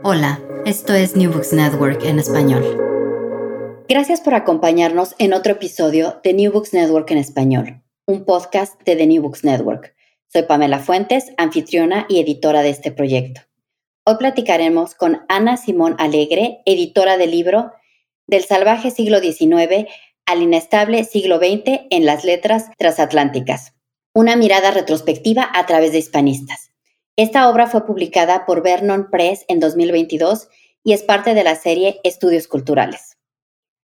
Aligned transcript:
Hola, 0.00 0.40
esto 0.64 0.94
es 0.94 1.14
New 1.14 1.30
Books 1.30 1.52
Network 1.52 2.02
en 2.04 2.18
español. 2.18 2.64
Gracias 3.88 4.20
por 4.20 4.34
acompañarnos 4.34 5.14
en 5.18 5.32
otro 5.34 5.52
episodio 5.52 6.20
de 6.24 6.32
New 6.32 6.50
Books 6.50 6.72
Network 6.72 7.10
en 7.10 7.18
español, 7.18 7.82
un 8.06 8.24
podcast 8.24 8.80
de 8.82 8.96
The 8.96 9.06
New 9.06 9.22
Books 9.22 9.44
Network. 9.44 9.94
Soy 10.32 10.42
Pamela 10.44 10.80
Fuentes, 10.80 11.32
anfitriona 11.36 12.06
y 12.08 12.20
editora 12.20 12.62
de 12.62 12.70
este 12.70 12.90
proyecto. 12.90 13.42
Hoy 14.04 14.16
platicaremos 14.16 14.94
con 14.94 15.20
Ana 15.28 15.56
Simón 15.56 15.94
Alegre, 15.98 16.62
editora 16.64 17.16
del 17.16 17.30
libro 17.30 17.70
Del 18.26 18.42
salvaje 18.42 18.90
siglo 18.90 19.20
XIX 19.20 19.86
al 20.26 20.42
inestable 20.42 21.04
siglo 21.04 21.36
XX 21.36 21.82
en 21.90 22.06
las 22.06 22.24
letras 22.24 22.70
transatlánticas, 22.78 23.74
una 24.14 24.34
mirada 24.34 24.72
retrospectiva 24.72 25.48
a 25.54 25.66
través 25.66 25.92
de 25.92 25.98
hispanistas. 25.98 26.71
Esta 27.16 27.50
obra 27.50 27.66
fue 27.66 27.84
publicada 27.84 28.46
por 28.46 28.62
Vernon 28.62 29.10
Press 29.10 29.44
en 29.48 29.60
2022 29.60 30.48
y 30.82 30.94
es 30.94 31.02
parte 31.02 31.34
de 31.34 31.44
la 31.44 31.56
serie 31.56 32.00
Estudios 32.04 32.48
Culturales. 32.48 33.18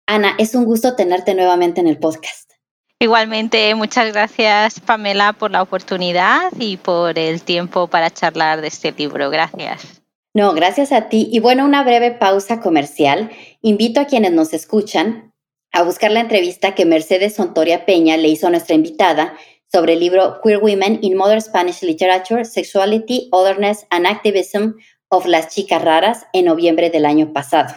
Ana, 0.06 0.36
es 0.38 0.54
un 0.54 0.64
gusto 0.64 0.94
tenerte 0.94 1.34
nuevamente 1.34 1.80
en 1.80 1.88
el 1.88 1.98
podcast. 1.98 2.52
Igualmente, 3.00 3.74
muchas 3.74 4.12
gracias 4.12 4.78
Pamela 4.78 5.32
por 5.32 5.50
la 5.50 5.62
oportunidad 5.62 6.52
y 6.56 6.76
por 6.76 7.18
el 7.18 7.42
tiempo 7.42 7.88
para 7.88 8.10
charlar 8.10 8.60
de 8.60 8.68
este 8.68 8.92
libro. 8.92 9.28
Gracias. 9.28 10.02
No, 10.32 10.54
gracias 10.54 10.92
a 10.92 11.08
ti. 11.08 11.28
Y 11.32 11.40
bueno, 11.40 11.64
una 11.64 11.82
breve 11.82 12.12
pausa 12.12 12.60
comercial. 12.60 13.30
Invito 13.60 14.00
a 14.00 14.04
quienes 14.04 14.32
nos 14.32 14.52
escuchan 14.52 15.32
a 15.72 15.82
buscar 15.82 16.12
la 16.12 16.20
entrevista 16.20 16.76
que 16.76 16.86
Mercedes 16.86 17.34
Sontoria 17.34 17.86
Peña 17.86 18.16
le 18.16 18.28
hizo 18.28 18.46
a 18.46 18.50
nuestra 18.50 18.76
invitada 18.76 19.34
sobre 19.72 19.94
el 19.94 20.00
libro 20.00 20.40
Queer 20.42 20.58
Women 20.58 21.00
in 21.02 21.16
Modern 21.16 21.40
Spanish 21.40 21.82
Literature, 21.82 22.44
Sexuality, 22.44 23.28
Otherness 23.32 23.86
and 23.90 24.06
Activism 24.06 24.76
of 25.08 25.26
las 25.26 25.54
Chicas 25.54 25.82
Raras 25.82 26.26
en 26.32 26.46
noviembre 26.46 26.90
del 26.90 27.06
año 27.06 27.32
pasado. 27.32 27.74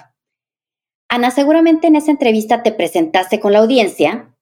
Ana, 1.09 1.31
seguramente 1.31 1.87
en 1.87 1.95
esa 1.95 2.11
entrevista 2.11 2.61
te 2.63 2.71
presentaste 2.71 3.39
con 3.39 3.53
la 3.53 3.59
audiencia, 3.59 4.35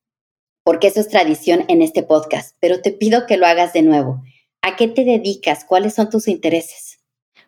porque 0.64 0.88
eso 0.88 1.00
es 1.00 1.08
tradición 1.08 1.64
en 1.70 1.82
este 1.82 2.04
podcast, 2.04 2.58
pero 2.60 2.82
te 2.82 2.92
pido 2.92 3.26
que 3.26 3.38
lo 3.38 3.48
hagas 3.48 3.72
de 3.72 3.84
nuevo. 3.84 4.22
¿A 4.62 4.76
qué 4.76 4.90
te 4.90 5.06
dedicas? 5.06 5.64
¿Cuáles 5.64 5.94
son 5.94 6.10
tus 6.10 6.28
intereses? 6.28 6.87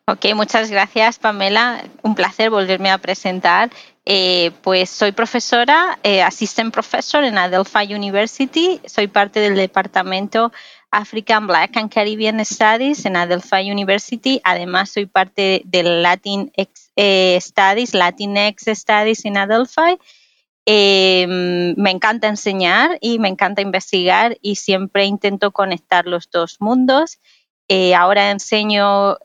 Ok, 0.09 0.25
muchas 0.33 0.71
gracias 0.71 1.19
Pamela. 1.19 1.83
Un 2.01 2.15
placer 2.15 2.49
volverme 2.49 2.89
a 2.89 2.97
presentar. 2.97 3.69
Eh, 4.05 4.49
pues 4.63 4.89
soy 4.89 5.11
profesora, 5.11 5.99
eh, 6.01 6.23
assistant 6.23 6.73
professor 6.73 7.23
en 7.23 7.37
Adelphi 7.37 7.93
University. 7.93 8.81
Soy 8.87 9.05
parte 9.05 9.39
del 9.39 9.53
departamento 9.53 10.51
African 10.89 11.45
Black 11.45 11.77
and 11.77 11.93
Caribbean 11.93 12.43
Studies 12.43 13.05
en 13.05 13.17
Adelphi 13.17 13.71
University. 13.71 14.41
Además, 14.43 14.89
soy 14.89 15.05
parte 15.05 15.61
del 15.65 16.01
Latin 16.01 16.51
eh, 16.95 17.37
Studies, 17.39 17.93
Latinx 17.93 18.63
Studies 18.65 19.25
en 19.25 19.37
Adelphi. 19.37 19.99
Em, 20.65 21.75
me 21.77 21.91
encanta 21.91 22.27
enseñar 22.27 22.97
y 22.99 23.19
me 23.19 23.27
encanta 23.27 23.61
investigar 23.61 24.37
y 24.41 24.55
siempre 24.55 25.05
intento 25.05 25.51
conectar 25.51 26.07
los 26.07 26.31
dos 26.31 26.57
mundos. 26.59 27.19
Ahora 27.95 28.31
enseño 28.31 29.17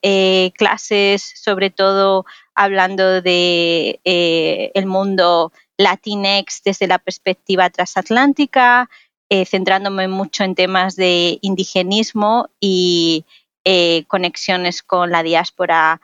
clases 0.55 1.33
sobre 1.37 1.71
todo 1.71 2.27
hablando 2.55 3.21
de 3.21 4.01
eh, 4.05 4.71
el 4.75 4.87
mundo 4.87 5.53
latinex 5.77 6.63
desde 6.65 6.87
la 6.87 6.99
perspectiva 6.99 7.69
transatlántica, 7.71 8.89
eh, 9.29 9.45
centrándome 9.45 10.09
mucho 10.09 10.45
en 10.45 10.55
temas 10.55 10.95
de 10.97 11.39
indigenismo 11.43 12.49
y 12.61 13.25
eh, 13.65 14.05
conexiones 14.07 14.83
con 14.83 15.11
la 15.11 15.23
diáspora 15.23 16.01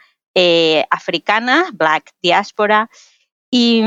africana, 0.91 1.67
Black 1.75 2.13
Diaspora. 2.23 2.89
Y, 3.53 3.83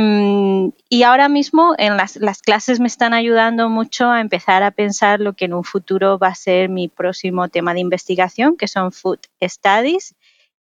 ahora 1.06 1.30
mismo 1.30 1.74
en 1.78 1.96
las, 1.96 2.18
las, 2.18 2.42
clases 2.42 2.82
me 2.82 2.88
están 2.88 3.14
ayudando 3.14 3.70
mucho 3.70 4.10
a 4.10 4.20
empezar 4.20 4.62
a 4.62 4.72
pensar 4.72 5.22
lo 5.22 5.34
que 5.34 5.46
en 5.46 5.54
un 5.54 5.64
futuro 5.64 6.20
va 6.20 6.28
a 6.28 6.36
ser 6.36 6.68
mi 6.70 6.90
próximo 6.90 7.48
tema 7.48 7.74
de 7.74 7.80
investigación, 7.80 8.58
que 8.58 8.68
son 8.68 8.92
Food 8.92 9.20
Studies. 9.42 10.16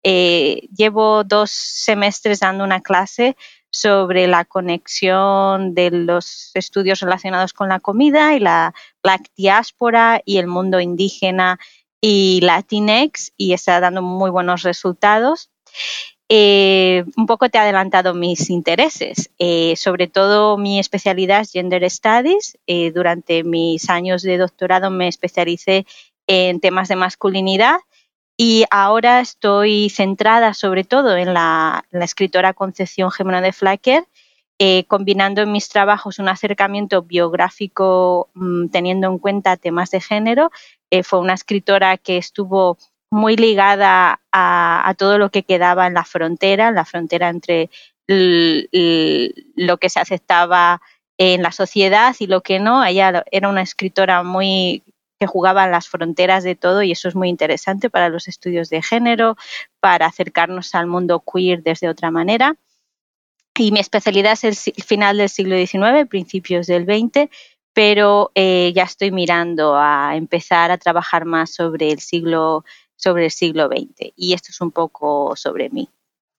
Eh, 0.03 0.67
llevo 0.75 1.23
dos 1.23 1.51
semestres 1.51 2.39
dando 2.39 2.63
una 2.63 2.81
clase 2.81 3.35
sobre 3.71 4.27
la 4.27 4.45
conexión 4.45 5.73
de 5.73 5.91
los 5.91 6.51
estudios 6.55 6.99
relacionados 6.99 7.53
con 7.53 7.69
la 7.69 7.79
comida 7.79 8.35
y 8.35 8.39
la 8.39 8.73
Black 9.01 9.31
Diáspora 9.35 10.21
y 10.25 10.37
el 10.37 10.47
mundo 10.47 10.79
indígena 10.79 11.59
y 12.01 12.41
Latinx 12.41 13.31
y 13.37 13.53
está 13.53 13.79
dando 13.79 14.01
muy 14.01 14.29
buenos 14.29 14.63
resultados. 14.63 15.49
Eh, 16.33 17.03
un 17.17 17.25
poco 17.25 17.49
te 17.49 17.57
he 17.57 17.61
adelantado 17.61 18.13
mis 18.13 18.49
intereses. 18.49 19.31
Eh, 19.37 19.75
sobre 19.75 20.07
todo 20.07 20.57
mi 20.57 20.79
especialidad 20.79 21.41
es 21.41 21.51
Gender 21.51 21.89
Studies. 21.89 22.57
durante 22.93 23.43
mis 23.43 23.89
años 23.89 24.21
de 24.21 24.37
doctorado 24.37 24.89
me 24.91 25.09
especialicé 25.09 25.85
en 26.27 26.61
temas 26.61 26.87
de 26.87 26.95
masculinidad 26.95 27.79
y 28.43 28.65
ahora 28.71 29.19
estoy 29.19 29.89
centrada 29.89 30.55
sobre 30.55 30.83
todo 30.83 31.15
en 31.15 31.31
la, 31.33 31.85
escritora 31.91 32.53
Concepción 32.53 33.11
Gemona 33.11 33.39
de 33.39 33.53
Flacker, 33.53 34.05
eh, 34.57 34.85
combinando 34.85 35.41
en 35.41 35.51
mis 35.51 35.69
trabajos 35.69 36.17
un 36.17 36.27
acercamiento 36.27 37.03
biográfico 37.03 38.29
mm, 38.33 38.69
teniendo 38.69 39.07
en 39.09 39.19
cuenta 39.19 39.57
temas 39.57 39.91
de 39.91 40.01
género. 40.01 40.49
Eh, 40.89 41.03
fue 41.03 41.19
una 41.19 41.35
escritora 41.35 41.97
que 41.97 42.17
estuvo 42.17 42.79
muy 43.11 43.35
ligada 43.35 44.21
a, 44.31 44.95
todo 44.97 45.17
lo 45.17 45.29
que 45.29 45.43
quedaba 45.43 45.85
en 45.85 45.93
la 45.93 46.05
frontera, 46.05 46.71
la 46.71 46.85
frontera 46.85 47.29
entre 47.29 47.69
lo 48.07 49.77
que 49.77 49.89
se 49.89 49.99
aceptaba 49.99 50.81
en 51.17 51.43
la 51.43 51.51
sociedad 51.51 52.15
y 52.19 52.27
lo 52.27 52.41
que 52.41 52.59
no. 52.59 52.83
Ella 52.83 53.23
era 53.31 53.49
una 53.49 53.61
escritora 53.61 54.23
muy 54.23 54.83
que 55.19 55.27
jugaban 55.27 55.69
las 55.69 55.87
fronteras 55.87 56.43
de 56.43 56.55
todo 56.55 56.81
y 56.81 56.93
eso 56.93 57.07
es 57.07 57.15
muy 57.15 57.29
interesante 57.29 57.91
para 57.91 58.09
los 58.09 58.27
estudios 58.27 58.69
de 58.69 58.81
género, 58.81 59.37
para 59.79 60.07
acercarnos 60.07 60.73
al 60.73 60.87
mundo 60.87 61.21
queer 61.21 61.61
desde 61.61 61.89
otra 61.89 62.09
manera. 62.09 62.55
Y 63.55 63.71
mi 63.71 63.79
especialidad 63.79 64.33
es 64.41 64.65
el 64.67 64.83
final 64.83 65.17
del 65.17 65.29
siglo 65.29 65.55
XIX, 65.55 66.07
principios 66.09 66.65
del 66.65 66.85
XX, 66.85 67.29
pero 67.73 68.31
eh, 68.33 68.71
ya 68.75 68.83
estoy 68.83 69.11
mirando 69.11 69.75
a 69.75 70.15
empezar 70.15 70.71
a 70.71 70.77
trabajar 70.77 71.25
más 71.25 71.53
sobre 71.53 71.91
el 71.91 71.99
siglo 71.99 72.65
sobre 73.01 73.25
el 73.25 73.31
siglo 73.31 73.67
XX 73.67 74.13
y 74.15 74.33
esto 74.33 74.49
es 74.51 74.61
un 74.61 74.71
poco 74.71 75.35
sobre 75.35 75.69
mí. 75.69 75.89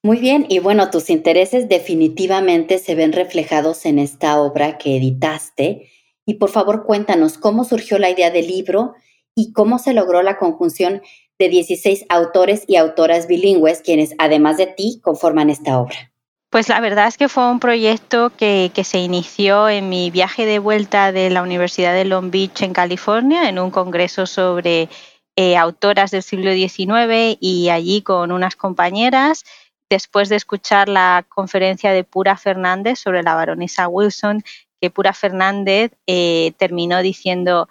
Muy 0.05 0.17
bien, 0.17 0.45
y 0.49 0.59
bueno, 0.59 0.89
tus 0.89 1.09
intereses 1.09 1.69
definitivamente 1.69 2.77
se 2.77 2.93
ven 2.93 3.13
reflejados 3.13 3.85
en 3.85 3.99
esta 3.99 4.41
obra 4.41 4.77
que 4.77 4.97
editaste. 4.97 5.89
Y 6.25 6.35
por 6.35 6.49
favor, 6.49 6.83
cuéntanos 6.85 7.37
cómo 7.37 7.63
surgió 7.63 7.97
la 7.99 8.09
idea 8.09 8.29
del 8.29 8.47
libro 8.47 8.95
y 9.33 9.53
cómo 9.53 9.79
se 9.79 9.93
logró 9.93 10.21
la 10.21 10.37
conjunción 10.37 11.01
de 11.39 11.47
16 11.47 12.05
autores 12.09 12.65
y 12.67 12.75
autoras 12.75 13.27
bilingües, 13.27 13.81
quienes, 13.81 14.13
además 14.17 14.57
de 14.57 14.67
ti, 14.67 14.99
conforman 15.01 15.49
esta 15.49 15.79
obra. 15.79 16.11
Pues 16.53 16.69
la 16.69 16.79
verdad 16.81 17.07
es 17.07 17.17
que 17.17 17.29
fue 17.29 17.49
un 17.49 17.59
proyecto 17.59 18.31
que, 18.37 18.71
se 18.83 18.99
inició 18.99 19.69
en 19.69 19.89
mi 19.89 20.11
viaje 20.11 20.45
de 20.45 20.59
vuelta 20.59 21.11
de 21.11 21.31
la 21.31 21.41
Universidad 21.41 21.93
de 21.93 22.05
Long 22.05 22.29
Beach 22.29 22.61
en 22.61 22.73
California, 22.73 23.49
en 23.49 23.57
un 23.57 23.71
congreso 23.71 24.27
sobre 24.27 24.87
eh, 25.35 25.57
autoras 25.57 26.11
del 26.11 26.21
siglo 26.21 26.53
XIX 26.53 27.37
y 27.39 27.69
allí 27.69 28.01
con 28.03 28.31
unas 28.31 28.55
compañeras, 28.55 29.43
después 29.89 30.29
de 30.29 30.35
escuchar 30.35 30.89
la 30.89 31.25
conferencia 31.27 31.91
de 31.91 32.03
Pura 32.03 32.37
Fernández 32.37 32.99
sobre 32.99 33.23
la 33.23 33.33
baronesa 33.33 33.87
Wilson, 33.87 34.43
que 34.79 34.91
Pura 34.91 35.13
Fernández 35.13 35.91
eh, 36.07 36.53
terminó 36.57 37.01
diciendo 37.01 37.67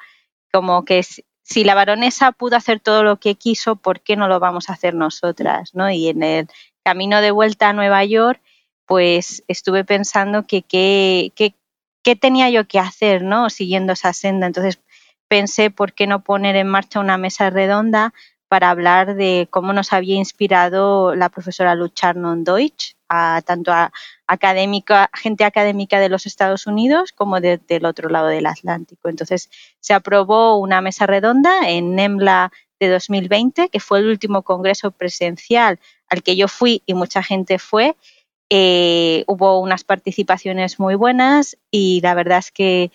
como 0.52 0.84
que 0.84 1.04
si 1.44 1.64
la 1.64 1.74
baronesa 1.74 2.32
pudo 2.32 2.56
hacer 2.56 2.80
todo 2.80 3.04
lo 3.04 3.18
que 3.18 3.34
quiso, 3.36 3.76
¿por 3.76 4.00
qué 4.00 4.16
no 4.16 4.28
lo 4.28 4.40
vamos 4.40 4.68
a 4.68 4.72
hacer 4.72 4.94
nosotras? 4.94 5.74
¿no? 5.74 5.90
Y 5.90 6.08
en 6.08 6.22
el 6.22 6.48
camino 6.84 7.20
de 7.20 7.30
vuelta 7.30 7.68
a 7.68 7.72
Nueva 7.72 8.04
York, 8.04 8.40
pues 8.86 9.44
estuve 9.46 9.84
pensando 9.84 10.46
que 10.46 10.62
qué 10.62 12.16
tenía 12.16 12.50
yo 12.50 12.66
que 12.66 12.78
hacer, 12.78 13.22
¿no? 13.22 13.50
Siguiendo 13.50 13.92
esa 13.92 14.12
senda. 14.12 14.46
Entonces 14.46 14.80
pensé, 15.32 15.70
¿por 15.70 15.94
qué 15.94 16.06
no 16.06 16.22
poner 16.22 16.56
en 16.56 16.68
marcha 16.68 17.00
una 17.00 17.16
mesa 17.16 17.48
redonda 17.48 18.12
para 18.48 18.68
hablar 18.68 19.14
de 19.14 19.48
cómo 19.48 19.72
nos 19.72 19.94
había 19.94 20.16
inspirado 20.16 21.14
la 21.14 21.30
profesora 21.30 21.74
Lucharnon 21.74 22.44
Deutsch, 22.44 22.96
a, 23.08 23.40
tanto 23.40 23.72
a 23.72 23.90
académica, 24.26 25.08
gente 25.14 25.44
académica 25.44 26.00
de 26.00 26.10
los 26.10 26.26
Estados 26.26 26.66
Unidos 26.66 27.12
como 27.12 27.40
del 27.40 27.86
otro 27.86 28.10
lado 28.10 28.26
del 28.26 28.44
Atlántico. 28.44 29.08
Entonces 29.08 29.48
se 29.80 29.94
aprobó 29.94 30.58
una 30.58 30.82
mesa 30.82 31.06
redonda 31.06 31.66
en 31.66 31.94
NEMLA 31.94 32.52
de 32.78 32.90
2020, 32.90 33.70
que 33.70 33.80
fue 33.80 34.00
el 34.00 34.08
último 34.08 34.42
congreso 34.42 34.90
presencial 34.90 35.80
al 36.10 36.22
que 36.22 36.36
yo 36.36 36.46
fui 36.46 36.82
y 36.84 36.92
mucha 36.92 37.22
gente 37.22 37.58
fue, 37.58 37.96
eh, 38.50 39.24
hubo 39.28 39.60
unas 39.60 39.82
participaciones 39.82 40.78
muy 40.78 40.94
buenas 40.94 41.56
y 41.70 42.02
la 42.02 42.12
verdad 42.12 42.36
es 42.36 42.50
que, 42.50 42.90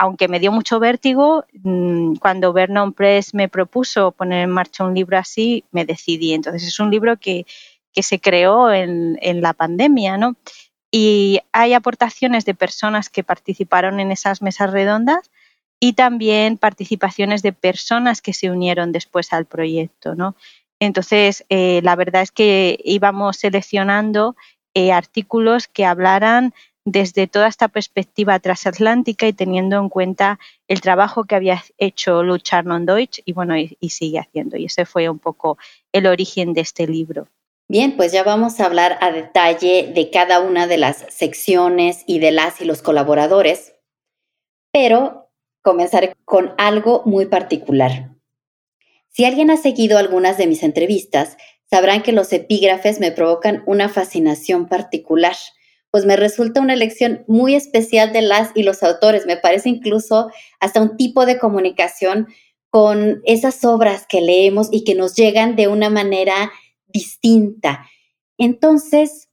aunque 0.00 0.28
me 0.28 0.40
dio 0.40 0.50
mucho 0.50 0.80
vértigo, 0.80 1.44
mm, 1.62 2.14
cuando 2.14 2.54
Vernon 2.54 2.94
Press 2.94 3.34
me 3.34 3.50
propuso 3.50 4.12
poner 4.12 4.44
en 4.44 4.50
marcha 4.50 4.82
un 4.82 4.94
libro 4.94 5.18
así, 5.18 5.62
me 5.72 5.84
decidí. 5.84 6.32
Entonces 6.32 6.66
es 6.66 6.80
un 6.80 6.90
libro 6.90 7.18
que, 7.18 7.44
se 7.94 8.18
creó 8.18 8.72
en, 8.72 9.18
la 9.42 9.52
pandemia, 9.52 10.16
¿no? 10.16 10.36
Y 10.90 11.40
hay 11.52 11.74
aportaciones 11.74 12.46
de 12.46 12.54
personas 12.54 13.10
que 13.10 13.22
participaron 13.22 14.00
en 14.00 14.10
esas 14.10 14.40
mesas 14.40 14.70
redondas 14.72 15.30
y 15.78 15.92
también 15.92 16.56
participaciones 16.56 17.42
de 17.42 17.52
personas 17.52 18.22
que 18.22 18.32
se 18.32 18.50
unieron 18.50 18.92
después 18.92 19.34
al 19.34 19.44
proyecto, 19.44 20.14
¿no? 20.14 20.34
Entonces, 20.78 21.44
eh, 21.50 21.80
la 21.82 21.94
verdad 21.94 22.22
es 22.22 22.32
que 22.32 22.78
íbamos 22.84 23.36
seleccionando 23.36 24.34
eh, 24.72 24.92
artículos 24.92 25.68
que 25.68 25.84
hablaran 25.84 26.54
desde 26.84 27.26
toda 27.26 27.48
esta 27.48 27.68
perspectiva 27.68 28.38
transatlántica 28.38 29.26
y 29.26 29.32
teniendo 29.32 29.78
en 29.78 29.88
cuenta 29.88 30.38
el 30.66 30.80
trabajo 30.80 31.24
que 31.24 31.34
había 31.34 31.62
hecho 31.78 32.22
Lutz 32.22 32.52
Arnold 32.52 32.88
Deutsch 32.88 33.20
y 33.24 33.32
bueno, 33.32 33.56
y, 33.56 33.90
sigue 33.90 34.18
haciendo. 34.18 34.56
Y 34.56 34.66
ese 34.66 34.86
fue 34.86 35.08
un 35.08 35.18
poco 35.18 35.58
el 35.92 36.06
origen 36.06 36.52
de 36.52 36.62
este 36.62 36.86
libro. 36.86 37.28
Bien, 37.68 37.96
pues 37.96 38.12
ya 38.12 38.24
vamos 38.24 38.58
a 38.58 38.66
hablar 38.66 38.98
a 39.00 39.12
detalle 39.12 39.92
de 39.94 40.10
cada 40.10 40.40
una 40.40 40.66
de 40.66 40.78
las 40.78 41.06
secciones 41.10 42.02
y 42.06 42.18
de 42.18 42.32
las 42.32 42.60
y 42.60 42.64
los 42.64 42.82
colaboradores, 42.82 43.74
pero 44.72 45.30
comenzaré 45.62 46.14
con 46.24 46.54
algo 46.58 47.02
muy 47.04 47.26
particular. 47.26 48.10
Si 49.08 49.24
alguien 49.24 49.50
ha 49.50 49.56
seguido 49.56 49.98
algunas 49.98 50.38
de 50.38 50.46
mis 50.46 50.62
entrevistas, 50.62 51.36
sabrán 51.70 52.02
que 52.02 52.12
los 52.12 52.32
epígrafes 52.32 52.98
me 52.98 53.12
provocan 53.12 53.62
una 53.66 53.88
fascinación 53.88 54.66
particular, 54.66 55.36
pues 55.90 56.04
me 56.04 56.16
resulta 56.16 56.60
una 56.60 56.76
lección 56.76 57.24
muy 57.26 57.54
especial 57.54 58.12
de 58.12 58.22
las 58.22 58.50
y 58.54 58.62
los 58.62 58.82
autores. 58.82 59.26
Me 59.26 59.36
parece 59.36 59.68
incluso 59.68 60.30
hasta 60.60 60.80
un 60.80 60.96
tipo 60.96 61.26
de 61.26 61.38
comunicación 61.38 62.28
con 62.70 63.20
esas 63.24 63.64
obras 63.64 64.06
que 64.08 64.20
leemos 64.20 64.68
y 64.70 64.84
que 64.84 64.94
nos 64.94 65.14
llegan 65.14 65.56
de 65.56 65.68
una 65.68 65.90
manera 65.90 66.52
distinta. 66.86 67.86
Entonces, 68.38 69.28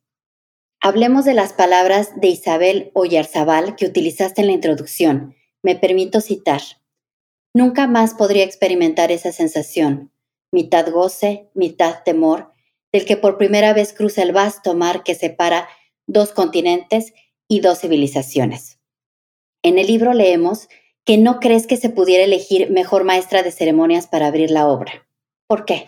hablemos 0.82 1.26
de 1.26 1.36
las 1.36 1.54
palabras 1.54 2.20
de 2.20 2.30
Isabel 2.30 2.92
Oyarzabal 2.94 3.76
que 3.76 3.86
utilizaste 3.86 4.42
en 4.42 4.48
la 4.48 4.54
introducción. 4.54 5.36
Me 5.62 5.76
permito 5.76 6.22
citar. 6.22 6.62
Nunca 7.54 7.88
más 7.88 8.14
podría 8.16 8.44
experimentar 8.44 9.12
esa 9.12 9.32
sensación 9.32 10.12
mitad 10.52 10.90
goce, 10.92 11.50
mitad 11.54 12.04
temor, 12.04 12.54
del 12.92 13.06
que 13.06 13.18
por 13.18 13.38
primera 13.38 13.74
vez 13.74 13.94
cruza 13.94 14.24
el 14.24 14.32
vasto 14.32 14.74
mar 14.76 15.04
que 15.04 15.16
separa 15.16 15.68
dos 16.08 16.32
continentes 16.32 17.14
y 17.48 17.60
dos 17.60 17.80
civilizaciones. 17.80 18.80
En 19.64 19.78
el 19.78 19.88
libro 19.88 20.14
leemos 20.14 20.68
que 21.06 21.18
no 21.18 21.40
crees 21.40 21.68
que 21.68 21.78
se 21.78 21.90
pudiera 21.90 22.24
elegir 22.24 22.70
mejor 22.72 23.04
maestra 23.04 23.44
de 23.44 23.52
ceremonias 23.52 24.08
para 24.08 24.28
abrir 24.28 24.52
la 24.52 24.68
obra. 24.68 25.08
¿Por 25.48 25.66
qué? 25.66 25.88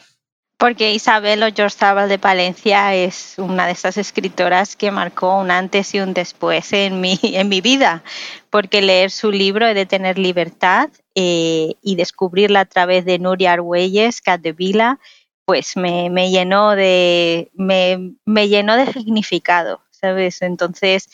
Porque 0.57 0.93
Isabel 0.93 1.41
Oyarzábal 1.43 2.09
de 2.09 2.19
Palencia 2.19 2.93
es 2.93 3.35
una 3.37 3.65
de 3.65 3.71
esas 3.71 3.97
escritoras 3.97 4.75
que 4.75 4.91
marcó 4.91 5.37
un 5.37 5.51
antes 5.51 5.95
y 5.95 6.01
un 6.01 6.13
después 6.13 6.73
en 6.73 6.99
mi, 6.99 7.17
en 7.23 7.47
mi 7.47 7.61
vida, 7.61 8.03
porque 8.49 8.81
leer 8.81 9.09
su 9.11 9.31
libro 9.31 9.67
He 9.67 9.73
de 9.73 9.85
tener 9.85 10.17
libertad 10.17 10.89
eh, 11.15 11.75
y 11.81 11.95
descubrirla 11.95 12.61
a 12.61 12.65
través 12.65 13.05
de 13.05 13.19
Nuria 13.19 13.53
Argüelles, 13.53 14.21
Vila, 14.55 14.99
pues 15.45 15.75
me, 15.77 16.29
llenó 16.29 16.75
de, 16.75 17.49
me, 17.55 18.47
llenó 18.47 18.75
de 18.75 18.85
significado, 18.93 19.81
¿sabes? 19.99 20.41
Entonces, 20.41 21.09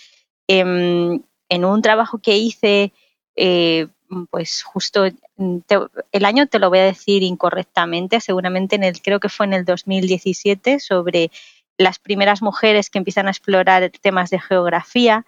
em, 0.47 1.21
en 1.49 1.65
un 1.65 1.81
trabajo 1.81 2.19
que 2.19 2.37
hice, 2.37 2.93
eh, 3.35 3.87
pues 4.29 4.63
justo 4.63 5.05
el 5.05 6.25
año 6.25 6.47
te 6.47 6.59
lo 6.59 6.69
voy 6.69 6.79
a 6.79 6.85
decir 6.85 7.23
incorrectamente, 7.23 8.21
seguramente 8.21 8.75
en 8.75 8.83
el, 8.83 9.01
creo 9.01 9.19
que 9.19 9.29
fue 9.29 9.45
en 9.47 9.53
el 9.53 9.65
2017, 9.65 10.79
sobre 10.79 11.31
las 11.77 11.99
primeras 11.99 12.41
mujeres 12.41 12.89
que 12.89 12.99
empiezan 12.99 13.27
a 13.27 13.31
explorar 13.31 13.91
temas 14.01 14.29
de 14.29 14.39
geografía 14.39 15.25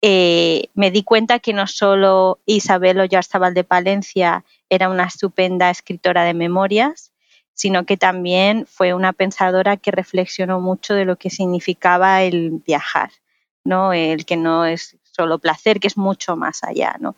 eh, 0.00 0.68
me 0.74 0.90
di 0.90 1.02
cuenta 1.02 1.40
que 1.40 1.52
no 1.52 1.66
solo 1.66 2.38
Isabel 2.46 3.00
Oyarzabal 3.00 3.54
de 3.54 3.64
Palencia 3.64 4.44
era 4.68 4.88
una 4.88 5.04
estupenda 5.04 5.70
escritora 5.70 6.22
de 6.22 6.34
memorias, 6.34 7.07
sino 7.58 7.84
que 7.84 7.96
también 7.96 8.66
fue 8.66 8.94
una 8.94 9.12
pensadora 9.12 9.76
que 9.76 9.90
reflexionó 9.90 10.60
mucho 10.60 10.94
de 10.94 11.04
lo 11.04 11.16
que 11.16 11.28
significaba 11.28 12.22
el 12.22 12.62
viajar, 12.64 13.10
¿no? 13.64 13.92
El 13.92 14.24
que 14.24 14.36
no 14.36 14.64
es 14.64 14.96
solo 15.02 15.40
placer, 15.40 15.80
que 15.80 15.88
es 15.88 15.96
mucho 15.96 16.36
más 16.36 16.62
allá, 16.62 16.96
¿no? 17.00 17.16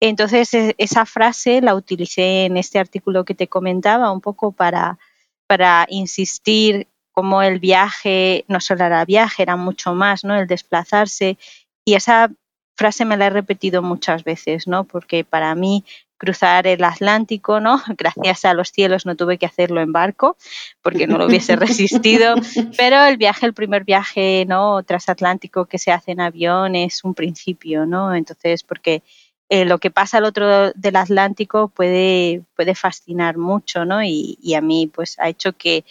Entonces, 0.00 0.52
e, 0.52 0.74
esa 0.76 1.06
frase 1.06 1.62
la 1.62 1.74
utilicé 1.74 2.44
en 2.44 2.58
este 2.58 2.78
artículo 2.78 3.24
que 3.24 3.34
te 3.34 3.48
comentaba 3.48 4.12
un 4.12 4.20
poco 4.20 4.52
para, 4.52 4.98
para 5.46 5.86
insistir 5.88 6.86
cómo 7.12 7.40
el 7.40 7.58
viaje 7.58 8.44
no 8.48 8.60
solo 8.60 8.84
era 8.84 9.06
viaje, 9.06 9.44
era 9.44 9.56
mucho 9.56 9.94
más, 9.94 10.24
¿no? 10.24 10.36
El 10.36 10.46
desplazarse 10.46 11.38
y 11.86 11.94
esa 11.94 12.30
frase 12.76 13.06
me 13.06 13.16
la 13.16 13.28
he 13.28 13.30
repetido 13.30 13.80
muchas 13.80 14.24
veces, 14.24 14.66
¿no? 14.66 14.84
Porque 14.84 15.24
para 15.24 15.54
mí 15.54 15.86
cruzar 16.24 16.66
el 16.66 16.82
Atlántico, 16.82 17.60
¿no? 17.60 17.82
Gracias 17.98 18.44
a 18.44 18.54
los 18.54 18.70
cielos 18.70 19.04
no 19.04 19.14
tuve 19.14 19.36
que 19.36 19.46
hacerlo 19.46 19.80
en 19.80 19.92
barco 19.92 20.36
porque 20.82 21.06
no 21.06 21.18
lo 21.18 21.26
hubiese 21.26 21.56
resistido, 21.68 22.34
pero 22.76 23.04
el 23.04 23.18
viaje, 23.18 23.46
el 23.46 23.52
primer 23.52 23.84
viaje, 23.84 24.44
¿no? 24.48 24.82
Transatlántico 24.82 25.66
que 25.66 25.78
se 25.78 25.92
hace 25.92 26.12
en 26.12 26.20
avión 26.20 26.74
es 26.74 27.04
un 27.04 27.14
principio, 27.14 27.84
¿no? 27.84 28.14
Entonces, 28.14 28.62
porque 28.62 29.02
eh, 29.50 29.66
lo 29.66 29.78
que 29.78 29.90
pasa 29.90 30.18
al 30.18 30.24
otro 30.24 30.72
del 30.72 30.96
Atlántico 30.96 31.68
puede, 31.68 32.42
puede 32.56 32.74
fascinar 32.74 33.36
mucho, 33.36 33.84
¿no? 33.84 34.02
Y, 34.02 34.38
y 34.42 34.54
a 34.54 34.62
mí, 34.62 34.90
pues, 34.92 35.18
ha 35.18 35.28
hecho 35.28 35.52
que, 35.52 35.84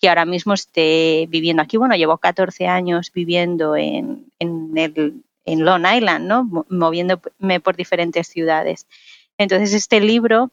que 0.00 0.08
ahora 0.08 0.24
mismo 0.24 0.54
esté 0.54 1.26
viviendo 1.28 1.62
aquí. 1.62 1.76
Bueno, 1.76 1.96
llevo 1.96 2.18
14 2.18 2.68
años 2.68 3.10
viviendo 3.12 3.74
en, 3.74 4.26
en 4.38 4.72
el 4.76 5.22
en 5.44 5.64
Long 5.64 5.84
Island, 5.84 6.26
¿no? 6.26 6.66
moviéndome 6.68 7.60
por 7.60 7.76
diferentes 7.76 8.28
ciudades. 8.28 8.86
Entonces, 9.40 9.72
este 9.72 10.00
libro, 10.00 10.50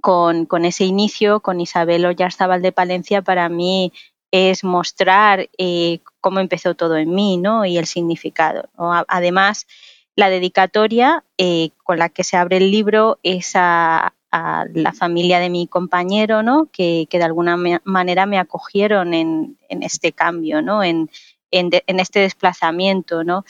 con, 0.00 0.46
ese 0.64 0.84
inicio, 0.84 1.40
con 1.40 1.60
Isabel 1.60 2.06
Oyarzabal 2.06 2.62
de 2.62 2.70
Palencia, 2.70 3.22
para 3.22 3.48
mí 3.48 3.92
es 4.30 4.62
mostrar 4.62 5.48
eh, 5.58 5.98
cómo 6.20 6.38
empezó 6.38 6.76
todo 6.76 6.96
en 6.96 7.12
mí 7.12 7.38
¿no? 7.38 7.64
y 7.64 7.76
el 7.76 7.86
significado. 7.86 8.68
Además, 9.08 9.66
la 10.14 10.30
dedicatoria 10.30 11.24
eh, 11.38 11.70
con 11.82 11.98
la 11.98 12.08
que 12.08 12.22
se 12.22 12.36
abre 12.36 12.58
el 12.58 12.70
libro 12.70 13.18
es 13.24 13.50
a, 13.56 14.14
la 14.30 14.92
familia 14.92 15.40
de 15.40 15.50
mi 15.50 15.66
compañero, 15.66 16.44
¿no? 16.44 16.68
que, 16.70 17.08
de 17.10 17.24
alguna 17.24 17.56
manera 17.82 18.26
me 18.26 18.38
acogieron 18.38 19.12
en, 19.12 19.58
este 19.68 20.12
cambio, 20.12 20.62
¿no? 20.62 20.84
en, 20.84 21.10
este 21.50 22.20
desplazamiento. 22.20 23.24
¿no? 23.24 23.44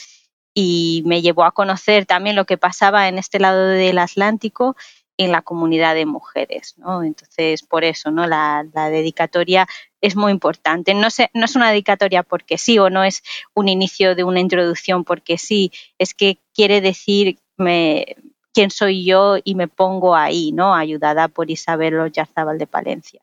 Y 0.60 1.04
me 1.06 1.22
llevó 1.22 1.44
a 1.44 1.52
conocer 1.52 2.04
también 2.04 2.34
lo 2.34 2.44
que 2.44 2.58
pasaba 2.58 3.06
en 3.06 3.16
este 3.16 3.38
lado 3.38 3.68
del 3.68 3.96
Atlántico 3.96 4.74
en 5.16 5.30
la 5.30 5.40
comunidad 5.42 5.94
de 5.94 6.04
mujeres. 6.04 6.74
¿no? 6.78 7.04
Entonces, 7.04 7.62
por 7.62 7.84
eso, 7.84 8.10
¿no? 8.10 8.26
La, 8.26 8.64
dedicatoria 8.90 9.68
es 10.00 10.16
muy 10.16 10.32
importante. 10.32 10.94
No, 10.94 11.06
no 11.34 11.44
es 11.44 11.54
una 11.54 11.70
dedicatoria 11.70 12.24
porque 12.24 12.58
sí 12.58 12.76
o 12.76 12.90
no 12.90 13.04
es 13.04 13.22
un 13.54 13.68
inicio 13.68 14.16
de 14.16 14.24
una 14.24 14.40
introducción 14.40 15.04
porque 15.04 15.38
sí, 15.38 15.70
es 15.96 16.12
que 16.12 16.38
quiere 16.52 16.80
decir 16.80 17.38
me, 17.56 18.16
quién 18.52 18.72
soy 18.72 19.04
yo 19.04 19.36
y 19.44 19.54
me 19.54 19.68
pongo 19.68 20.16
ahí, 20.16 20.50
¿no? 20.50 20.74
Ayudada 20.74 21.28
por 21.28 21.52
Isabel 21.52 22.00
Oyarzábal 22.00 22.58
de 22.58 22.66
Palencia. 22.66 23.20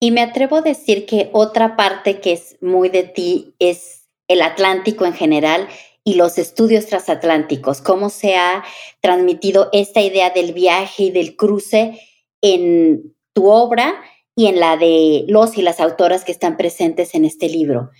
Y 0.00 0.12
me 0.12 0.22
atrevo 0.22 0.56
a 0.56 0.62
decir 0.62 1.04
que 1.04 1.28
otra 1.34 1.76
parte 1.76 2.20
que 2.20 2.32
es 2.32 2.56
muy 2.62 2.88
de 2.88 3.02
ti 3.02 3.54
es 3.58 4.08
el 4.28 4.40
Atlántico 4.40 5.04
en 5.04 5.12
general 5.12 5.68
y 6.04 6.14
los 6.14 6.38
estudios 6.38 6.86
transatlánticos, 6.86 7.80
cómo 7.80 8.10
se 8.10 8.36
ha 8.36 8.64
transmitido 9.00 9.68
esta 9.72 10.00
idea 10.00 10.30
del 10.30 10.52
viaje 10.52 11.04
y 11.04 11.10
del 11.10 11.36
cruce 11.36 12.00
en 12.40 13.14
tu 13.32 13.48
obra 13.48 13.94
y 14.34 14.46
en 14.46 14.60
la 14.60 14.76
de 14.76 15.24
los 15.28 15.58
y 15.58 15.62
las 15.62 15.80
autoras 15.80 16.24
que 16.24 16.32
están 16.32 16.56
presentes 16.56 17.14
en 17.14 17.24
este 17.24 17.48
libro. 17.48 17.90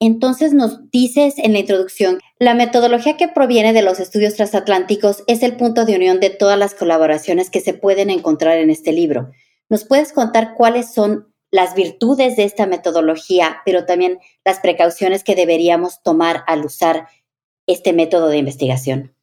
Entonces 0.00 0.52
nos 0.52 0.90
dices 0.90 1.34
en 1.38 1.52
la 1.52 1.60
introducción, 1.60 2.18
la 2.38 2.54
metodología 2.54 3.16
que 3.16 3.28
proviene 3.28 3.72
de 3.72 3.82
los 3.82 4.00
estudios 4.00 4.34
transatlánticos 4.34 5.22
es 5.28 5.42
el 5.42 5.56
punto 5.56 5.84
de 5.84 5.96
unión 5.96 6.20
de 6.20 6.30
todas 6.30 6.58
las 6.58 6.74
colaboraciones 6.74 7.48
que 7.48 7.60
se 7.60 7.74
pueden 7.74 8.10
encontrar 8.10 8.58
en 8.58 8.70
este 8.70 8.92
libro. 8.92 9.30
¿Nos 9.68 9.84
puedes 9.84 10.12
contar 10.12 10.54
cuáles 10.54 10.92
son 10.92 11.32
las 11.50 11.76
virtudes 11.76 12.34
de 12.34 12.42
esta 12.42 12.66
metodología, 12.66 13.62
pero 13.64 13.86
también 13.86 14.18
las 14.44 14.58
precauciones 14.58 15.22
que 15.22 15.36
deberíamos 15.36 16.02
tomar 16.02 16.42
al 16.48 16.64
usar 16.64 17.06
este 17.66 17.92
método 17.92 18.28
de 18.28 18.38
investigación? 18.38 19.14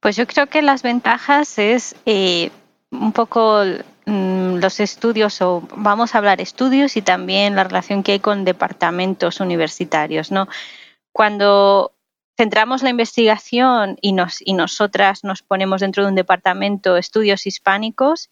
Pues 0.00 0.16
yo 0.16 0.26
creo 0.26 0.46
que 0.46 0.62
las 0.62 0.82
ventajas 0.82 1.58
es 1.58 1.96
eh, 2.06 2.50
un 2.90 3.12
poco 3.12 3.62
mm, 4.04 4.56
los 4.56 4.80
estudios, 4.80 5.40
o 5.42 5.62
vamos 5.74 6.14
a 6.14 6.18
hablar 6.18 6.40
estudios 6.40 6.96
y 6.96 7.02
también 7.02 7.56
la 7.56 7.64
relación 7.64 8.02
que 8.02 8.12
hay 8.12 8.20
con 8.20 8.44
departamentos 8.44 9.40
universitarios. 9.40 10.30
¿no? 10.30 10.48
Cuando 11.12 11.92
centramos 12.36 12.82
la 12.82 12.90
investigación 12.90 13.96
y, 14.00 14.12
nos, 14.12 14.38
y 14.40 14.52
nosotras 14.52 15.24
nos 15.24 15.42
ponemos 15.42 15.80
dentro 15.80 16.02
de 16.04 16.10
un 16.10 16.14
departamento 16.14 16.96
estudios 16.96 17.46
hispánicos, 17.46 18.30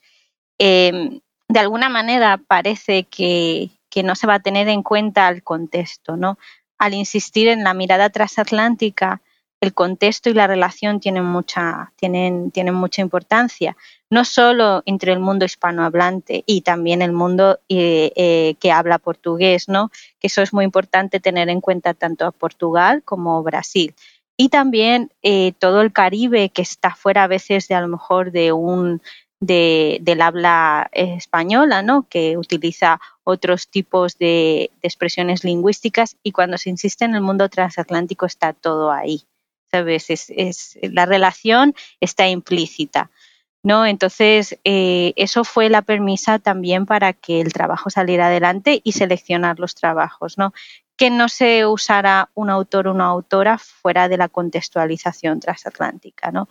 em, 0.58 1.20
de 1.48 1.58
alguna 1.60 1.88
manera 1.88 2.38
parece 2.46 3.04
que, 3.04 3.70
que, 3.90 4.02
no 4.02 4.14
se 4.14 4.26
va 4.26 4.34
a 4.34 4.42
tener 4.42 4.68
en 4.68 4.82
cuenta 4.82 5.28
el 5.28 5.42
contexto. 5.42 6.16
¿no? 6.16 6.38
Al 6.78 6.94
insistir 6.94 7.48
en 7.48 7.64
la 7.64 7.74
mirada 7.74 8.10
transatlántica, 8.10 9.22
el 9.60 9.72
contexto 9.72 10.28
y 10.28 10.34
la 10.34 10.46
relación 10.46 11.00
tienen 11.00 11.24
mucha, 11.24 11.92
tienen, 11.96 12.50
tienen 12.50 12.74
mucha 12.74 13.02
importancia, 13.02 13.76
no 14.10 14.24
solo 14.24 14.82
entre 14.86 15.12
el 15.12 15.20
mundo 15.20 15.44
hispanohablante 15.44 16.44
y 16.46 16.60
también 16.60 17.02
el 17.02 17.12
mundo 17.12 17.58
eh, 17.68 18.12
eh, 18.14 18.56
que 18.60 18.70
habla 18.70 18.98
portugués, 18.98 19.68
¿no? 19.68 19.90
que 20.20 20.26
eso 20.26 20.42
es 20.42 20.52
muy 20.52 20.64
importante 20.64 21.18
tener 21.18 21.48
en 21.48 21.60
cuenta 21.60 21.94
tanto 21.94 22.26
a 22.26 22.32
Portugal 22.32 23.02
como 23.04 23.42
Brasil. 23.42 23.94
Y 24.36 24.50
también 24.50 25.10
eh, 25.22 25.52
todo 25.58 25.80
el 25.80 25.92
Caribe 25.92 26.50
que 26.50 26.62
está 26.62 26.94
fuera 26.94 27.24
a 27.24 27.28
veces 27.28 27.68
de 27.68 27.74
a 27.74 27.80
lo 27.80 27.88
mejor 27.88 28.32
de 28.32 28.52
un 28.52 29.00
de, 29.40 29.98
del 30.00 30.22
habla 30.22 30.88
española, 30.92 31.82
¿no? 31.82 32.06
que 32.08 32.36
utiliza 32.36 33.00
otros 33.24 33.68
tipos 33.68 34.16
de, 34.18 34.70
de 34.80 34.88
expresiones 34.88 35.44
lingüísticas 35.44 36.16
y 36.22 36.32
cuando 36.32 36.58
se 36.58 36.70
insiste 36.70 37.04
en 37.04 37.14
el 37.14 37.20
mundo 37.20 37.48
transatlántico 37.48 38.26
está 38.26 38.52
todo 38.52 38.90
ahí. 38.90 39.24
Es, 39.74 40.78
la 40.82 41.06
relación 41.06 41.74
está 42.00 42.28
implícita. 42.28 43.10
¿no? 43.62 43.86
Entonces, 43.86 44.58
eh, 44.64 45.14
eso 45.16 45.42
fue 45.42 45.70
la 45.70 45.80
permisa 45.82 46.38
también 46.38 46.84
para 46.84 47.14
que 47.14 47.40
el 47.40 47.52
trabajo 47.52 47.88
saliera 47.88 48.26
adelante 48.26 48.80
y 48.84 48.92
seleccionar 48.92 49.58
los 49.58 49.74
trabajos, 49.74 50.36
¿no? 50.36 50.52
Que 50.98 51.08
no 51.08 51.30
se 51.30 51.64
usara 51.64 52.28
un 52.34 52.50
autor 52.50 52.88
o 52.88 52.92
una 52.92 53.06
autora 53.06 53.56
fuera 53.56 54.08
de 54.08 54.18
la 54.18 54.28
contextualización 54.28 55.40
transatlántica, 55.40 56.30
¿no? 56.30 56.46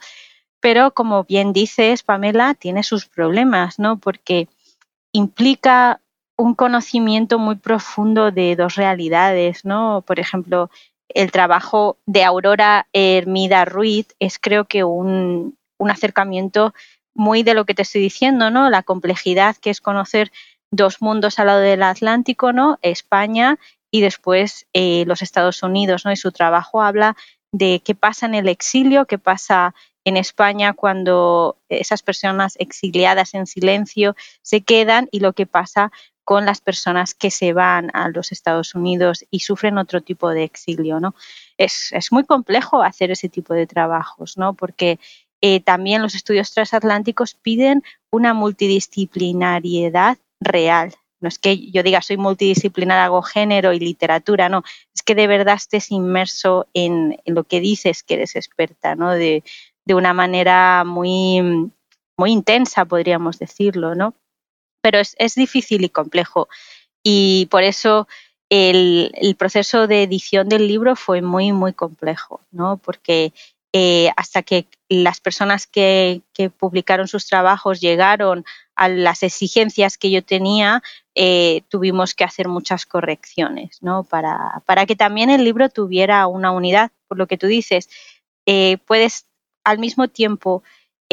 Pero, 0.60 0.92
como 0.92 1.24
bien 1.24 1.53
dices, 1.53 2.01
Pamela, 2.01 2.56
tiene 2.56 2.84
sus 2.84 3.06
problemas, 3.06 3.77
¿no? 3.77 3.98
Porque 4.00 4.48
implica 5.12 6.01
un 6.36 6.56
conocimiento 6.56 7.38
muy 7.38 7.56
profundo 7.56 8.32
de 8.32 8.56
dos 8.56 8.75
realidades, 8.75 9.65
¿no? 9.65 10.03
Por 10.08 10.20
ejemplo, 10.20 10.72
el 11.13 11.32
trabajo 11.32 11.98
de 12.05 12.24
Aurora 12.24 12.88
Hermida 12.93 13.65
Ruiz 13.65 14.08
es 14.20 14.39
creo 14.39 14.65
que 14.65 14.84
un, 14.84 15.58
acercamiento 15.79 16.74
muy 17.13 17.43
de 17.43 17.53
lo 17.53 17.65
que 17.65 17.74
te 17.74 17.82
estoy 17.82 18.00
diciendo, 18.00 18.50
¿no? 18.50 18.70
La 18.70 18.84
complejidad 18.84 19.58
que 19.58 19.70
es 19.70 19.82
conocer 19.82 20.32
dos 20.72 21.01
mundos 21.01 21.39
al 21.39 21.48
lado 21.48 21.60
del 21.60 21.84
Atlántico, 21.84 22.53
¿no? 22.53 22.79
España 22.82 23.60
y 23.91 24.00
después 24.00 24.65
eh, 24.74 25.03
los 25.05 25.22
Estados 25.22 25.62
Unidos, 25.62 26.05
¿no? 26.05 26.12
Y 26.13 26.15
su 26.15 26.32
trabajo 26.32 26.82
habla 26.82 27.17
de 27.51 27.82
qué 27.84 27.96
pasa 27.96 28.25
en 28.25 28.34
el 28.34 28.48
exilio, 28.48 29.05
qué 29.05 29.17
pasa 29.20 29.75
en 30.05 30.17
España 30.17 30.74
cuando 30.74 31.58
esas 31.70 32.01
personas 32.01 32.55
exiliadas 32.60 33.34
en 33.34 33.46
silencio 33.46 34.15
se 34.41 34.62
quedan 34.62 35.08
y 35.12 35.20
lo 35.20 35.34
que 35.34 35.46
pasa 35.46 35.91
con 36.24 36.46
las 36.46 36.62
personas 36.62 37.13
que 37.13 37.32
se 37.32 37.53
van 37.53 37.89
a 37.94 38.10
los 38.10 38.32
Estados 38.32 38.75
Unidos 38.75 39.25
y 39.30 39.42
sufren 39.42 39.77
otro 39.77 40.01
tipo 40.01 40.30
de 40.30 40.44
exilio, 40.44 41.00
¿no? 41.00 41.15
Es, 41.58 41.94
muy 42.12 42.24
complejo 42.25 42.82
hacer 42.82 43.12
ese 43.12 43.30
tipo 43.30 43.53
de 43.53 43.68
trabajos, 43.68 44.38
¿no? 44.38 44.53
Porque 44.53 45.00
eh, 45.42 45.60
también 45.60 46.01
los 46.01 46.15
estudios 46.15 46.53
transatlánticos 46.53 47.34
piden 47.36 47.84
una 48.12 48.34
multidisciplinariedad 48.34 50.18
real. 50.39 50.94
No 51.20 51.30
es 51.30 51.39
que 51.39 51.72
yo 51.72 51.84
diga 51.84 52.01
soy 52.01 52.18
multidisciplinar, 52.18 53.00
hago 53.00 53.22
género 53.22 53.74
y 53.74 53.80
literatura, 53.80 54.50
no. 54.50 54.63
Es 54.94 55.03
que 55.03 55.15
de 55.15 55.27
verdad 55.27 55.56
estés 55.56 55.92
inmerso 55.92 56.68
en, 56.74 57.18
lo 57.25 57.44
que 57.44 57.60
dices 57.60 58.03
que 58.03 58.15
eres 58.15 58.36
experta, 58.36 58.96
¿no? 58.96 59.12
De, 59.12 59.44
de 59.86 59.96
una 59.96 60.13
manera 60.13 60.84
muy, 60.86 61.72
muy 62.18 62.32
intensa, 62.32 62.86
podríamos 62.86 63.39
decirlo, 63.39 63.96
¿no? 63.96 64.15
Pero 64.83 64.99
es, 64.99 65.35
difícil 65.35 65.85
y 65.85 65.89
complejo. 65.89 66.49
Y 67.03 67.47
por 67.49 67.63
eso 67.63 68.07
el, 68.49 69.35
proceso 69.39 69.87
de 69.87 70.03
edición 70.03 70.49
del 70.49 70.67
libro 70.67 70.97
fue 70.97 71.21
muy, 71.21 71.53
muy 71.53 71.71
complejo, 71.71 72.41
¿no? 72.51 72.77
Porque 72.77 73.31
eh, 73.71 74.11
hasta 74.17 74.43
que 74.43 74.67
las 74.89 75.21
personas 75.21 75.67
que, 75.67 76.21
publicaron 76.59 77.07
sus 77.07 77.25
trabajos 77.27 77.79
llegaron 77.79 78.43
a 78.75 78.89
las 78.89 79.23
exigencias 79.23 79.97
que 79.97 80.11
yo 80.11 80.21
tenía, 80.21 80.83
eh, 81.15 81.61
tuvimos 81.69 82.13
que 82.13 82.25
hacer 82.25 82.49
muchas 82.49 82.85
correcciones, 82.85 83.81
¿no? 83.81 84.03
Para, 84.03 84.61
para, 84.65 84.85
que 84.85 84.97
también 84.97 85.29
el 85.29 85.45
libro 85.45 85.69
tuviera 85.69 86.27
una 86.27 86.51
unidad, 86.51 86.91
por 87.07 87.17
lo 87.17 87.27
que 87.27 87.37
tú 87.37 87.47
dices, 87.47 87.89
eh, 88.45 88.79
puedes 88.85 89.27
al 89.63 89.79
mismo 89.79 90.09
tiempo 90.09 90.61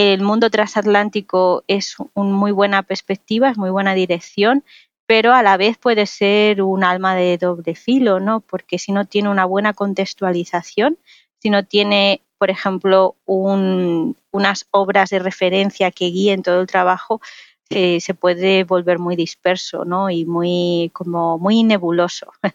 el 0.00 0.22
mundo 0.22 0.48
transatlántico 0.48 1.62
es 1.66 1.96
una 2.14 2.34
muy 2.34 2.52
buena 2.52 2.82
perspectiva, 2.82 3.50
es 3.50 3.58
muy 3.58 3.68
buena 3.68 3.92
dirección, 3.92 4.64
pero 5.06 5.34
a 5.34 5.42
la 5.42 5.58
vez 5.58 5.76
puede 5.76 6.06
ser 6.06 6.62
un 6.62 6.84
alma 6.84 7.14
de 7.14 7.36
doble 7.36 7.74
filo, 7.74 8.18
¿no? 8.18 8.40
Porque 8.40 8.78
si 8.78 8.92
no 8.92 9.04
tiene 9.04 9.28
una 9.28 9.44
buena 9.44 9.74
contextualización, 9.74 10.96
si 11.38 11.50
no 11.50 11.66
tiene, 11.66 12.22
por 12.38 12.48
ejemplo, 12.48 13.16
unas 13.26 14.66
obras 14.70 15.10
de 15.10 15.18
referencia 15.18 15.90
que 15.90 16.06
guíen 16.06 16.42
todo 16.42 16.62
el 16.62 16.66
trabajo, 16.66 17.20
se 17.68 18.14
puede 18.18 18.64
volver 18.64 18.98
muy 18.98 19.16
disperso, 19.16 19.84
¿no? 19.84 20.08
Y 20.08 20.24
muy, 20.24 20.90
como 20.94 21.38
muy 21.38 21.62
nebuloso. 21.62 22.32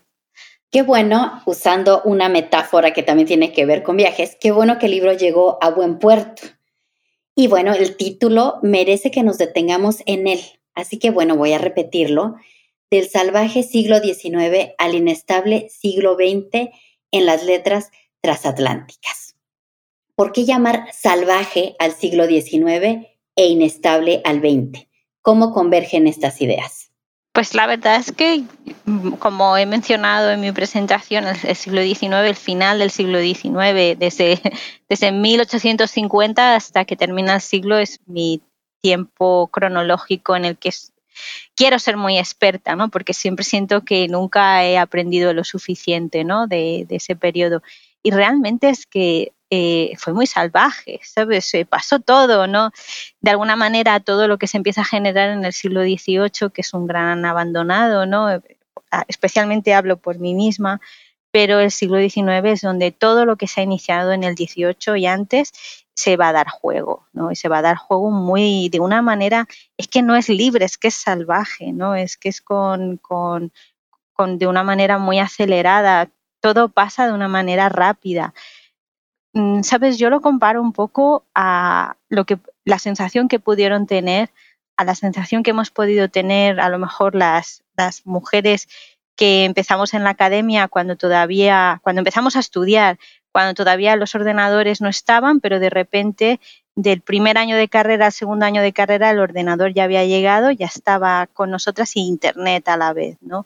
Qué 0.71 0.81
bueno, 0.81 1.41
usando 1.45 2.01
una 2.05 2.27
metáfora 2.27 2.91
que 2.91 3.03
también 3.03 3.27
tiene 3.27 3.53
que 3.53 3.65
ver 3.65 3.83
con 3.83 3.95
viajes, 3.95 4.35
qué 4.41 4.51
bueno 4.51 4.77
que 4.77 4.87
el 4.87 4.91
libro 4.91 5.13
llegó 5.13 5.57
a 5.61 5.69
buen 5.69 5.99
puerto 5.99 6.41
y 7.35 7.47
bueno, 7.47 7.73
el 7.73 7.97
título 7.97 8.55
merece 8.63 9.11
que 9.11 9.21
nos 9.21 9.37
detengamos 9.37 10.01
en 10.05 10.27
él. 10.27 10.39
Así 10.73 10.97
que 10.97 11.11
bueno, 11.11 11.35
voy 11.35 11.51
a 11.51 11.57
repetirlo. 11.57 12.35
Del 12.89 13.09
salvaje 13.09 13.63
siglo 13.63 13.99
XIX 13.99 14.73
al 14.77 14.95
inestable 14.95 15.69
siglo 15.69 16.15
XX 16.15 16.69
en 17.11 17.25
las 17.25 17.43
letras 17.43 17.91
transatlánticas. 18.21 19.35
¿Por 20.15 20.31
qué 20.31 20.45
llamar 20.45 20.85
salvaje 20.93 21.75
al 21.77 21.91
siglo 21.91 22.25
XIX 22.25 23.05
e 23.35 23.47
inestable 23.47 24.21
al 24.23 24.39
XX? 24.39 24.87
¿Cómo 25.21 25.51
convergen 25.51 26.07
estas 26.07 26.41
ideas? 26.41 26.84
Pues 27.35 27.53
la 27.53 27.67
verdad 27.67 27.97
es 27.97 28.13
que, 28.13 28.45
mm, 28.85 29.15
como 29.15 29.57
he 29.57 29.65
mencionado 29.65 30.31
en 30.31 30.39
mi 30.39 30.53
presentación, 30.53 31.25
el, 31.27 31.55
siglo 31.57 31.81
XIX, 31.81 32.29
el 32.29 32.35
final 32.37 32.79
del 32.79 32.91
siglo 32.91 33.19
XIX, 33.19 33.99
desde, 33.99 34.39
desde 34.89 35.11
1850 35.11 36.55
hasta 36.55 36.85
que 36.85 36.95
termina 36.95 37.35
el 37.35 37.41
siglo, 37.41 37.77
es 37.77 37.99
mi 38.05 38.41
tiempo 38.81 39.49
cronológico 39.51 40.37
en 40.37 40.45
el 40.45 40.57
que 40.57 40.69
quiero 41.57 41.77
ser 41.77 41.97
muy 41.97 42.17
experta, 42.17 42.77
¿no? 42.77 42.89
Porque 42.89 43.13
siempre 43.13 43.43
siento 43.43 43.83
que 43.83 44.07
nunca 44.07 44.63
he 44.63 44.77
aprendido 44.77 45.33
lo 45.33 45.43
suficiente, 45.43 46.23
¿no? 46.23 46.47
De, 46.47 46.87
ese 46.89 47.17
periodo. 47.17 47.61
Y 48.01 48.11
realmente 48.11 48.69
es 48.69 48.85
que 48.85 49.33
eh, 49.49 49.93
fue 49.97 50.13
muy 50.13 50.27
salvaje, 50.27 50.99
¿sabes? 51.03 51.51
Pasó 51.69 51.99
todo, 51.99 52.47
¿no? 52.47 52.71
De 53.21 53.31
alguna 53.31 53.55
manera 53.55 53.99
todo 53.99 54.27
lo 54.27 54.37
que 54.37 54.47
se 54.47 54.57
empieza 54.57 54.81
a 54.81 54.85
generar 54.85 55.29
en 55.29 55.45
el 55.45 55.53
siglo 55.53 55.81
XVIII, 55.83 56.49
que 56.53 56.61
es 56.61 56.73
un 56.73 56.87
gran 56.87 57.25
abandonado, 57.25 58.05
¿no? 58.05 58.41
Especialmente 59.07 59.73
hablo 59.73 59.97
por 59.97 60.19
mí 60.19 60.33
misma, 60.33 60.81
pero 61.31 61.59
el 61.59 61.71
siglo 61.71 61.97
XIX 61.97 62.45
es 62.45 62.61
donde 62.61 62.91
todo 62.91 63.25
lo 63.25 63.35
que 63.35 63.47
se 63.47 63.61
ha 63.61 63.63
iniciado 63.63 64.13
en 64.13 64.23
el 64.23 64.35
XVIII 64.35 64.97
y 64.97 65.05
antes 65.05 65.51
se 65.93 66.17
va 66.17 66.29
a 66.29 66.33
dar 66.33 66.47
juego, 66.47 67.07
¿no? 67.13 67.31
Y 67.31 67.35
se 67.35 67.49
va 67.49 67.59
a 67.59 67.61
dar 67.61 67.77
juego 67.77 68.11
muy, 68.11 68.69
de 68.69 68.79
una 68.79 69.01
manera, 69.01 69.47
es 69.77 69.87
que 69.87 70.01
no 70.01 70.15
es 70.15 70.29
libre, 70.29 70.65
es 70.65 70.77
que 70.77 70.89
es 70.89 70.95
salvaje, 70.95 71.71
¿no? 71.71 71.95
Es 71.95 72.17
que 72.17 72.29
es 72.29 72.41
con, 72.41 72.97
con, 72.97 73.51
con 74.13 74.37
de 74.37 74.47
una 74.47 74.63
manera 74.63 74.97
muy 74.97 75.19
acelerada, 75.19 76.09
todo 76.41 76.69
pasa 76.69 77.07
de 77.07 77.13
una 77.13 77.27
manera 77.27 77.69
rápida. 77.69 78.33
Mm, 79.35 79.63
Sabes, 79.63 79.97
yo 79.99 80.09
lo 80.09 80.21
comparo 80.21 80.61
un 80.61 80.71
poco 80.73 81.25
a 81.35 81.97
lo 82.09 82.25
que 82.25 82.39
la 82.63 82.79
sensación 82.79 83.27
que 83.27 83.39
pudieron 83.39 83.85
tener, 83.85 84.31
a 84.77 84.85
la 84.85 84.95
sensación 84.95 85.43
que 85.43 85.51
hemos 85.51 85.71
podido 85.71 86.09
tener 86.09 86.59
a 86.59 86.69
lo 86.69 86.79
mejor 86.79 87.15
las, 87.15 87.63
las 87.77 88.05
mujeres 88.05 88.67
que 89.17 89.43
empezamos 89.45 89.93
en 89.93 90.03
la 90.03 90.11
academia 90.11 90.67
cuando 90.69 90.95
todavía, 90.95 91.79
cuando 91.83 91.99
empezamos 91.99 92.35
a 92.37 92.39
estudiar, 92.39 92.97
cuando 93.33 93.53
todavía 93.53 93.95
los 93.97 94.15
ordenadores 94.15 94.79
no 94.81 94.87
estaban, 94.89 95.41
pero 95.41 95.59
de 95.59 95.69
repente 95.69 96.39
del 96.75 97.01
primer 97.01 97.37
año 97.37 97.57
de 97.57 97.67
carrera 97.69 98.07
al 98.07 98.11
segundo 98.13 98.45
año 98.45 98.61
de 98.61 98.73
carrera 98.73 99.11
el 99.11 99.19
ordenador 99.19 99.73
ya 99.73 99.83
había 99.83 100.05
llegado, 100.05 100.51
ya 100.51 100.65
estaba 100.67 101.27
con 101.27 101.49
nosotras 101.51 101.95
y 101.95 102.01
internet 102.01 102.67
a 102.69 102.77
la 102.77 102.93
vez, 102.93 103.17
¿no? 103.21 103.45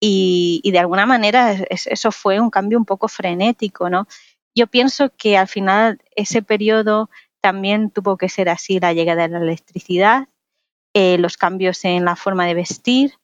Y, 0.00 0.60
y 0.64 0.72
de 0.72 0.80
alguna 0.80 1.06
manera 1.06 1.52
eso 1.70 2.12
fue 2.12 2.40
un 2.40 2.50
cambio 2.50 2.76
un 2.78 2.84
poco 2.84 3.08
frenético, 3.08 3.88
¿no? 3.88 4.08
Yo 4.54 4.66
pienso 4.66 5.10
que 5.16 5.36
al 5.36 5.48
final 5.48 6.00
ese 6.14 6.42
periodo 6.42 7.10
también 7.40 7.90
tuvo 7.90 8.16
que 8.16 8.28
ser 8.28 8.48
así, 8.48 8.78
la 8.80 8.92
llegada 8.92 9.22
de 9.22 9.28
la 9.28 9.40
electricidad, 9.40 10.28
eh, 10.94 11.18
los 11.18 11.36
cambios 11.36 11.84
en 11.84 12.04
la 12.04 12.16
forma 12.16 12.46
de 12.46 12.54
vestir, 12.54 13.14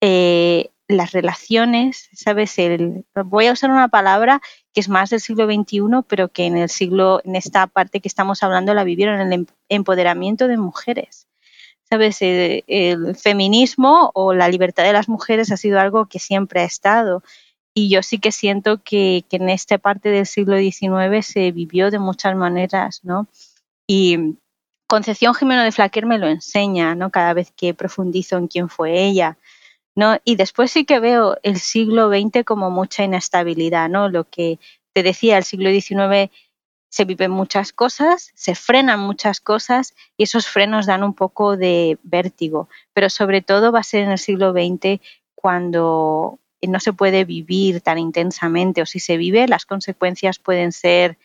eh, 0.00 0.70
las 0.88 1.12
relaciones, 1.12 2.08
¿sabes? 2.12 2.58
El, 2.58 3.04
voy 3.24 3.46
a 3.46 3.52
usar 3.52 3.70
una 3.70 3.88
palabra 3.88 4.40
que 4.72 4.80
es 4.80 4.88
más 4.88 5.10
del 5.10 5.20
siglo 5.20 5.46
XXI, 5.46 5.80
pero 6.06 6.28
que 6.28 6.46
en 6.46 6.56
el 6.56 6.68
siglo, 6.68 7.20
en 7.24 7.34
esta 7.34 7.66
parte 7.66 8.00
que 8.00 8.08
estamos 8.08 8.42
hablando, 8.42 8.72
la 8.72 8.84
vivieron, 8.84 9.20
el 9.20 9.32
em, 9.32 9.46
empoderamiento 9.68 10.46
de 10.46 10.56
mujeres. 10.56 11.26
¿Sabes? 11.88 12.20
El, 12.20 12.64
el 12.66 13.16
feminismo 13.16 14.10
o 14.14 14.34
la 14.34 14.48
libertad 14.48 14.84
de 14.84 14.92
las 14.92 15.08
mujeres 15.08 15.52
ha 15.52 15.56
sido 15.56 15.78
algo 15.78 16.06
que 16.06 16.18
siempre 16.18 16.60
ha 16.60 16.64
estado. 16.64 17.22
Y 17.76 17.90
yo 17.90 18.02
sí 18.02 18.18
que 18.18 18.32
siento 18.32 18.82
que, 18.82 19.24
que 19.28 19.36
en 19.36 19.50
esta 19.50 19.76
parte 19.76 20.08
del 20.08 20.26
siglo 20.26 20.56
XIX 20.56 21.24
se 21.24 21.52
vivió 21.52 21.90
de 21.90 21.98
muchas 21.98 22.34
maneras, 22.34 23.00
¿no? 23.04 23.28
Y 23.86 24.38
Concepción 24.88 25.34
Jimeno 25.34 25.62
de 25.62 25.72
Flaquer 25.72 26.06
me 26.06 26.18
lo 26.18 26.26
enseña, 26.26 26.94
¿no? 26.94 27.10
Cada 27.10 27.34
vez 27.34 27.52
que 27.54 27.74
profundizo 27.74 28.38
en 28.38 28.48
quién 28.48 28.68
fue 28.68 29.04
ella 29.04 29.36
¿no? 29.96 30.18
Y 30.24 30.36
después 30.36 30.70
sí 30.70 30.84
que 30.84 31.00
veo 31.00 31.38
el 31.42 31.58
siglo 31.58 32.08
XX 32.10 32.44
como 32.44 32.70
mucha 32.70 33.02
inestabilidad, 33.02 33.88
¿no? 33.88 34.08
Lo 34.08 34.24
que 34.24 34.60
te 34.92 35.02
decía, 35.02 35.38
el 35.38 35.44
siglo 35.44 35.70
XIX 35.70 36.30
se 36.90 37.04
viven 37.04 37.30
muchas 37.30 37.72
cosas, 37.72 38.30
se 38.34 38.54
frenan 38.54 39.00
muchas 39.00 39.40
cosas 39.40 39.94
y 40.16 40.24
esos 40.24 40.46
frenos 40.46 40.86
dan 40.86 41.02
un 41.02 41.14
poco 41.14 41.56
de 41.56 41.98
vértigo, 42.02 42.68
pero 42.92 43.10
sobre 43.10 43.42
todo 43.42 43.72
va 43.72 43.80
a 43.80 43.82
ser 43.84 44.04
en 44.04 44.12
el 44.12 44.18
siglo 44.18 44.52
XX 44.52 45.00
cuando 45.34 46.38
no 46.62 46.80
se 46.80 46.92
puede 46.92 47.24
vivir 47.24 47.80
tan 47.80 47.98
intensamente 47.98 48.82
o 48.82 48.86
si 48.86 49.00
se 49.00 49.16
vive 49.16 49.46
las 49.48 49.66
consecuencias 49.66 50.38
pueden 50.38 50.72
ser 50.72 51.18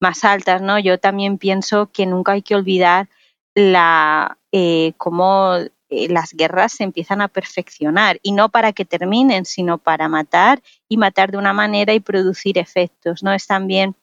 más 0.00 0.24
altas, 0.24 0.60
¿no? 0.60 0.78
Yo 0.78 0.98
también 0.98 1.38
pienso 1.38 1.90
que 1.92 2.06
nunca 2.06 2.32
hay 2.32 2.42
que 2.42 2.54
olvidar 2.54 3.08
la 3.54 4.36
eh, 4.52 4.92
cómo 4.98 5.54
eh, 5.88 6.08
las 6.08 6.32
guerras 6.32 6.72
se 6.72 6.84
empiezan 6.84 7.20
a 7.20 7.28
perfeccionar 7.28 8.18
y 8.22 8.32
no 8.32 8.48
para 8.48 8.72
que 8.72 8.84
terminen, 8.84 9.44
sino 9.44 9.78
para 9.78 10.08
matar 10.08 10.62
y 10.88 10.96
matar 10.96 11.30
de 11.30 11.38
una 11.38 11.52
manera 11.52 11.94
y 11.94 12.00
producir 12.00 12.58
efectos, 12.58 13.22
¿no? 13.22 13.32
Es 13.32 13.46
también 13.46 13.94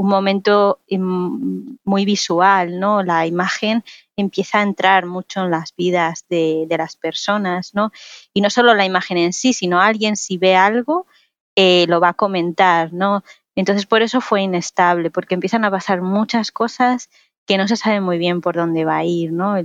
un 0.00 0.08
momento 0.08 0.80
em, 0.88 1.76
muy 1.84 2.06
visual, 2.06 2.80
¿no? 2.80 3.02
La 3.02 3.26
imagen 3.26 3.84
empieza 4.16 4.58
a 4.58 4.62
entrar 4.62 5.04
mucho 5.04 5.42
en 5.42 5.50
las 5.50 5.76
vidas 5.76 6.24
de, 6.30 6.66
las 6.70 6.96
personas, 6.96 7.74
¿no? 7.74 7.92
Y 8.32 8.40
no 8.40 8.48
solo 8.48 8.72
la 8.74 8.86
imagen 8.86 9.18
en 9.18 9.34
sí, 9.34 9.52
sino 9.52 9.78
alguien 9.78 10.16
si 10.16 10.38
ve 10.38 10.56
algo 10.56 11.06
eh, 11.54 11.84
lo 11.88 12.00
va 12.00 12.10
a 12.10 12.14
comentar, 12.14 12.94
¿no? 12.94 13.22
Entonces 13.54 13.84
por 13.84 14.00
eso 14.00 14.22
fue 14.22 14.40
inestable, 14.40 15.10
porque 15.10 15.34
empiezan 15.34 15.66
a 15.66 15.70
pasar 15.70 16.00
muchas 16.00 16.50
cosas 16.50 17.10
que 17.46 17.58
no 17.58 17.68
se 17.68 17.76
sabe 17.76 18.00
muy 18.00 18.16
bien 18.16 18.40
por 18.40 18.56
dónde 18.56 18.86
va 18.86 18.98
a 18.98 19.04
ir, 19.04 19.32
¿no? 19.32 19.56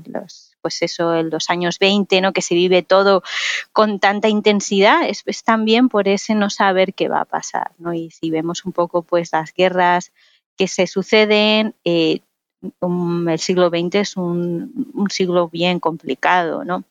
Pues 0.66 0.82
eso, 0.82 1.14
en 1.14 1.30
los 1.30 1.52
años 1.52 1.78
20, 1.78 2.22
¿no? 2.22 2.34
que 2.34 2.42
se 2.42 2.56
vive 2.56 2.82
todo 2.82 3.22
con 3.72 4.00
tanta 4.00 4.30
intensidad, 4.30 5.08
es, 5.08 5.24
también 5.44 5.90
por 5.90 6.08
ese 6.08 6.34
no 6.34 6.50
saber 6.50 6.96
qué 6.96 7.08
va 7.08 7.22
a 7.22 7.26
pasar. 7.26 7.70
¿no? 7.78 7.94
Y 7.94 8.10
si 8.10 8.32
vemos 8.32 8.66
un 8.66 8.72
poco 8.72 9.04
pues 9.04 9.32
las 9.32 9.54
guerras 9.54 10.12
que 10.58 10.68
se 10.68 10.88
suceden, 10.88 11.76
eh, 11.84 12.22
el 12.64 13.38
siglo 13.38 13.70
XX 13.70 13.94
es 13.94 14.18
un, 14.18 14.92
un, 14.96 15.12
siglo 15.12 15.50
bien 15.50 15.80
complicado. 15.80 16.66
¿no? 16.66 16.84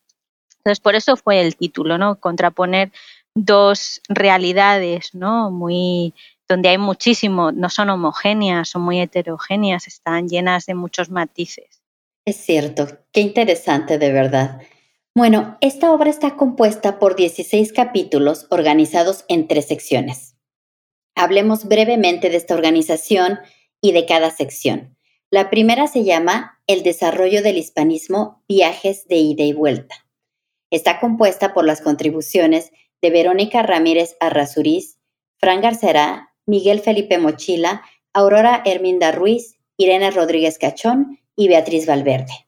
Entonces, 0.58 0.78
por 0.78 0.94
eso 0.94 1.16
fue 1.16 1.40
el 1.40 1.56
título, 1.56 1.98
¿no? 1.98 2.20
contraponer 2.20 2.92
dos 3.34 4.02
realidades 4.08 5.16
¿no? 5.16 5.50
muy 5.50 6.14
donde 6.48 6.68
hay 6.68 6.78
muchísimo, 6.78 7.50
no 7.50 7.68
son 7.70 7.90
homogéneas, 7.90 8.68
son 8.68 8.82
muy 8.82 9.00
heterogéneas, 9.00 9.88
están 9.88 10.28
llenas 10.28 10.66
de 10.66 10.76
muchos 10.76 11.10
matices. 11.10 11.83
Es 12.26 12.36
cierto, 12.36 12.86
qué 13.12 13.20
interesante 13.20 13.98
de 13.98 14.10
verdad. 14.10 14.62
Bueno, 15.14 15.58
esta 15.60 15.92
obra 15.92 16.08
está 16.08 16.36
compuesta 16.36 16.98
por 16.98 17.16
16 17.16 17.74
capítulos 17.74 18.46
organizados 18.48 19.26
en 19.28 19.46
tres 19.46 19.66
secciones. 19.66 20.34
Hablemos 21.14 21.66
brevemente 21.66 22.30
de 22.30 22.38
esta 22.38 22.54
organización 22.54 23.40
y 23.82 23.92
de 23.92 24.06
cada 24.06 24.30
sección. 24.30 24.96
La 25.30 25.50
primera 25.50 25.86
se 25.86 26.02
llama 26.02 26.62
El 26.66 26.82
desarrollo 26.82 27.42
del 27.42 27.58
hispanismo, 27.58 28.42
viajes 28.48 29.06
de 29.06 29.16
ida 29.16 29.44
y 29.44 29.52
vuelta. 29.52 29.94
Está 30.70 31.00
compuesta 31.00 31.52
por 31.52 31.66
las 31.66 31.82
contribuciones 31.82 32.72
de 33.02 33.10
Verónica 33.10 33.62
Ramírez 33.62 34.16
Arrazuriz, 34.18 34.98
Fran 35.36 35.60
Garcera, 35.60 36.34
Miguel 36.46 36.80
Felipe 36.80 37.18
Mochila, 37.18 37.82
Aurora 38.14 38.62
Herminda 38.64 39.12
Ruiz, 39.12 39.58
Irene 39.76 40.10
Rodríguez 40.10 40.58
Cachón 40.58 41.18
y 41.36 41.48
Beatriz 41.48 41.86
Valverde, 41.86 42.46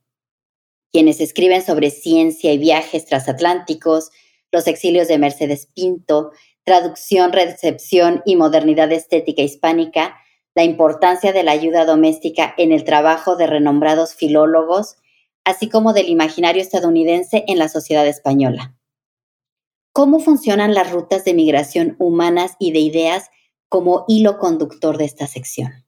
quienes 0.93 1.21
escriben 1.21 1.63
sobre 1.63 1.91
ciencia 1.91 2.53
y 2.53 2.59
viajes 2.59 3.07
transatlánticos, 3.07 4.11
los 4.53 4.67
exilios 4.67 5.09
de 5.09 5.19
Mercedes 5.19 5.69
Pinto, 5.75 6.33
traducción, 6.65 7.33
recepción 7.33 8.23
y 8.27 8.37
modernidad 8.37 8.91
estética 8.93 9.43
hispánica, 9.43 10.17
la 10.55 10.65
importancia 10.65 11.33
de 11.33 11.43
la 11.43 11.53
ayuda 11.53 11.85
doméstica 11.85 12.55
en 12.57 12.73
el 12.73 12.85
trabajo 12.85 13.37
de 13.37 13.47
renombrados 13.47 14.15
filólogos, 14.15 14.97
así 15.45 15.69
como 15.69 15.93
del 15.93 16.09
imaginario 16.09 16.61
estadounidense 16.61 17.45
en 17.47 17.59
la 17.59 17.69
sociedad 17.69 18.07
española. 18.07 18.77
¿Cómo 19.93 20.19
funcionan 20.19 20.75
las 20.75 20.91
rutas 20.91 21.25
de 21.25 21.35
migración 21.35 21.97
humanas 21.99 22.57
y 22.59 22.73
de 22.73 22.81
ideas 22.81 23.31
como 23.69 24.05
hilo 24.09 24.39
conductor 24.39 24.99
de 24.99 25.05
esta 25.05 25.27
sección? 25.27 25.86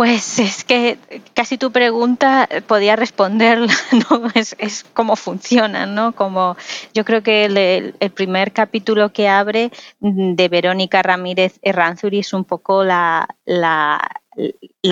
Pues 0.00 0.38
es 0.38 0.64
que 0.64 0.96
casi 1.34 1.58
tu 1.58 1.72
pregunta 1.72 2.48
podía 2.66 2.96
responderla, 2.96 3.70
¿no? 4.10 4.28
Es, 4.34 4.86
cómo 4.94 5.14
funcionan, 5.14 5.94
¿no? 5.94 6.12
Como 6.12 6.56
yo 6.94 7.04
creo 7.04 7.22
que 7.22 7.44
el, 7.44 8.10
primer 8.12 8.54
capítulo 8.54 9.12
que 9.12 9.28
abre 9.28 9.70
de 9.98 10.48
Verónica 10.48 11.02
Ramírez 11.02 11.58
Erranzuri 11.60 12.20
es 12.20 12.32
un 12.32 12.46
poco 12.46 12.82
la, 12.82 13.28
la, 13.44 14.00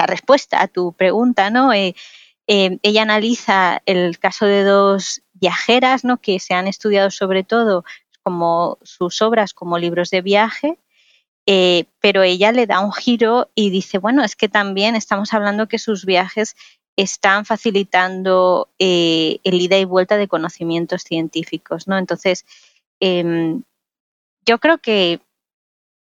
respuesta 0.06 0.60
a 0.60 0.68
tu 0.68 0.92
pregunta, 0.92 1.48
¿no? 1.48 1.72
Eh, 1.72 1.94
eh, 2.46 2.78
ella 2.82 3.00
analiza 3.00 3.80
el 3.86 4.18
caso 4.18 4.44
de 4.44 4.62
dos 4.62 5.22
viajeras, 5.32 6.04
¿no? 6.04 6.18
Que 6.18 6.38
se 6.38 6.52
han 6.52 6.68
estudiado 6.68 7.10
sobre 7.10 7.44
todo 7.44 7.82
como 8.22 8.76
sus 8.82 9.22
obras 9.22 9.54
como 9.54 9.78
libros 9.78 10.10
de 10.10 10.20
viaje 10.20 10.78
eh, 11.50 11.86
pero 12.00 12.22
ella 12.22 12.52
le 12.52 12.66
da 12.66 12.80
un 12.80 12.92
giro 12.92 13.50
y 13.54 13.70
dice, 13.70 13.96
bueno, 13.96 14.22
es 14.22 14.36
que 14.36 14.50
también 14.50 14.94
estamos 14.94 15.32
hablando 15.32 15.66
que 15.66 15.78
sus 15.78 16.04
viajes 16.04 16.54
están 16.94 17.46
facilitando 17.46 18.68
eh, 18.78 19.38
el 19.44 19.54
ida 19.54 19.78
y 19.78 19.86
vuelta 19.86 20.18
de 20.18 20.28
conocimientos 20.28 21.04
científicos, 21.04 21.88
¿no? 21.88 21.96
Entonces, 21.96 22.44
em, 23.00 23.62
yo 24.44 24.58
creo 24.58 24.76
que 24.76 25.22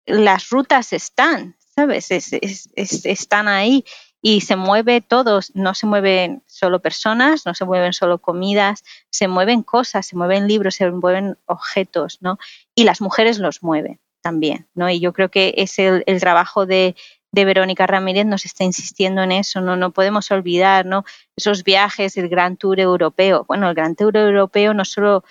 las 0.07 0.49
rutas 0.49 0.91
están, 0.91 1.55
¿sabes? 1.59 2.09
están 2.09 3.47
ahí 3.47 3.85
y 4.23 4.41
se 4.41 4.55
mueve 4.55 5.01
todos, 5.01 5.51
no 5.53 5.75
se 5.75 5.85
mueven 5.85 6.41
solo 6.47 6.81
personas, 6.81 7.45
no 7.45 7.53
se 7.53 7.65
mueven 7.65 7.93
solo 7.93 8.17
comidas, 8.17 8.83
se 9.11 9.27
mueven 9.27 9.61
cosas, 9.61 10.07
se 10.07 10.15
mueven 10.15 10.47
libros, 10.47 10.73
se 10.73 10.89
mueven 10.89 11.37
objetos, 11.45 12.17
¿no? 12.21 12.39
Y 12.73 12.85
las 12.85 13.01
mujeres 13.01 13.37
los 13.37 13.61
mueven 13.61 13.99
también, 14.27 14.67
¿no? 14.75 14.89
Y 14.89 14.99
yo 14.99 15.13
creo 15.13 15.29
que 15.29 15.53
es 15.55 15.79
el, 15.79 16.03
trabajo 16.19 16.65
de, 16.65 16.95
Verónica 17.31 17.87
Ramírez 17.87 18.25
nos 18.25 18.43
está 18.45 18.65
insistiendo 18.65 19.21
en 19.21 19.31
eso, 19.31 19.61
no, 19.61 19.77
no 19.77 19.91
podemos 19.91 20.29
olvidar, 20.31 20.85
¿no? 20.85 21.05
Esos 21.37 21.63
viajes, 21.63 22.17
el 22.17 22.27
Gran 22.27 22.57
Tour 22.57 22.79
Europeo. 22.81 23.45
Bueno, 23.47 23.69
el 23.69 23.75
Gran 23.75 23.95
Tour 23.95 24.17
Europeo 24.17 24.73
no 24.73 24.83
solo 24.83 25.23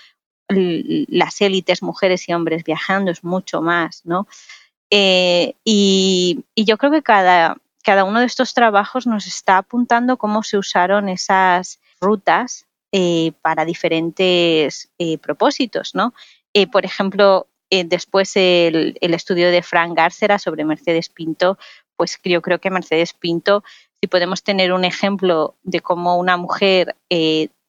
las 0.49 1.41
élites, 1.43 1.83
mujeres 1.83 2.27
y 2.29 2.33
hombres 2.33 2.65
viajando, 2.65 3.11
es 3.11 3.23
mucho 3.23 3.61
más, 3.61 4.01
¿no? 4.07 4.27
Eh, 4.91 5.55
y, 5.63 6.45
yo 6.57 6.79
creo 6.79 6.91
que 6.91 7.03
cada, 7.03 7.57
cada 7.83 8.05
uno 8.05 8.21
de 8.21 8.27
estos 8.27 8.55
trabajos 8.55 9.07
nos 9.07 9.27
está 9.27 9.59
apuntando 9.59 10.17
cómo 10.17 10.43
se 10.43 10.57
usaron 10.57 11.11
esas 11.11 11.81
rutas 12.01 12.67
eh, 12.93 13.33
para 13.43 13.67
diferentes 13.67 14.89
eh, 14.99 15.19
propósitos, 15.19 15.95
¿no? 15.95 16.15
por 16.73 16.87
ejemplo, 16.87 17.49
después 17.71 18.33
el, 18.37 18.97
estudio 19.01 19.51
de 19.51 19.63
Frank 19.63 19.97
Garcera 19.97 20.39
sobre 20.39 20.65
Mercedes 20.65 21.09
Pinto, 21.09 21.59
pues 21.97 22.19
yo 22.25 22.43
creo 22.43 22.61
que 22.61 22.71
Mercedes 22.71 23.13
Pinto, 23.13 23.65
si 24.01 24.09
podemos 24.09 24.43
tener 24.43 24.73
un 24.73 24.85
ejemplo 24.85 25.57
de 25.63 25.81
cómo 25.81 26.17
una 26.17 26.37
mujer 26.37 26.95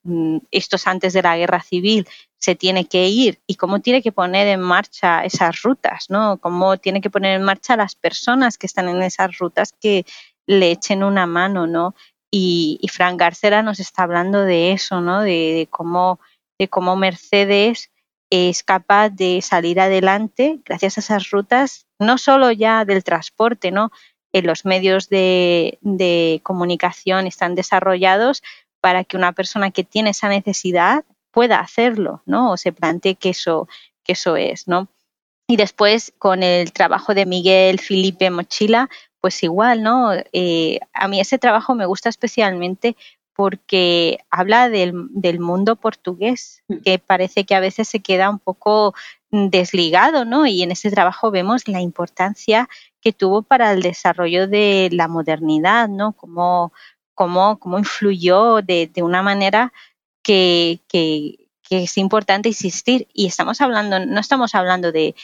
mm, 0.03 0.37
estos 0.51 0.87
antes 0.87 1.13
de 1.13 1.21
la 1.21 1.37
guerra 1.37 1.61
civil 1.61 2.07
se 2.37 2.55
tiene 2.55 2.85
que 2.85 3.07
ir 3.07 3.39
y 3.47 3.55
cómo 3.55 3.79
tiene 3.79 4.01
que 4.01 4.11
poner 4.11 4.47
en 4.47 4.61
marcha 4.61 5.23
esas 5.25 5.61
rutas, 5.63 6.05
¿no? 6.09 6.37
Cómo 6.37 6.77
tiene 6.77 7.01
que 7.01 7.09
poner 7.09 7.35
en 7.35 7.43
marcha 7.43 7.75
las 7.75 7.95
personas 7.95 8.57
que 8.57 8.67
están 8.67 8.89
en 8.89 9.01
esas 9.01 9.37
rutas 9.37 9.73
que 9.79 10.05
le 10.45 10.71
echen 10.71 11.03
una 11.03 11.25
mano, 11.25 11.67
¿no? 11.67 11.95
Y, 12.31 12.77
y 12.81 12.89
Frank 12.89 13.19
Garcera 13.19 13.63
nos 13.63 13.79
está 13.79 14.03
hablando 14.03 14.41
de 14.41 14.71
eso, 14.71 15.01
¿no? 15.01 15.21
De, 15.21 15.67
cómo, 15.71 16.19
de 16.59 16.67
cómo 16.67 16.95
Mercedes 16.95 17.89
es 18.29 18.63
capaz 18.63 19.09
de 19.09 19.41
salir 19.41 19.79
adelante 19.79 20.59
gracias 20.65 20.97
a 20.97 21.01
esas 21.01 21.29
rutas, 21.29 21.87
no 21.99 22.17
solo 22.17 22.51
ya 22.51 22.85
del 22.85 23.03
transporte, 23.03 23.71
¿no? 23.71 23.91
En 24.33 24.45
los 24.45 24.65
medios 24.65 25.09
de, 25.09 25.77
de 25.81 26.41
comunicación 26.43 27.27
están 27.27 27.55
desarrollados 27.55 28.43
para 28.81 29.03
que 29.03 29.17
una 29.17 29.31
persona 29.31 29.71
que 29.71 29.83
tiene 29.83 30.11
esa 30.11 30.29
necesidad 30.29 31.05
pueda 31.31 31.59
hacerlo, 31.59 32.21
¿no? 32.25 32.51
O 32.51 32.57
se 32.57 32.71
plantee 32.71 33.15
que 33.15 33.29
eso, 33.29 33.67
que 34.03 34.13
eso 34.13 34.35
es, 34.35 34.67
¿no? 34.67 34.89
Y 35.47 35.55
después 35.55 36.13
con 36.19 36.43
el 36.43 36.73
trabajo 36.73 37.13
de 37.13 37.25
Miguel 37.25 37.79
Felipe 37.79 38.29
Mochila, 38.29 38.89
pues 39.21 39.41
igual, 39.43 39.81
¿no? 39.81 40.11
Eh, 40.33 40.79
a 40.93 41.07
mí 41.07 41.19
ese 41.19 41.37
trabajo 41.37 41.73
me 41.73 41.85
gusta 41.85 42.09
especialmente 42.09 42.95
porque 43.37 44.17
habla 44.31 44.67
del, 44.67 44.93
del, 45.11 45.39
mundo 45.39 45.75
portugués, 45.75 46.63
mm. 46.67 46.77
que 46.83 46.99
parece 46.99 47.45
que 47.45 47.55
a 47.55 47.59
veces 47.59 47.87
se 47.87 47.99
queda 47.99 48.29
un 48.29 48.39
poco 48.39 48.95
desligado, 49.29 50.25
¿no? 50.25 50.47
Y 50.47 50.63
en 50.63 50.71
ese 50.71 50.89
trabajo 50.89 51.29
vemos 51.29 51.67
la 51.67 51.79
importancia 51.79 52.67
que 52.99 53.13
tuvo 53.13 53.43
para 53.43 53.71
el 53.73 53.83
desarrollo 53.83 54.47
de 54.47 54.89
la 54.91 55.07
modernidad, 55.07 55.87
¿no? 55.87 56.13
Cómo, 56.13 56.73
cómo, 57.13 57.59
cómo 57.59 57.77
influyó 57.77 58.63
de, 58.63 58.89
de 58.91 59.03
una 59.03 59.21
manera 59.21 59.71
que, 60.23 61.47
es 61.69 61.97
importante 61.97 62.49
insistir. 62.49 63.07
Y 63.13 63.27
estamos 63.27 63.61
hablando, 63.61 64.05
no 64.05 64.19
estamos 64.19 64.55
hablando 64.55 64.91
de, 64.91 65.15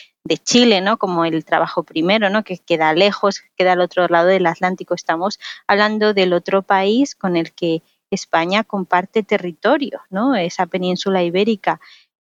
Chile, 0.46 0.80
¿no? 0.82 0.98
Como 0.98 1.26
el 1.26 1.44
trabajo 1.44 1.84
primero, 1.84 2.30
¿no? 2.30 2.44
Que 2.44 2.58
queda 2.58 2.94
lejos, 2.94 3.42
queda 3.58 3.74
al 3.74 3.82
otro 3.82 4.08
lado 4.08 4.28
del 4.28 4.46
Atlántico. 4.46 4.94
Estamos 4.94 5.40
hablando 5.68 6.14
del 6.14 6.32
otro 6.32 6.62
país 6.62 7.16
con 7.16 7.36
el 7.36 7.52
que 7.52 7.82
España 8.14 8.64
comparte 8.64 9.24
territorio, 9.24 10.02
¿no? 10.10 10.36
Esa 10.36 10.66
península 10.66 11.24
ibérica 11.24 11.80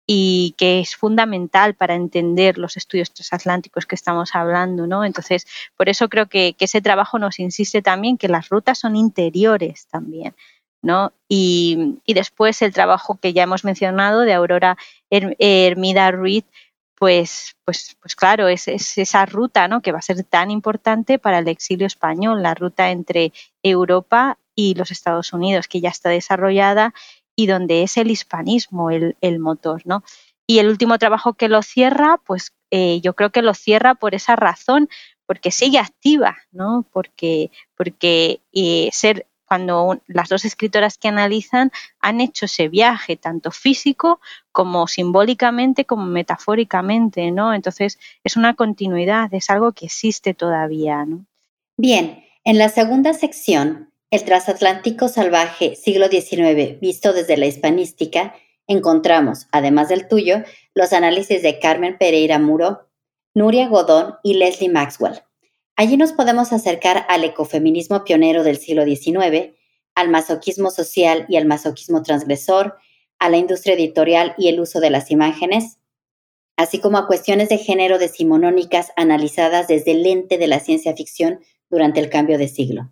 y 0.07 0.55
que 0.57 0.79
es 0.79 0.95
fundamental 0.95 1.75
para 1.75 1.95
entender 1.95 2.57
los 2.57 2.75
estudios 2.75 3.13
transatlánticos 3.13 3.85
que 3.85 3.95
estamos 3.95 4.35
hablando, 4.35 4.87
¿no? 4.87 5.05
Entonces, 5.05 5.45
por 5.77 5.89
eso 5.89 6.09
creo 6.09 6.27
que, 6.27 6.55
ese 6.59 6.81
trabajo 6.81 7.17
nos 7.19 7.39
insiste 7.39 7.81
también 7.81 8.17
que 8.17 8.27
las 8.27 8.49
rutas 8.49 8.79
son 8.79 8.95
interiores 8.95 9.87
también. 9.87 10.35
¿no? 10.83 11.13
Y, 11.29 11.99
después 12.07 12.61
el 12.61 12.73
trabajo 12.73 13.19
que 13.21 13.33
ya 13.33 13.43
hemos 13.43 13.63
mencionado 13.63 14.21
de 14.21 14.33
Aurora 14.33 14.77
Hermida 15.09 16.11
Ruiz, 16.11 16.45
pues, 17.01 17.55
pues, 17.65 17.97
pues 17.99 18.15
claro, 18.15 18.47
es, 18.47 18.67
esa 18.67 19.25
ruta 19.25 19.67
¿no? 19.67 19.81
que 19.81 19.91
va 19.91 19.97
a 19.97 20.03
ser 20.03 20.23
tan 20.23 20.51
importante 20.51 21.17
para 21.17 21.39
el 21.39 21.47
exilio 21.47 21.87
español, 21.87 22.43
la 22.43 22.53
ruta 22.53 22.91
entre 22.91 23.33
Europa 23.63 24.37
y 24.53 24.75
los 24.75 24.91
Estados 24.91 25.33
Unidos, 25.33 25.67
que 25.67 25.81
ya 25.81 25.89
está 25.89 26.09
desarrollada 26.09 26.93
y 27.35 27.47
donde 27.47 27.81
es 27.81 27.97
el 27.97 28.11
hispanismo 28.11 28.91
el, 28.91 29.39
motor, 29.39 29.81
¿no? 29.83 30.03
Y 30.45 30.59
el 30.59 30.69
último 30.69 30.99
trabajo 30.99 31.33
que 31.33 31.49
lo 31.49 31.63
cierra, 31.63 32.21
pues 32.23 32.53
eh, 32.69 33.01
yo 33.01 33.15
creo 33.15 33.31
que 33.31 33.41
lo 33.41 33.55
cierra 33.55 33.95
por 33.95 34.13
esa 34.13 34.35
razón, 34.35 34.87
porque 35.25 35.49
sigue 35.49 35.79
activa, 35.79 36.37
¿no? 36.51 36.85
Porque, 36.93 37.49
porque 37.75 38.41
eh, 38.53 38.89
ser 38.91 39.25
cuando 39.51 39.99
las 40.07 40.29
dos 40.29 40.45
escritoras 40.45 40.97
que 40.97 41.09
analizan 41.09 41.73
han 41.99 42.21
hecho 42.21 42.45
ese 42.45 42.69
viaje, 42.69 43.17
tanto 43.17 43.51
físico 43.51 44.21
como 44.53 44.87
simbólicamente, 44.87 45.83
como 45.83 46.05
metafóricamente, 46.05 47.31
¿no? 47.31 47.53
Entonces, 47.53 47.99
es 48.23 48.37
una 48.37 48.53
continuidad, 48.53 49.27
es 49.33 49.49
algo 49.49 49.73
que 49.73 49.87
existe 49.87 50.33
todavía, 50.33 51.03
¿no? 51.03 51.25
Bien, 51.75 52.23
en 52.45 52.59
la 52.59 52.69
segunda 52.69 53.13
sección, 53.13 53.91
el 54.09 54.23
transatlántico 54.23 55.09
salvaje 55.09 55.75
siglo 55.75 56.07
XIX 56.07 56.79
visto 56.79 57.11
desde 57.11 57.35
la 57.35 57.47
hispanística, 57.47 58.33
encontramos, 58.67 59.49
además 59.51 59.89
del 59.89 60.07
tuyo, 60.07 60.43
los 60.73 60.93
análisis 60.93 61.41
de 61.41 61.59
Carmen 61.59 61.97
Pereira 61.97 62.39
Muro, 62.39 62.87
Nuria 63.35 63.67
Godón 63.67 64.15
y 64.23 64.35
Leslie 64.35 64.69
Maxwell. 64.69 65.23
Allí 65.75 65.97
nos 65.97 66.13
podemos 66.13 66.53
acercar 66.53 67.05
al 67.09 67.23
ecofeminismo 67.23 68.03
pionero 68.03 68.43
del 68.43 68.57
siglo 68.57 68.85
XIX, 68.85 69.53
al 69.95 70.09
masoquismo 70.09 70.69
social 70.71 71.25
y 71.27 71.37
al 71.37 71.45
masoquismo 71.45 72.03
transgresor, 72.03 72.77
a 73.19 73.29
la 73.29 73.37
industria 73.37 73.75
editorial 73.75 74.33
y 74.37 74.47
el 74.47 74.59
uso 74.59 74.79
de 74.79 74.89
las 74.89 75.11
imágenes, 75.11 75.77
así 76.57 76.79
como 76.79 76.97
a 76.97 77.07
cuestiones 77.07 77.49
de 77.49 77.57
género 77.57 77.99
decimonónicas 77.99 78.91
analizadas 78.95 79.67
desde 79.67 79.91
el 79.91 80.03
lente 80.03 80.37
de 80.37 80.47
la 80.47 80.59
ciencia 80.59 80.95
ficción 80.95 81.39
durante 81.69 81.99
el 81.99 82.09
cambio 82.09 82.37
de 82.37 82.47
siglo. 82.47 82.91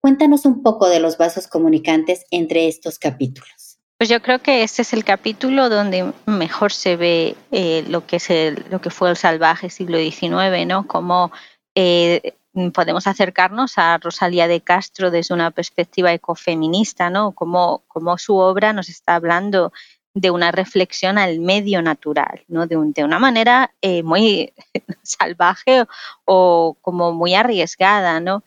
Cuéntanos 0.00 0.46
un 0.46 0.62
poco 0.62 0.88
de 0.88 1.00
los 1.00 1.18
vasos 1.18 1.46
comunicantes 1.46 2.24
entre 2.30 2.68
estos 2.68 2.98
capítulos. 2.98 3.78
Pues 3.98 4.10
yo 4.10 4.20
creo 4.20 4.40
que 4.40 4.62
este 4.62 4.82
es 4.82 4.92
el 4.92 5.04
capítulo 5.04 5.70
donde 5.70 6.12
mejor 6.26 6.70
se 6.70 6.96
ve 6.96 7.34
eh, 7.50 7.82
lo 7.88 8.06
que 8.06 8.16
es 8.16 8.28
lo 8.70 8.80
que 8.80 8.90
fue 8.90 9.08
el 9.08 9.16
salvaje 9.16 9.70
siglo 9.70 9.98
XIX, 9.98 10.66
¿no? 10.66 10.86
Como 10.86 11.32
eh, 11.76 12.34
podemos 12.72 13.06
acercarnos 13.06 13.76
a 13.76 13.98
Rosalía 13.98 14.48
de 14.48 14.62
Castro 14.62 15.10
desde 15.10 15.34
una 15.34 15.50
perspectiva 15.50 16.12
ecofeminista, 16.12 17.10
¿no? 17.10 17.32
Como, 17.32 17.84
como 17.86 18.16
su 18.16 18.36
obra 18.36 18.72
nos 18.72 18.88
está 18.88 19.16
hablando 19.16 19.72
de 20.14 20.30
una 20.30 20.50
reflexión 20.50 21.18
al 21.18 21.40
medio 21.40 21.82
natural, 21.82 22.42
¿no? 22.48 22.66
de, 22.66 22.78
de 22.94 23.04
una 23.04 23.18
manera 23.18 23.74
eh, 23.82 24.02
muy 24.02 24.54
salvaje 25.02 25.84
o 26.24 26.78
como 26.80 27.12
muy 27.12 27.34
arriesgada. 27.34 28.18
¿no? 28.20 28.42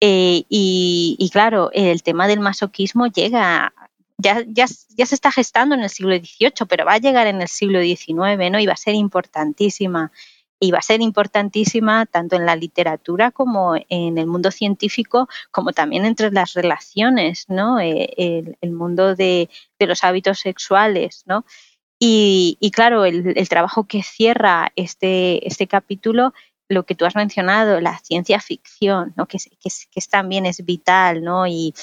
Eh, 0.00 0.44
y, 0.48 1.30
claro, 1.30 1.70
el 1.74 2.02
tema 2.02 2.26
del 2.26 2.40
masoquismo 2.40 3.06
llega, 3.08 3.74
ya, 4.16 4.42
ya, 4.48 4.64
ya, 4.96 5.04
se 5.04 5.14
está 5.14 5.30
gestando 5.30 5.74
en 5.74 5.82
el 5.82 5.90
siglo 5.90 6.16
XVIII, 6.16 6.66
pero 6.66 6.86
va 6.86 6.94
a 6.94 6.98
llegar 6.98 7.26
en 7.26 7.42
el 7.42 7.48
siglo 7.48 7.82
XIX 7.82 8.50
¿no? 8.50 8.58
y 8.58 8.64
va 8.64 8.72
a 8.72 8.76
ser 8.76 8.94
importantísima 8.94 10.10
y 10.60 10.70
va 10.70 10.78
a 10.78 10.82
ser 10.82 11.00
importantísima 11.00 12.04
tanto 12.04 12.36
en 12.36 12.44
la 12.44 12.54
literatura 12.54 13.30
como 13.30 13.74
en 13.88 14.18
el 14.18 14.26
mundo 14.26 14.50
científico, 14.50 15.26
como 15.50 15.72
también 15.72 16.04
entre 16.04 16.30
las 16.30 16.52
relaciones, 16.52 17.46
¿no? 17.48 17.80
Eh, 17.80 18.56
el, 18.60 18.70
mundo 18.70 19.16
de, 19.16 19.48
los 19.78 20.04
hábitos 20.04 20.40
sexuales, 20.40 21.24
¿no? 21.26 21.46
Y, 21.98 22.70
claro, 22.74 23.04
el, 23.04 23.48
trabajo 23.48 23.84
que 23.84 24.02
cierra 24.02 24.72
este, 24.76 25.46
este 25.46 25.66
capítulo, 25.66 26.32
lo 26.68 26.84
que 26.84 26.94
tú 26.94 27.04
has 27.04 27.16
mencionado, 27.16 27.80
la 27.80 27.98
ciencia 27.98 28.40
ficción, 28.40 29.12
¿no? 29.16 29.26
que, 29.26 29.38
que, 29.38 29.70
que 29.90 30.00
también 30.10 30.46
es 30.46 30.64
vital, 30.64 31.22
¿no? 31.22 31.46
Y, 31.46 31.74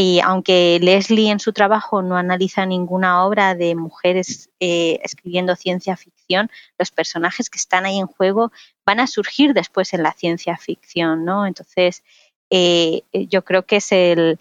y 0.00 0.20
aunque 0.20 0.78
Leslie 0.80 1.32
en 1.32 1.40
su 1.40 1.52
trabajo 1.52 2.02
no 2.02 2.16
analiza 2.16 2.64
ninguna 2.64 3.26
obra 3.26 3.56
de 3.56 3.74
mujeres 3.74 4.48
eh, 4.60 5.00
escribiendo 5.02 5.56
ciencia 5.56 5.96
ficción, 5.96 6.52
los 6.78 6.92
personajes 6.92 7.50
que 7.50 7.58
están 7.58 7.84
ahí 7.84 7.98
en 7.98 8.06
juego 8.06 8.52
van 8.86 9.00
a 9.00 9.08
surgir 9.08 9.54
después 9.54 9.92
en 9.94 10.04
la 10.04 10.12
ciencia 10.12 10.56
ficción, 10.56 11.24
¿no? 11.24 11.48
Entonces, 11.48 12.04
eh, 12.48 13.02
yo 13.12 13.42
creo 13.42 13.66
que 13.66 13.78
es 13.78 13.90
el, 13.90 14.38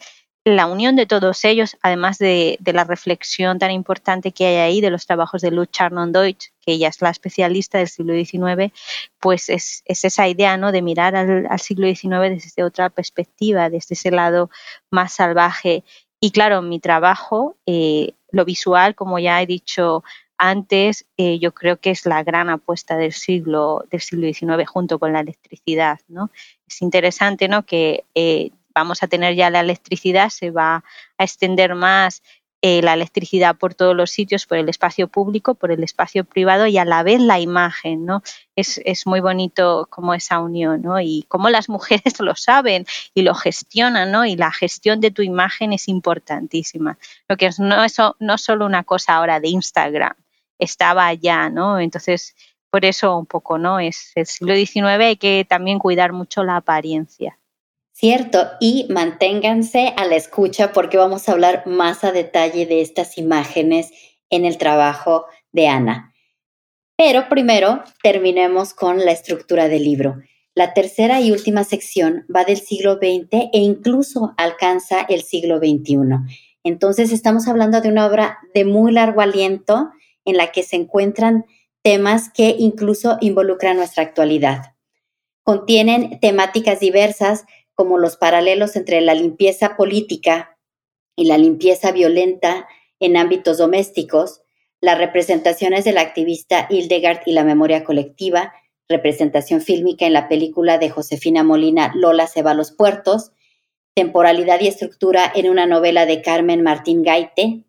la 0.56 0.66
unión 0.66 0.96
de 0.96 1.06
todos 1.06 1.44
ellos, 1.44 1.76
además 1.82 2.18
de, 2.20 2.58
la 2.64 2.86
reflexión 2.86 3.60
tan 3.60 3.72
importante 3.72 4.32
que 4.32 4.46
hay 4.46 4.56
ahí 4.56 4.82
de 4.82 4.90
los 4.90 5.06
trabajos 5.06 5.42
de 5.42 5.52
Luz 5.52 5.70
Charnon 5.72 6.14
Deutsch, 6.14 6.52
que 6.62 6.72
ella 6.74 6.88
es 6.88 7.02
la 7.02 7.10
especialista 7.10 7.80
del 7.80 7.90
siglo 7.90 8.14
XIX, 8.14 8.74
pues 9.20 9.50
es, 9.50 9.84
esa 9.86 10.28
idea 10.30 10.56
¿no? 10.56 10.72
de 10.72 10.82
mirar 10.82 11.18
al, 11.18 11.60
siglo 11.60 11.88
XIX 11.88 12.42
desde 12.42 12.64
otra 12.64 12.90
perspectiva, 12.90 13.70
desde 13.70 13.96
ese 13.96 14.10
lado 14.10 14.50
más 14.90 15.16
salvaje. 15.16 15.84
Y 16.22 16.32
claro, 16.32 16.62
mi 16.62 16.80
trabajo, 16.80 17.58
eh, 17.66 18.14
lo 18.32 18.46
visual, 18.46 18.96
como 18.96 19.20
ya 19.20 19.42
he 19.42 19.46
dicho 19.46 20.04
antes, 20.38 21.06
eh, 21.18 21.40
yo 21.40 21.54
creo 21.54 21.78
que 21.78 21.90
es 21.90 22.06
la 22.06 22.24
gran 22.24 22.50
apuesta 22.50 22.96
del 22.96 23.12
siglo, 23.12 23.84
del 23.92 24.00
siglo 24.00 24.32
XIX 24.32 24.66
junto 24.66 24.98
con 24.98 25.12
la 25.12 25.20
electricidad. 25.20 26.00
¿no? 26.08 26.30
Es 26.68 26.82
interesante 26.82 27.50
¿no? 27.50 27.66
que 27.66 28.06
eh, 28.16 28.52
vamos 28.78 29.02
a 29.02 29.08
tener 29.08 29.36
ya 29.36 29.50
la 29.50 29.62
electricidad, 29.62 30.30
se 30.30 30.52
va 30.52 30.84
a 31.18 31.24
extender 31.24 31.74
más 31.76 32.22
eh, 32.62 32.82
la 32.82 32.94
electricidad 32.94 33.56
por 33.56 33.74
todos 33.76 33.96
los 33.96 34.10
sitios, 34.10 34.46
por 34.46 34.58
el 34.58 34.70
espacio 34.70 35.08
público, 35.08 35.56
por 35.56 35.72
el 35.72 35.84
espacio 35.84 36.26
privado 36.26 36.66
y 36.68 36.78
a 36.78 36.86
la 36.86 37.04
vez 37.04 37.20
la 37.20 37.40
imagen, 37.40 38.06
¿no? 38.06 38.24
Es, 38.56 39.06
muy 39.06 39.20
bonito 39.20 39.88
como 39.92 40.13
esa 40.13 40.40
unión, 40.40 40.82
¿no? 40.82 41.00
Y 41.00 41.26
cómo 41.28 41.50
las 41.50 41.70
mujeres 41.70 42.20
lo 42.20 42.36
saben 42.36 42.86
y 43.13 43.22
lo 43.22 43.36
gestionan, 43.36 44.12
¿no? 44.12 44.26
Y 44.26 44.36
la 44.36 44.52
gestión 44.52 45.02
de 45.02 45.12
tu 45.12 45.22
imagen 45.22 45.74
es 45.74 45.88
importantísima. 45.88 46.98
Lo 47.28 47.38
que 47.38 47.48
es 47.48 47.60
no 47.60 47.84
es 47.84 47.98
no 48.20 48.38
solo 48.38 48.66
una 48.66 48.84
cosa 48.84 49.16
ahora 49.16 49.40
de 49.40 49.50
Instagram, 49.50 50.16
estaba 50.60 51.08
allá, 51.08 51.50
¿no? 51.50 51.80
Entonces, 51.80 52.36
por 52.72 52.86
eso 52.86 53.18
un 53.18 53.28
poco, 53.28 53.58
¿no? 53.58 53.80
Es 53.80 54.12
el 54.16 54.26
siglo 54.26 54.56
XIX, 54.56 54.86
hay 54.86 55.18
que 55.18 55.46
también 55.48 55.80
cuidar 55.80 56.12
mucho 56.12 56.44
la 56.44 56.58
apariencia. 56.58 57.38
Cierto, 58.00 58.48
y 58.60 58.86
manténganse 58.92 59.92
a 59.98 60.06
la 60.06 60.18
escucha 60.18 60.72
porque 60.72 60.98
vamos 60.98 61.28
a 61.28 61.32
hablar 61.32 61.64
más 61.66 62.04
a 62.04 62.12
detalle 62.12 62.68
de 62.68 62.82
estas 62.82 63.18
imágenes 63.18 63.90
en 64.30 64.46
el 64.46 64.60
trabajo 64.60 65.26
de 65.52 65.68
Ana. 65.68 66.14
Pero 66.96 67.28
primero 67.28 67.82
terminemos 68.04 68.76
con 68.76 69.04
la 69.04 69.14
estructura 69.14 69.68
del 69.68 69.84
libro. 69.84 70.18
La 70.54 70.76
tercera 70.76 71.22
y 71.22 71.32
última 71.32 71.64
sección 71.64 72.28
va 72.34 72.44
del 72.44 72.58
siglo 72.58 72.98
XX 72.98 73.50
e 73.52 73.58
incluso 73.58 74.36
alcanza 74.38 75.02
el 75.10 75.24
siglo 75.24 75.58
XXI. 75.58 75.98
Entonces 76.64 77.12
estamos 77.12 77.48
hablando 77.48 77.82
de 77.82 77.90
una 77.90 78.06
obra 78.06 78.38
de 78.54 78.64
muy 78.64 78.92
largo 78.92 79.22
aliento 79.22 79.90
en 80.24 80.38
la 80.38 80.52
que 80.52 80.62
se 80.62 80.76
encuentran 80.76 81.46
temas 81.82 82.30
que 82.32 82.58
incluso 82.60 83.18
involucran 83.22 83.76
nuestra 83.76 84.04
actualidad. 84.04 84.76
Contienen 85.42 86.20
temáticas 86.20 86.82
diversas 86.82 87.46
como 87.78 88.00
los 88.00 88.18
paralelos 88.18 88.76
entre 88.76 89.02
la 89.02 89.13
limpieza 89.13 89.78
política 89.78 90.58
y 91.16 91.26
la 91.26 91.38
limpieza 91.38 91.92
violenta 91.92 92.68
en 93.00 93.16
ámbitos 93.16 93.60
domésticos, 93.60 94.42
las 94.82 94.98
representaciones 94.98 95.86
del 95.86 96.00
activista 96.00 96.68
Hildegard 96.72 97.22
y 97.28 97.34
la 97.34 97.44
memoria 97.44 97.84
colectiva, 97.84 98.52
representación 98.90 99.62
fílmica 99.62 100.08
en 100.08 100.13
la 100.13 100.28
película 100.28 100.80
de 100.80 100.90
Josefina 100.90 101.44
Molina 101.44 101.92
Lola 101.94 102.26
se 102.26 102.42
va 102.42 102.52
a 102.52 102.56
los 102.56 102.72
puertos, 102.72 103.32
temporalidad 103.96 104.60
y 104.60 104.68
estructura 104.68 105.32
en 105.36 105.48
una 105.48 105.68
novela 105.68 106.08
de 106.08 106.24
Carmen 106.24 106.63
Martín 106.63 107.04
Gaite, 107.04 107.63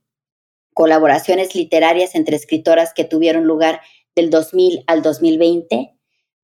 colaboraciones 0.72 1.54
literarias 1.54 2.14
entre 2.14 2.36
escritoras 2.36 2.94
que 2.94 3.04
tuvieron 3.04 3.44
lugar 3.44 3.82
del 4.16 4.30
2000 4.30 4.84
al 4.86 5.02
2020, 5.02 5.94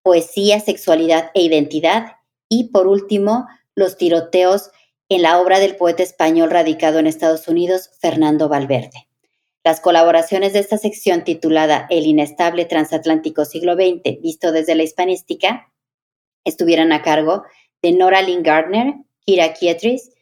poesía, 0.03 0.61
sexualidad 0.61 1.31
e 1.33 1.41
identidad, 1.41 2.17
y 2.55 2.65
por 2.65 2.87
último, 2.87 3.49
los 3.75 3.97
tiroteos 3.97 4.71
en 5.09 5.23
la 5.23 5.41
obra 5.41 5.59
del 5.59 5.77
poeta 5.77 6.05
español 6.05 6.51
radicado 6.51 7.01
en 7.01 7.09
Estados 7.09 7.49
Unidos, 7.49 7.91
Fernando 7.99 8.49
Valverde. 8.49 9.09
Las 9.65 9.81
colaboraciones 9.81 10.53
de 10.53 10.61
esta 10.61 10.79
sección 10.79 11.25
titulada 11.25 11.87
El 11.91 12.07
inestable 12.07 12.65
transatlántico 12.65 13.45
siglo 13.45 13.75
XX, 13.75 14.21
visto 14.23 14.53
desde 14.53 14.77
la 14.77 14.85
hispanística, 14.85 15.73
estuvieron 16.45 16.93
a 16.93 17.03
cargo 17.03 17.43
de 17.83 17.93
Nora 17.93 18.23
Lynn 18.23 18.45
Gardner, 18.45 18.95
Kira 19.21 19.53
Kietris, 19.53 20.13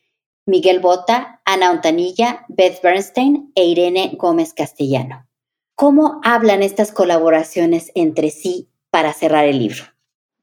Miguel 0.46 0.80
Bota, 0.80 1.42
Ana 1.44 1.70
Ontanilla, 1.70 2.46
Beth 2.48 2.80
Bernstein 2.82 3.52
e 3.54 3.66
Irene 3.66 4.12
Gómez 4.16 4.54
Castellano. 4.54 5.28
¿Cómo 5.74 6.20
hablan 6.24 6.62
estas 6.62 6.92
colaboraciones 6.92 7.92
entre 7.94 8.30
sí 8.30 8.70
para 8.90 9.12
cerrar 9.12 9.44
el 9.44 9.58
libro? 9.58 9.91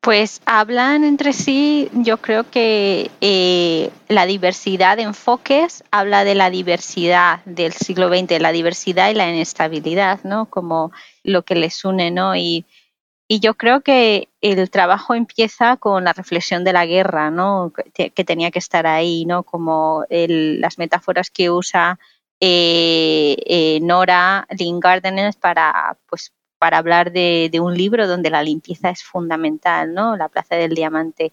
Pues 0.02 0.42
hablan 0.46 1.04
entre 1.04 1.34
sí, 1.34 1.90
yo 1.92 2.20
creo 2.20 2.50
que 2.50 3.12
eh, 3.20 3.92
la 4.08 4.26
diversidad 4.26 4.96
de 4.96 5.04
enfoques 5.04 5.84
habla 5.92 6.24
de 6.24 6.36
la 6.36 6.50
diversidad 6.50 7.44
del 7.44 7.74
siglo 7.74 8.08
XX, 8.08 8.40
la 8.40 8.54
diversidad 8.54 9.10
y 9.10 9.16
la 9.16 9.30
inestabilidad, 9.30 10.22
¿no? 10.24 10.46
Como 10.46 10.94
lo 11.24 11.44
que 11.44 11.56
les 11.56 11.84
une, 11.84 12.12
¿no? 12.12 12.36
Y, 12.36 12.66
yo 13.32 13.54
creo 13.56 13.82
que 13.82 14.28
el 14.42 14.72
trabajo 14.72 15.14
empieza 15.14 15.78
con 15.78 16.04
la 16.04 16.14
reflexión 16.14 16.64
de 16.64 16.74
la 16.74 16.88
guerra, 16.88 17.30
¿no? 17.30 17.72
Que, 17.94 18.10
tenía 18.10 18.50
que 18.50 18.58
estar 18.58 18.88
ahí, 18.88 19.26
¿no? 19.26 19.44
Como 19.44 20.04
las 20.10 20.80
metáforas 20.80 21.30
que 21.30 21.52
usa 21.52 22.00
eh, 22.40 23.38
eh, 23.46 23.80
Nora 23.82 24.48
Lynn 24.50 24.80
para, 25.40 25.98
pues, 26.08 26.34
para 26.60 26.78
hablar 26.78 27.12
de, 27.12 27.50
un 27.62 27.76
libro 27.76 28.08
donde 28.08 28.30
la 28.30 28.44
limpieza 28.44 28.90
es 28.90 29.02
fundamental, 29.02 29.94
¿no? 29.94 30.18
La 30.18 30.28
Plaza 30.28 30.56
del 30.56 30.76
Diamante. 30.76 31.32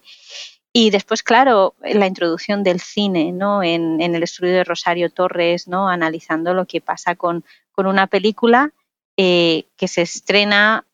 Y 0.73 0.89
después, 0.89 1.21
claro, 1.21 1.75
la 1.81 2.07
introducción 2.07 2.63
del 2.63 2.79
cine, 2.79 3.31
¿no? 3.33 3.61
En, 3.61 4.01
el 4.01 4.23
estudio 4.23 4.53
de 4.53 4.63
Rosario 4.63 5.09
Torres, 5.09 5.67
¿no? 5.67 5.89
Analizando 5.89 6.53
lo 6.53 6.65
que 6.65 6.81
pasa 6.81 7.15
con, 7.15 7.43
una 7.75 8.07
película 8.07 8.71
eh, 9.17 9.65
que 9.75 9.87
se 9.87 10.01
estrena 10.01 10.85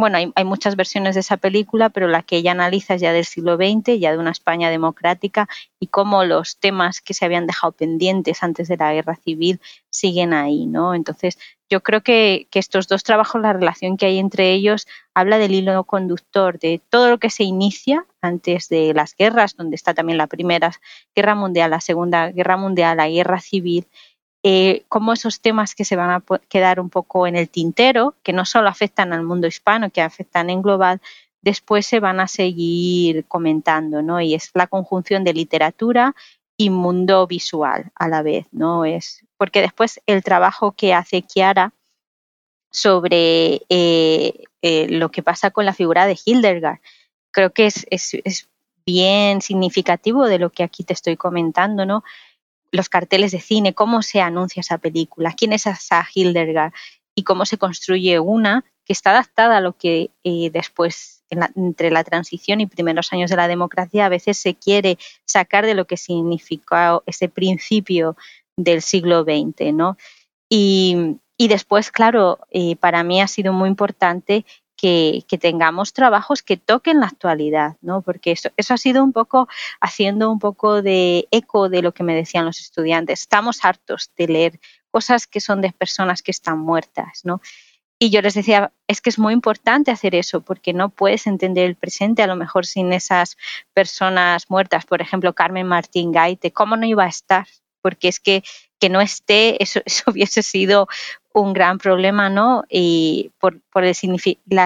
bueno, 0.00 0.18
hay, 0.34 0.44
muchas 0.44 0.76
versiones 0.76 1.14
de 1.14 1.20
esa 1.20 1.36
película, 1.36 1.88
pero 1.90 2.08
la 2.08 2.22
que 2.22 2.36
ella 2.36 2.52
analiza 2.52 2.94
es 2.94 3.00
ya 3.00 3.12
del 3.12 3.24
siglo 3.24 3.56
XX, 3.56 3.98
ya 3.98 4.12
de 4.12 4.18
una 4.18 4.30
España 4.30 4.70
democrática, 4.70 5.48
y 5.78 5.86
cómo 5.86 6.24
los 6.24 6.58
temas 6.58 7.00
que 7.00 7.14
se 7.14 7.24
habían 7.24 7.46
dejado 7.46 7.72
pendientes 7.72 8.42
antes 8.42 8.68
de 8.68 8.76
la 8.76 8.92
guerra 8.92 9.16
civil 9.16 9.60
siguen 9.90 10.32
ahí, 10.32 10.66
¿no? 10.66 10.94
Entonces, 10.94 11.38
yo 11.70 11.82
creo 11.82 12.02
que, 12.02 12.46
estos 12.52 12.88
dos 12.88 13.02
trabajos, 13.04 13.40
la 13.40 13.52
relación 13.52 13.96
que 13.96 14.06
hay 14.06 14.18
entre 14.18 14.52
ellos, 14.52 14.86
habla 15.14 15.38
del 15.38 15.54
hilo 15.54 15.84
conductor, 15.84 16.58
de 16.58 16.80
todo 16.90 17.10
lo 17.10 17.18
que 17.18 17.30
se 17.30 17.44
inicia 17.44 18.06
antes 18.20 18.68
de 18.68 18.94
las 18.94 19.16
guerras, 19.16 19.56
donde 19.56 19.76
está 19.76 19.94
también 19.94 20.18
la 20.18 20.26
Primera 20.26 20.72
Guerra 21.14 21.34
Mundial, 21.34 21.70
la 21.70 21.80
Segunda 21.80 22.30
Guerra 22.30 22.56
Mundial, 22.56 22.96
la 22.96 23.08
Guerra 23.08 23.40
Civil, 23.40 23.86
eh, 24.46 24.84
cómo 24.90 25.14
esos 25.14 25.40
temas 25.40 25.74
que 25.74 25.86
se 25.86 25.96
van 25.96 26.10
a 26.10 26.22
quedar 26.50 26.78
un 26.78 26.90
poco 26.90 27.26
en 27.26 27.34
el 27.34 27.48
tintero, 27.48 28.14
que 28.22 28.34
no 28.34 28.44
solo 28.44 28.68
afectan 28.68 29.14
al 29.14 29.24
mundo 29.24 29.46
hispano, 29.46 29.88
que 29.88 30.02
afectan 30.02 30.50
en 30.50 30.60
global, 30.60 31.00
después 31.40 31.86
se 31.86 31.98
van 31.98 32.20
a 32.20 32.28
seguir 32.28 33.24
comentando, 33.24 34.02
¿no? 34.02 34.20
Y 34.20 34.34
es 34.34 34.50
la 34.52 34.66
conjunción 34.66 35.24
de 35.24 35.32
literatura 35.32 36.14
y 36.58 36.68
mundo 36.68 37.26
visual 37.26 37.90
a 37.94 38.06
la 38.06 38.20
vez, 38.20 38.46
¿no? 38.52 38.84
Es 38.84 39.24
porque 39.38 39.62
después 39.62 40.02
el 40.04 40.22
trabajo 40.22 40.72
que 40.72 40.92
hace 40.92 41.22
Chiara 41.22 41.72
sobre 42.70 43.62
eh, 43.70 44.44
eh, 44.60 44.88
lo 44.90 45.10
que 45.10 45.22
pasa 45.22 45.52
con 45.52 45.64
la 45.64 45.72
figura 45.72 46.06
de 46.06 46.18
Hildegard, 46.22 46.80
creo 47.30 47.48
que 47.50 47.64
es, 47.64 47.86
es 47.88 48.48
bien 48.84 49.40
significativo 49.40 50.26
de 50.26 50.38
lo 50.38 50.50
que 50.50 50.64
aquí 50.64 50.84
te 50.84 50.92
estoy 50.92 51.16
comentando, 51.16 51.86
¿no? 51.86 52.04
Los 52.74 52.88
carteles 52.88 53.30
de 53.30 53.40
cine, 53.40 53.72
cómo 53.72 54.02
se 54.02 54.20
anuncia 54.20 54.60
esa 54.60 54.78
película, 54.78 55.32
quién 55.36 55.52
es 55.52 55.66
esa 55.66 56.06
Hildegard 56.12 56.72
y 57.14 57.22
cómo 57.22 57.46
se 57.46 57.56
construye 57.56 58.18
una 58.18 58.64
que 58.84 58.92
está 58.92 59.10
adaptada 59.10 59.58
a 59.58 59.60
lo 59.60 59.74
que 59.74 60.10
eh, 60.24 60.50
después, 60.50 61.22
entre 61.30 61.92
la 61.92 62.02
transición 62.02 62.60
y 62.60 62.66
primeros 62.66 63.12
años 63.12 63.30
de 63.30 63.36
la 63.36 63.46
democracia, 63.46 64.04
a 64.04 64.08
veces 64.08 64.38
se 64.38 64.54
quiere 64.54 64.98
sacar 65.24 65.64
de 65.64 65.74
lo 65.74 65.86
que 65.86 65.96
significó 65.96 67.04
ese 67.06 67.28
principio 67.28 68.16
del 68.56 68.82
siglo 68.82 69.22
XX, 69.22 69.72
¿no? 69.72 69.96
Y, 70.48 71.16
después, 71.38 71.92
claro, 71.92 72.40
eh, 72.50 72.74
para 72.76 73.04
mí 73.04 73.20
ha 73.20 73.28
sido 73.28 73.52
muy 73.52 73.68
importante 73.68 74.44
que, 74.76 75.24
tengamos 75.40 75.92
trabajos 75.92 76.42
que 76.42 76.56
toquen 76.56 77.00
la 77.00 77.06
actualidad, 77.06 77.76
¿no? 77.80 78.02
Porque 78.02 78.32
eso, 78.32 78.50
eso 78.56 78.74
ha 78.74 78.78
sido 78.78 79.02
un 79.02 79.12
poco 79.12 79.48
haciendo 79.80 80.30
un 80.30 80.38
poco 80.38 80.82
de 80.82 81.26
eco 81.30 81.68
de 81.68 81.82
lo 81.82 81.92
que 81.92 82.02
me 82.02 82.14
decían 82.14 82.44
los 82.44 82.60
estudiantes. 82.60 83.20
Estamos 83.20 83.64
hartos 83.64 84.10
de 84.16 84.28
leer 84.28 84.60
cosas 84.90 85.26
que 85.26 85.40
son 85.40 85.60
de 85.60 85.72
personas 85.72 86.22
que 86.22 86.30
están 86.30 86.58
muertas, 86.58 87.22
¿no? 87.24 87.40
Y 87.98 88.10
yo 88.10 88.20
les 88.20 88.34
decía, 88.34 88.72
es 88.88 89.00
que 89.00 89.10
es 89.10 89.18
muy 89.18 89.32
importante 89.32 89.90
hacer 89.90 90.14
eso 90.14 90.40
porque 90.40 90.72
no 90.72 90.90
puedes 90.90 91.26
entender 91.26 91.66
el 91.66 91.76
presente 91.76 92.22
a 92.22 92.26
lo 92.26 92.36
mejor 92.36 92.66
sin 92.66 92.92
esas 92.92 93.36
personas 93.72 94.50
muertas. 94.50 94.84
Por 94.84 95.00
ejemplo, 95.00 95.32
Carmen 95.32 95.66
Martín 95.66 96.12
Gaite, 96.12 96.52
¿cómo 96.52 96.76
no 96.76 96.86
iba 96.86 97.04
a 97.04 97.08
estar 97.08 97.46
porque 97.84 98.08
es 98.08 98.18
que 98.18 98.42
que 98.84 98.90
no 98.90 99.00
esté, 99.00 99.62
eso, 99.62 99.80
eso 99.86 100.10
hubiese 100.10 100.42
sido 100.42 100.88
un 101.32 101.54
gran 101.54 101.78
problema, 101.78 102.28
¿no? 102.28 102.64
Y 102.68 103.32
por, 103.40 103.60
por 103.72 103.82
la 103.82 103.94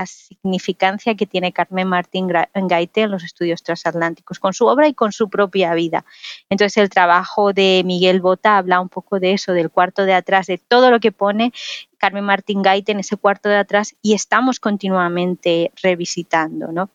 significancia 0.06 1.14
que 1.14 1.24
tiene 1.24 1.52
Carmen 1.52 1.86
Martín 1.86 2.26
Gaite 2.26 3.02
en 3.02 3.12
los 3.12 3.22
estudios 3.22 3.62
transatlánticos, 3.62 4.40
con 4.40 4.52
su 4.52 4.66
obra 4.66 4.88
y 4.88 4.92
con 4.92 5.12
su 5.12 5.30
propia 5.30 5.72
vida. 5.74 6.04
Entonces, 6.50 6.76
el 6.76 6.90
trabajo 6.90 7.52
de 7.52 7.82
Miguel 7.86 8.20
Bota 8.20 8.58
habla 8.58 8.80
un 8.80 8.88
poco 8.88 9.20
de 9.20 9.34
eso, 9.34 9.52
del 9.52 9.70
cuarto 9.70 10.04
de 10.04 10.14
atrás, 10.14 10.48
de 10.48 10.58
todo 10.58 10.90
lo 10.90 10.98
que 10.98 11.12
pone 11.12 11.52
Carmen 11.96 12.24
Martín 12.24 12.60
Gaite 12.60 12.90
en 12.92 12.98
ese 12.98 13.16
cuarto 13.16 13.48
de 13.48 13.56
atrás 13.56 13.94
y 14.02 14.14
estamos 14.14 14.58
continuamente 14.58 15.70
revisitando, 15.80 16.72
¿no? 16.72 16.90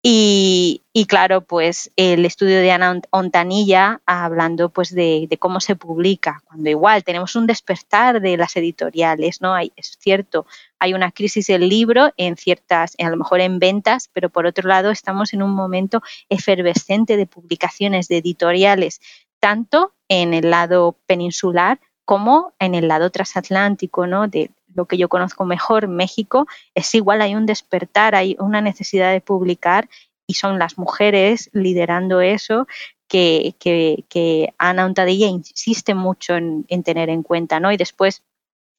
Y, 0.00 1.06
claro, 1.08 1.40
pues 1.40 1.90
el 1.96 2.24
estudio 2.24 2.60
de 2.60 2.70
Ana 2.70 3.00
Ontanilla 3.10 4.00
hablando 4.06 4.70
pues 4.70 4.94
de, 4.94 5.28
cómo 5.40 5.60
se 5.60 5.74
publica, 5.74 6.40
cuando 6.44 6.70
igual 6.70 7.02
tenemos 7.02 7.34
un 7.34 7.46
despertar 7.46 8.20
de 8.20 8.36
las 8.36 8.56
editoriales, 8.56 9.40
¿no? 9.40 9.54
Hay, 9.54 9.72
es 9.76 9.96
cierto, 9.98 10.46
hay 10.78 10.94
una 10.94 11.10
crisis 11.10 11.48
del 11.48 11.68
libro 11.68 12.12
en 12.16 12.36
ciertas, 12.36 12.94
a 12.98 13.10
lo 13.10 13.16
mejor 13.16 13.40
en 13.40 13.58
ventas, 13.58 14.08
pero 14.12 14.30
por 14.30 14.46
otro 14.46 14.68
lado 14.68 14.90
estamos 14.90 15.32
en 15.32 15.42
un 15.42 15.50
momento 15.50 16.00
efervescente 16.28 17.16
de 17.16 17.26
publicaciones 17.26 18.06
de 18.06 18.18
editoriales, 18.18 19.00
tanto 19.40 19.94
en 20.08 20.32
el 20.32 20.50
lado 20.50 20.96
peninsular 21.06 21.80
como 22.04 22.54
en 22.58 22.74
el 22.74 22.88
lado 22.88 23.10
transatlántico, 23.10 24.06
¿no? 24.06 24.28
De, 24.28 24.50
lo 24.78 24.86
que 24.86 24.96
yo 24.96 25.08
conozco 25.08 25.44
mejor, 25.44 25.88
México, 25.88 26.46
es 26.74 26.94
igual, 26.94 27.20
hay 27.20 27.34
un 27.34 27.46
despertar, 27.46 28.14
hay 28.14 28.36
una 28.38 28.60
necesidad 28.60 29.10
de 29.12 29.20
publicar 29.20 29.88
y 30.26 30.34
son 30.34 30.60
las 30.60 30.78
mujeres 30.78 31.50
liderando 31.52 32.20
eso 32.20 32.68
que, 33.08 34.54
Ana 34.56 34.86
Untadilla 34.86 35.26
insiste 35.26 35.94
mucho 35.94 36.36
en, 36.36 36.82
tener 36.84 37.10
en 37.10 37.24
cuenta, 37.24 37.58
¿no? 37.58 37.72
Y 37.72 37.76
después 37.76 38.22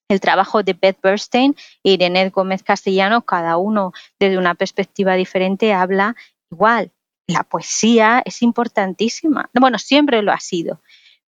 el 0.08 0.20
trabajo 0.20 0.62
de 0.62 0.72
Beth 0.72 1.00
Bernstein 1.02 1.54
e 1.84 1.92
Irene 1.92 2.30
Gómez 2.30 2.62
Castellano, 2.62 3.22
cada 3.22 3.58
uno 3.58 3.92
desde 4.18 4.38
una 4.38 4.54
perspectiva 4.54 5.14
diferente, 5.16 5.74
habla 5.74 6.16
igual. 6.50 6.92
La 7.26 7.44
poesía 7.44 8.22
es 8.24 8.40
importantísima. 8.40 9.50
Bueno, 9.52 9.78
siempre 9.78 10.22
lo 10.22 10.32
ha 10.32 10.40
sido, 10.40 10.80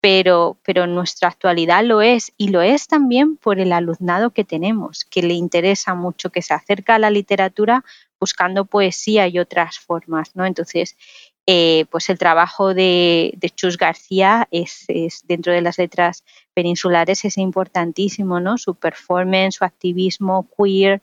pero, 0.04 0.58
pero 0.66 0.84
en 0.84 0.96
nuestra 0.96 1.30
actualidad 1.30 1.82
lo 1.86 2.02
es 2.02 2.34
y 2.36 2.50
lo 2.50 2.62
es 2.62 2.88
también 2.88 3.38
por 3.38 3.62
el 3.62 3.72
alumnado 3.72 4.32
que 4.32 4.44
tenemos, 4.44 5.06
que 5.06 5.24
le 5.24 5.34
interesa 5.34 5.96
mucho, 5.96 6.30
que 6.30 6.42
se 6.42 6.54
acerca 6.54 6.96
a 6.96 7.00
la 7.00 7.10
literatura 7.10 7.86
buscando 8.20 8.66
poesía 8.66 9.30
y 9.30 9.40
otras 9.40 9.80
formas, 9.80 10.36
¿no? 10.36 10.46
Entonces, 10.46 10.98
eh, 11.48 11.86
pues 11.90 12.10
el 12.10 12.18
trabajo 12.18 12.74
de, 12.74 13.34
Chus 13.56 13.78
García 13.78 14.50
es, 14.52 14.88
dentro 15.24 15.54
de 15.54 15.62
las 15.62 15.78
letras 15.78 16.26
peninsulares 16.54 17.24
es 17.24 17.38
importantísimo, 17.38 18.42
¿no? 18.42 18.58
Su 18.58 18.76
performance, 18.76 19.56
su 19.56 19.64
activismo 19.64 20.50
queer 20.58 21.02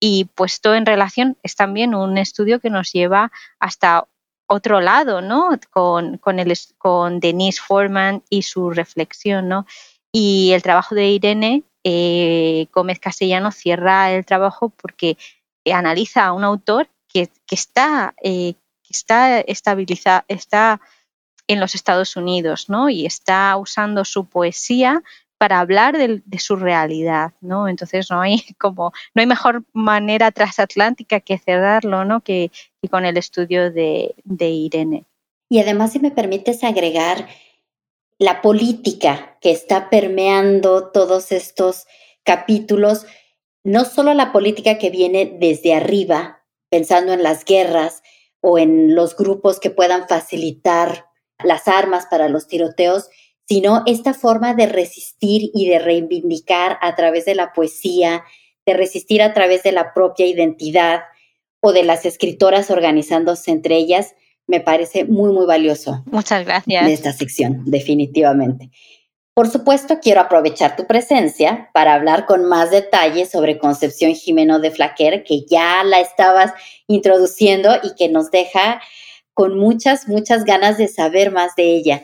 y 0.00 0.24
puesto 0.34 0.74
en 0.74 0.86
relación 0.86 1.36
es 1.42 1.56
también 1.56 1.94
un 1.94 2.16
estudio 2.16 2.58
que 2.58 2.70
nos 2.70 2.90
lleva 2.90 3.32
hasta 3.58 4.06
otro 4.50 4.80
lado, 4.80 5.22
¿no? 5.22 5.50
Con, 5.70 6.18
con, 6.18 6.40
el, 6.40 6.52
con 6.76 7.20
Denise 7.20 7.62
Foreman 7.64 8.24
y 8.28 8.42
su 8.42 8.70
reflexión, 8.70 9.48
¿no? 9.48 9.64
Y 10.12 10.50
el 10.52 10.62
trabajo 10.62 10.96
de 10.96 11.08
Irene 11.08 11.62
eh, 11.84 12.66
Gómez 12.72 12.98
Castellano 12.98 13.52
cierra 13.52 14.10
el 14.10 14.26
trabajo 14.26 14.70
porque 14.70 15.16
analiza 15.72 16.26
a 16.26 16.32
un 16.32 16.42
autor 16.42 16.88
que, 17.06 17.30
está, 17.48 18.14
eh, 18.22 18.54
que 18.82 18.90
está 18.90 19.38
estabilizado, 19.38 20.24
está 20.26 20.80
en 21.46 21.60
los 21.60 21.76
Estados 21.76 22.16
Unidos, 22.16 22.68
¿no? 22.68 22.90
Y 22.90 23.06
está 23.06 23.56
usando 23.56 24.04
su 24.04 24.24
poesía 24.24 25.02
para 25.40 25.60
hablar 25.60 25.96
de, 25.96 26.38
su 26.38 26.54
realidad, 26.54 27.32
¿no? 27.40 27.66
Entonces 27.66 28.10
no 28.10 28.20
hay 28.20 28.44
como 28.58 28.92
no 29.14 29.20
hay 29.20 29.26
mejor 29.26 29.64
manera 29.72 30.30
transatlántica 30.32 31.20
que 31.20 31.38
cerrarlo, 31.38 32.04
¿no? 32.04 32.20
Que, 32.20 32.50
con 32.90 33.06
el 33.06 33.16
estudio 33.16 33.70
de, 33.70 34.14
Irene. 34.38 35.06
Y 35.48 35.58
además, 35.60 35.92
si 35.92 35.98
me 35.98 36.10
permites 36.10 36.62
agregar 36.62 37.26
la 38.18 38.42
política 38.42 39.38
que 39.40 39.50
está 39.50 39.88
permeando 39.88 40.90
todos 40.90 41.32
estos 41.32 41.86
capítulos, 42.22 43.06
no 43.64 43.86
solo 43.86 44.12
la 44.12 44.32
política 44.32 44.76
que 44.76 44.90
viene 44.90 45.38
desde 45.40 45.72
arriba, 45.74 46.42
pensando 46.68 47.14
en 47.14 47.22
las 47.22 47.46
guerras 47.46 48.02
o 48.42 48.58
en 48.58 48.94
los 48.94 49.16
grupos 49.16 49.58
que 49.58 49.70
puedan 49.70 50.06
facilitar 50.06 51.06
las 51.42 51.66
armas 51.66 52.04
para 52.10 52.28
los 52.28 52.46
tiroteos, 52.46 53.08
sino 53.50 53.82
esta 53.84 54.14
forma 54.14 54.54
de 54.54 54.66
resistir 54.66 55.50
y 55.52 55.68
de 55.68 55.80
reivindicar 55.80 56.78
a 56.82 56.94
través 56.94 57.24
de 57.24 57.34
la 57.34 57.52
poesía, 57.52 58.22
de 58.64 58.74
resistir 58.74 59.22
a 59.22 59.34
través 59.34 59.64
de 59.64 59.72
la 59.72 59.92
propia 59.92 60.24
identidad 60.24 61.00
o 61.58 61.72
de 61.72 61.82
las 61.82 62.06
escritoras 62.06 62.70
organizándose 62.70 63.50
entre 63.50 63.74
ellas, 63.74 64.14
me 64.46 64.60
parece 64.60 65.04
muy, 65.04 65.32
muy 65.32 65.46
valioso. 65.46 66.04
Muchas 66.06 66.44
gracias. 66.44 66.86
De 66.86 66.92
esta 66.92 67.12
sección, 67.12 67.64
definitivamente. 67.64 68.70
Por 69.34 69.48
supuesto, 69.48 69.98
quiero 70.00 70.20
aprovechar 70.20 70.76
tu 70.76 70.86
presencia 70.86 71.70
para 71.74 71.94
hablar 71.94 72.26
con 72.26 72.44
más 72.44 72.70
detalle 72.70 73.26
sobre 73.26 73.58
Concepción 73.58 74.14
Jimeno 74.14 74.60
de 74.60 74.70
Flaquer, 74.70 75.24
que 75.24 75.44
ya 75.50 75.82
la 75.82 75.98
estabas 75.98 76.52
introduciendo 76.86 77.70
y 77.82 77.96
que 77.96 78.08
nos 78.08 78.30
deja 78.30 78.80
con 79.34 79.58
muchas, 79.58 80.06
muchas 80.06 80.44
ganas 80.44 80.78
de 80.78 80.86
saber 80.86 81.32
más 81.32 81.56
de 81.56 81.64
ella. 81.64 82.02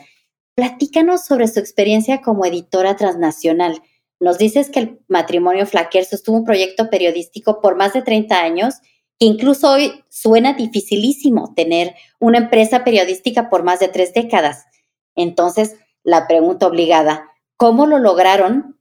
Platícanos 0.57 1.23
sobre 1.23 1.47
su 1.47 1.59
experiencia 1.59 2.23
como 2.23 2.43
editora 2.43 2.95
transnacional. 2.95 3.83
Nos 4.19 4.39
dices 4.39 4.71
que 4.71 4.79
el 4.79 4.99
matrimonio 5.07 5.67
Flaquer 5.67 6.03
sostuvo 6.03 6.35
un 6.35 6.45
proyecto 6.45 6.89
periodístico 6.89 7.61
por 7.61 7.75
más 7.75 7.93
de 7.93 8.01
30 8.01 8.41
años, 8.41 8.73
que 9.19 9.27
incluso 9.27 9.71
hoy 9.71 10.03
suena 10.09 10.53
dificilísimo 10.53 11.53
tener 11.53 11.93
una 12.19 12.39
empresa 12.39 12.83
periodística 12.83 13.51
por 13.51 13.61
más 13.61 13.79
de 13.79 13.89
tres 13.89 14.15
décadas. 14.15 14.65
Entonces, 15.13 15.75
la 16.01 16.27
pregunta 16.27 16.65
obligada, 16.65 17.29
¿cómo 17.55 17.85
lo 17.85 17.99
lograron 17.99 18.79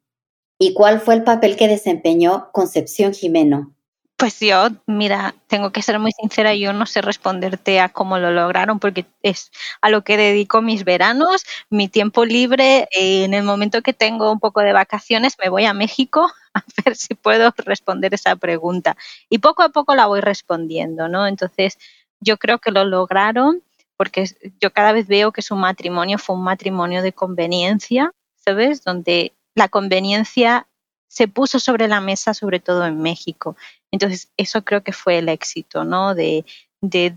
y 0.58 0.72
cuál 0.72 1.02
fue 1.02 1.12
el 1.12 1.24
papel 1.24 1.56
que 1.56 1.68
desempeñó 1.68 2.48
Concepción 2.52 3.12
Jimeno? 3.12 3.75
Pues 4.18 4.40
yo, 4.40 4.68
mira, 4.87 5.35
tengo 5.46 5.72
que 5.72 5.83
ser 5.83 5.98
muy 5.98 6.11
sincera, 6.11 6.55
yo 6.55 6.72
no 6.72 6.87
sé 6.87 7.02
responderte 7.02 7.81
a 7.81 7.90
cómo 7.90 8.18
lo 8.18 8.31
lograron 8.31 8.79
porque 8.79 9.05
es 9.22 9.50
a 9.83 9.90
lo 9.90 10.05
que 10.05 10.16
dedico 10.16 10.62
mis 10.62 10.85
veranos, 10.85 11.44
mi 11.68 11.88
tiempo 11.88 12.24
libre. 12.24 12.88
Eh, 12.98 13.24
en 13.24 13.35
el 13.35 13.42
momento 13.44 13.83
que 13.83 13.92
tengo 13.92 14.33
un 14.33 14.40
poco 14.40 14.61
de 14.62 14.72
vacaciones 14.72 15.35
me 15.42 15.50
voy 15.50 15.66
a 15.66 15.74
México 15.74 16.31
a 16.55 16.62
ver 16.83 16.96
si 16.96 17.14
puedo 17.14 17.52
responder 17.59 18.14
esa 18.14 18.37
pregunta. 18.37 18.96
Y 19.29 19.38
poco 19.38 19.62
a 19.62 19.68
poco 19.68 19.94
la 19.94 20.07
voy 20.07 20.20
respondiendo, 20.22 21.09
¿no? 21.09 21.26
Entonces, 21.26 21.76
yo 22.18 22.38
creo 22.38 22.59
que 22.59 22.70
lo 22.70 22.85
lograron 22.87 23.62
porque 23.98 24.24
yo 24.62 24.72
cada 24.72 24.92
vez 24.92 25.09
veo 25.09 25.31
que 25.33 25.42
su 25.42 25.57
matrimonio 25.57 26.16
fue 26.18 26.37
un 26.37 26.44
matrimonio 26.44 27.02
de 27.02 27.12
conveniencia, 27.12 28.12
¿sabes? 28.37 28.83
Donde 28.83 29.35
la 29.55 29.68
conveniencia 29.68 30.66
se 31.09 31.29
puso 31.29 31.61
sobre 31.61 31.87
la 31.88 32.00
mesa, 32.00 32.35
sobre 32.35 32.61
todo 32.61 32.85
en 32.87 33.00
México. 33.00 33.57
Entonces, 33.96 34.30
eso 34.37 34.62
creo 34.62 34.82
que 34.82 34.92
fue 34.92 35.16
el 35.16 35.30
éxito, 35.30 35.85
¿no? 35.85 36.14
De, 36.14 36.44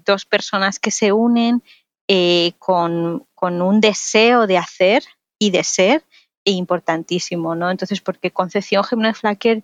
dos 0.05 0.25
personas 0.25 0.79
que 0.79 0.91
se 0.91 1.11
unen 1.11 1.61
eh, 2.07 2.53
con, 2.57 3.27
un 3.41 3.81
deseo 3.81 4.47
de 4.47 4.57
hacer 4.57 5.03
y 5.37 5.51
de 5.51 5.65
ser 5.65 6.05
e 6.45 6.51
importantísimo, 6.51 7.53
¿no? 7.55 7.69
Entonces, 7.69 7.99
porque 7.99 8.31
Concepción 8.31 8.85
Jiménez 8.85 9.17
Flaquer 9.17 9.61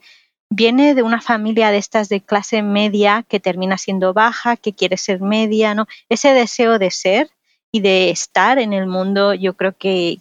viene 0.49 0.93
de 0.93 1.03
una 1.03 1.21
familia 1.21 1.71
de 1.71 1.77
estas 1.77 2.09
de 2.09 2.19
clase 2.19 2.61
media 2.61 3.23
que 3.29 3.39
termina 3.39 3.77
siendo 3.77 4.13
baja, 4.13 4.57
que 4.57 4.73
quiere 4.73 4.97
ser 4.97 5.21
media, 5.21 5.73
¿no? 5.73 5.87
Ese 6.09 6.33
deseo 6.33 6.77
de 6.77 6.91
ser 6.91 7.29
y 7.71 7.79
de 7.79 8.09
estar 8.09 8.59
en 8.59 8.73
el 8.73 8.87
mundo, 8.87 9.33
yo 9.33 9.55
creo 9.55 9.71
que, 9.77 10.19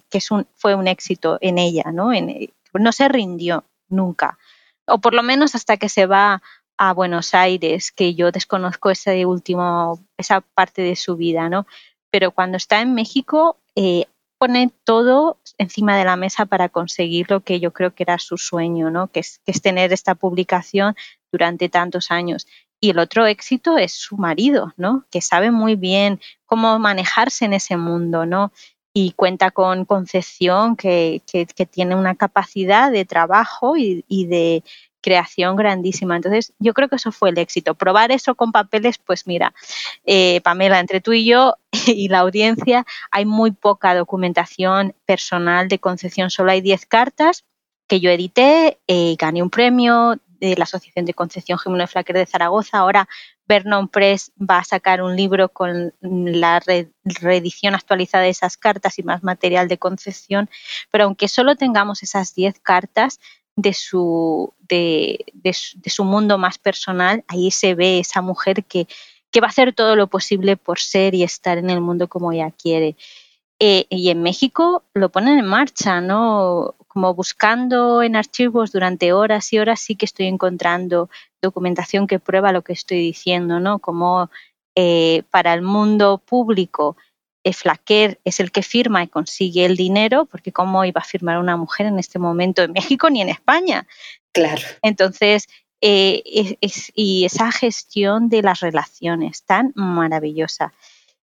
fue 0.55 0.75
un 0.75 0.87
éxito 0.87 1.39
en 1.41 1.57
ella, 1.57 1.91
¿no? 1.91 2.11
no 2.73 2.91
se 2.93 3.07
rindió 3.09 3.65
nunca, 3.89 4.37
o 4.87 4.99
por 4.99 5.13
lo 5.13 5.23
menos 5.23 5.55
hasta 5.55 5.77
que 5.77 5.89
se 5.89 6.05
va 6.05 6.41
a 6.77 6.93
Buenos 6.93 7.33
Aires, 7.33 7.91
que 7.91 8.15
yo 8.15 8.31
desconozco 8.31 8.89
ese 8.89 9.25
último, 9.25 9.99
esa 10.17 10.41
parte 10.41 10.81
de 10.81 10.95
su 10.95 11.15
vida, 11.15 11.49
¿no? 11.49 11.65
Pero 12.11 12.31
cuando 12.31 12.57
está 12.57 12.81
en 12.81 12.93
México, 12.93 13.57
eh, 13.75 14.05
pone 14.37 14.71
todo 14.83 15.39
encima 15.57 15.97
de 15.97 16.05
la 16.05 16.15
mesa 16.15 16.45
para 16.45 16.69
conseguir 16.69 17.29
lo 17.29 17.41
que 17.41 17.59
yo 17.59 17.71
creo 17.71 17.93
que 17.93 18.03
era 18.03 18.19
su 18.19 18.37
sueño, 18.37 18.89
¿no? 18.89 19.07
Que 19.07 19.21
es, 19.21 19.39
que 19.45 19.51
es 19.51 19.61
tener 19.61 19.93
esta 19.93 20.15
publicación 20.15 20.95
durante 21.31 21.69
tantos 21.69 22.11
años. 22.11 22.47
Y 22.81 22.89
el 22.89 22.99
otro 22.99 23.25
éxito 23.25 23.77
es 23.77 23.93
su 23.93 24.17
marido, 24.17 24.73
¿no? 24.77 25.05
Que 25.09 25.21
sabe 25.21 25.51
muy 25.51 25.75
bien 25.75 26.19
cómo 26.45 26.77
manejarse 26.79 27.45
en 27.45 27.53
ese 27.53 27.77
mundo, 27.77 28.25
¿no? 28.25 28.51
y 28.97 29.11
cuenta 29.11 29.51
con 29.51 29.83
Concepción, 29.83 30.77
que, 30.77 31.21
que, 31.27 31.65
tiene 31.65 31.95
una 31.97 32.15
capacidad 32.15 32.89
de 32.89 33.03
trabajo 33.03 33.75
y, 33.75 34.03
de 34.07 34.63
creación 35.05 35.55
grandísima. 35.55 36.15
Entonces, 36.15 36.51
yo 36.57 36.73
creo 36.73 36.89
que 36.89 36.95
eso 36.95 37.11
fue 37.11 37.29
el 37.29 37.37
éxito. 37.37 37.75
Probar 37.75 38.11
eso 38.11 38.33
con 38.33 38.51
papeles, 38.51 38.97
pues 38.97 39.27
mira, 39.27 39.53
eh, 40.03 40.41
Pamela, 40.41 40.79
entre 40.79 40.99
tú 40.99 41.13
y 41.13 41.25
yo 41.25 41.57
y 41.85 42.07
la 42.07 42.19
audiencia, 42.19 42.87
hay 43.11 43.25
muy 43.25 43.51
poca 43.51 43.93
documentación 43.93 44.95
personal 45.05 45.67
de 45.67 45.77
Concepción. 45.77 46.31
Solo 46.31 46.49
hay 46.49 46.61
10 46.61 46.87
cartas 46.87 47.45
que 47.87 47.99
yo 47.99 48.09
edité, 48.09 48.79
eh, 48.87 49.15
gané 49.19 49.43
un 49.43 49.51
premio 49.51 50.19
de 50.39 50.55
la 50.55 50.63
Asociación 50.63 51.05
de 51.05 51.13
Concepción 51.13 51.59
Jimeno 51.59 51.85
Flaquer 51.85 52.15
de 52.17 52.25
Zaragoza. 52.25 52.79
Ahora 52.79 53.07
Vernon 53.47 53.87
Press 53.89 54.31
va 54.39 54.57
a 54.57 54.63
sacar 54.63 55.03
un 55.03 55.15
libro 55.15 55.49
con 55.49 55.93
la 56.01 56.59
reedición 57.03 57.75
actualizada 57.75 58.23
de 58.23 58.31
esas 58.31 58.57
cartas 58.57 58.97
y 58.97 59.03
más 59.03 59.21
material 59.21 59.67
de 59.67 59.77
Concepción. 59.77 60.49
Pero 60.89 61.03
aunque 61.03 61.27
solo 61.27 61.55
tengamos 61.55 62.01
esas 62.01 62.33
10 62.33 62.59
cartas, 62.59 63.19
de 63.55 63.73
su, 63.73 64.53
de, 64.67 65.25
su, 65.85 66.03
mundo 66.03 66.37
más 66.37 66.57
personal, 66.57 67.23
ahí 67.27 67.51
se 67.51 67.75
ve 67.75 67.99
esa 67.99 68.21
mujer 68.21 68.63
que, 68.65 68.87
va 69.41 69.47
a 69.47 69.49
hacer 69.49 69.73
todo 69.73 69.97
lo 69.97 70.07
posible 70.07 70.55
por 70.55 70.79
ser 70.79 71.13
y 71.13 71.23
estar 71.23 71.57
en 71.57 71.69
el 71.69 71.81
mundo 71.81 72.07
como 72.07 72.31
ella 72.31 72.51
quiere. 72.51 72.95
Eh, 73.59 73.85
y 73.89 74.09
en 74.09 74.23
México 74.23 74.83
lo 74.93 75.09
ponen 75.09 75.39
en 75.39 75.45
marcha, 75.45 75.99
¿no? 75.99 76.75
Como 76.87 77.13
buscando 77.13 78.01
en 78.01 78.15
archivos 78.15 78.71
durante 78.71 79.11
horas 79.11 79.51
y 79.51 79.59
horas 79.59 79.81
sí 79.81 79.95
que 79.95 80.05
estoy 80.05 80.27
encontrando 80.27 81.09
documentación 81.41 82.07
que 82.07 82.19
prueba 82.19 82.53
lo 82.53 82.61
que 82.61 82.71
estoy 82.73 82.99
diciendo, 82.99 83.59
¿no? 83.59 83.79
Como 83.79 84.29
eh, 84.75 85.23
para 85.31 85.53
el 85.53 85.61
mundo 85.61 86.17
público 86.17 86.95
Flaquer 87.53 88.19
es 88.23 88.39
el 88.39 88.51
que 88.51 88.63
firma 88.63 89.03
y 89.03 89.07
consigue 89.07 89.65
el 89.65 89.75
dinero, 89.75 90.25
porque 90.25 90.51
cómo 90.51 90.83
iba 90.85 91.01
a 91.01 91.05
firmar 91.05 91.37
una 91.37 91.57
mujer 91.57 91.85
en 91.87 91.99
este 91.99 92.19
momento 92.19 92.63
en 92.63 92.71
México 92.71 93.09
ni 93.09 93.21
en 93.21 93.29
España. 93.29 93.87
Claro. 94.31 94.61
Entonces, 94.81 95.47
eh, 95.81 96.57
y 96.95 97.25
esa 97.25 97.51
gestión 97.51 98.29
de 98.29 98.41
las 98.41 98.61
relaciones 98.61 99.43
tan 99.43 99.71
maravillosa. 99.75 100.73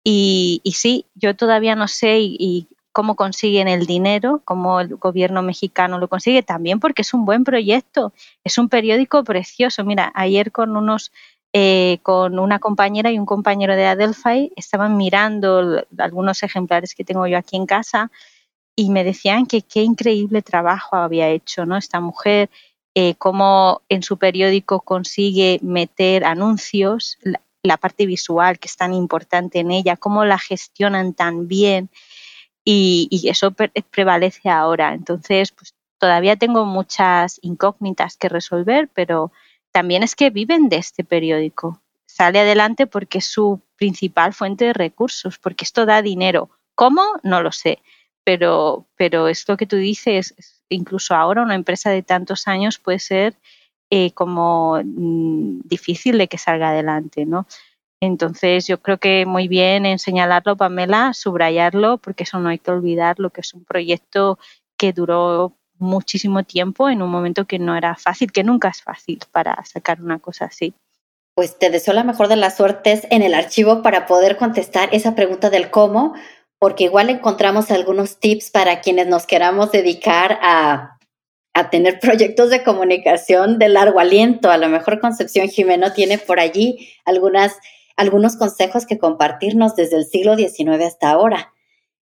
Y, 0.03 0.61
sí, 0.75 1.05
yo 1.15 1.35
todavía 1.35 1.75
no 1.75 1.87
sé 1.87 2.19
y, 2.19 2.67
cómo 2.91 3.15
consiguen 3.15 3.69
el 3.69 3.85
dinero, 3.85 4.41
cómo 4.43 4.81
el 4.81 4.95
gobierno 4.97 5.41
mexicano 5.41 5.97
lo 5.97 6.09
consigue, 6.09 6.43
también 6.43 6.81
porque 6.81 7.03
es 7.03 7.13
un 7.13 7.23
buen 7.23 7.45
proyecto, 7.45 8.11
es 8.43 8.57
un 8.57 8.67
periódico 8.67 9.23
precioso. 9.23 9.85
Mira, 9.85 10.11
ayer 10.13 10.51
con 10.51 10.75
unos 10.75 11.13
eh, 11.53 11.99
con 12.03 12.39
una 12.39 12.59
compañera 12.59 13.11
y 13.11 13.19
un 13.19 13.25
compañero 13.25 13.75
de 13.75 13.85
Adelphi 13.85 14.53
estaban 14.55 14.95
mirando 14.95 15.83
algunos 15.97 16.43
ejemplares 16.43 16.95
que 16.95 17.03
tengo 17.03 17.27
yo 17.27 17.37
aquí 17.37 17.57
en 17.57 17.65
casa 17.65 18.09
y 18.75 18.89
me 18.89 19.03
decían 19.03 19.45
que 19.45 19.61
qué 19.61 19.83
increíble 19.83 20.41
trabajo 20.41 20.95
había 20.95 21.27
hecho 21.27 21.65
¿no? 21.65 21.75
esta 21.75 21.99
mujer, 21.99 22.49
eh, 22.95 23.15
cómo 23.15 23.81
en 23.89 24.01
su 24.01 24.17
periódico 24.17 24.79
consigue 24.79 25.59
meter 25.61 26.23
anuncios, 26.23 27.17
la, 27.63 27.77
parte 27.77 28.05
visual 28.05 28.57
que 28.57 28.67
es 28.67 28.77
tan 28.77 28.93
importante 28.93 29.59
en 29.59 29.71
ella, 29.71 29.97
cómo 29.97 30.23
la 30.23 30.39
gestionan 30.39 31.13
tan 31.13 31.47
bien 31.47 31.89
y, 32.63 33.09
eso 33.29 33.51
prevalece 33.91 34.49
ahora. 34.49 34.93
Entonces, 34.93 35.51
pues 35.51 35.73
todavía 35.99 36.37
tengo 36.37 36.65
muchas 36.65 37.39
incógnitas 37.41 38.17
que 38.17 38.29
resolver, 38.29 38.89
pero 38.93 39.31
también 39.71 40.03
es 40.03 40.15
que 40.15 40.29
viven 40.29 40.69
de 40.69 40.77
este 40.77 41.03
periódico. 41.03 41.81
Sale 42.05 42.39
adelante 42.39 42.87
porque 42.87 43.19
es 43.19 43.25
su 43.25 43.61
principal 43.77 44.33
fuente 44.33 44.65
de 44.65 44.73
recursos, 44.73 45.37
porque 45.39 45.65
esto 45.65 45.85
da 45.85 46.01
dinero. 46.01 46.49
¿Cómo? 46.75 47.03
No 47.23 47.41
lo 47.41 47.51
sé. 47.51 47.79
Pero, 48.23 48.85
pero 48.95 49.27
esto 49.27 49.57
que 49.57 49.65
tú 49.65 49.77
dices, 49.77 50.35
incluso 50.69 51.15
ahora 51.15 51.41
una 51.41 51.55
empresa 51.55 51.89
de 51.89 52.03
tantos 52.03 52.47
años 52.47 52.79
puede 52.79 52.99
ser 52.99 53.35
eh, 53.89 54.11
como 54.11 54.79
mm, 54.83 55.61
difícil 55.65 56.17
de 56.17 56.27
que 56.27 56.37
salga 56.37 56.69
adelante, 56.69 57.25
¿no? 57.25 57.47
Entonces 58.01 58.67
yo 58.67 58.81
creo 58.81 58.97
que 58.97 59.25
muy 59.25 59.47
bien 59.47 59.85
en 59.85 59.99
señalarlo, 59.99 60.57
Pamela, 60.57 61.13
subrayarlo, 61.13 61.97
porque 61.97 62.23
eso 62.23 62.39
no 62.39 62.49
hay 62.49 62.57
que 62.57 62.71
olvidar, 62.71 63.19
lo 63.19 63.29
que 63.29 63.41
es 63.41 63.53
un 63.53 63.63
proyecto 63.63 64.39
que 64.77 64.91
duró 64.91 65.53
muchísimo 65.81 66.43
tiempo 66.43 66.89
en 66.89 67.01
un 67.01 67.09
momento 67.09 67.45
que 67.45 67.59
no 67.59 67.75
era 67.75 67.95
fácil, 67.95 68.31
que 68.31 68.43
nunca 68.43 68.69
es 68.69 68.81
fácil 68.81 69.19
para 69.31 69.63
sacar 69.65 70.01
una 70.01 70.19
cosa 70.19 70.45
así. 70.45 70.73
Pues 71.35 71.57
te 71.57 71.69
deseo 71.69 71.93
la 71.93 72.03
mejor 72.03 72.27
de 72.27 72.35
las 72.35 72.57
suertes 72.57 73.07
en 73.09 73.21
el 73.21 73.33
archivo 73.33 73.81
para 73.81 74.05
poder 74.05 74.37
contestar 74.37 74.89
esa 74.91 75.15
pregunta 75.15 75.49
del 75.49 75.71
cómo, 75.71 76.13
porque 76.59 76.85
igual 76.85 77.09
encontramos 77.09 77.71
algunos 77.71 78.19
tips 78.19 78.51
para 78.51 78.81
quienes 78.81 79.07
nos 79.07 79.25
queramos 79.25 79.71
dedicar 79.71 80.39
a, 80.41 80.99
a 81.53 81.69
tener 81.69 81.99
proyectos 81.99 82.49
de 82.49 82.63
comunicación 82.63 83.59
de 83.59 83.69
largo 83.69 83.99
aliento. 83.99 84.51
A 84.51 84.57
lo 84.57 84.69
mejor 84.69 84.99
Concepción 84.99 85.49
Jimeno 85.49 85.93
tiene 85.93 86.17
por 86.17 86.39
allí 86.39 86.89
algunos 87.05 88.35
consejos 88.37 88.85
que 88.85 88.99
compartirnos 88.99 89.75
desde 89.75 89.97
el 89.97 90.05
siglo 90.05 90.37
XIX 90.37 90.85
hasta 90.85 91.09
ahora. 91.09 91.53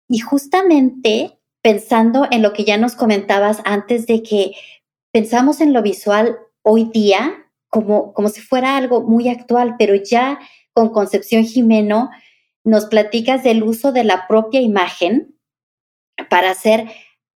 Y 0.07 0.19
justamente 0.19 1.38
pensando 1.61 2.27
en 2.31 2.41
lo 2.41 2.53
que 2.53 2.63
ya 2.63 2.77
nos 2.77 2.95
comentabas 2.95 3.61
antes 3.65 4.05
de 4.07 4.23
que 4.23 4.53
pensamos 5.11 5.61
en 5.61 5.73
lo 5.73 5.81
visual 5.81 6.37
hoy 6.61 6.85
día 6.85 7.45
como, 7.69 8.13
como 8.13 8.29
si 8.29 8.41
fuera 8.41 8.77
algo 8.77 9.01
muy 9.01 9.29
actual, 9.29 9.75
pero 9.77 9.95
ya 9.95 10.39
con 10.73 10.89
Concepción 10.89 11.43
Jimeno 11.43 12.09
nos 12.63 12.85
platicas 12.85 13.43
del 13.43 13.63
uso 13.63 13.91
de 13.91 14.03
la 14.03 14.27
propia 14.27 14.61
imagen 14.61 15.35
para 16.29 16.51
hacer 16.51 16.89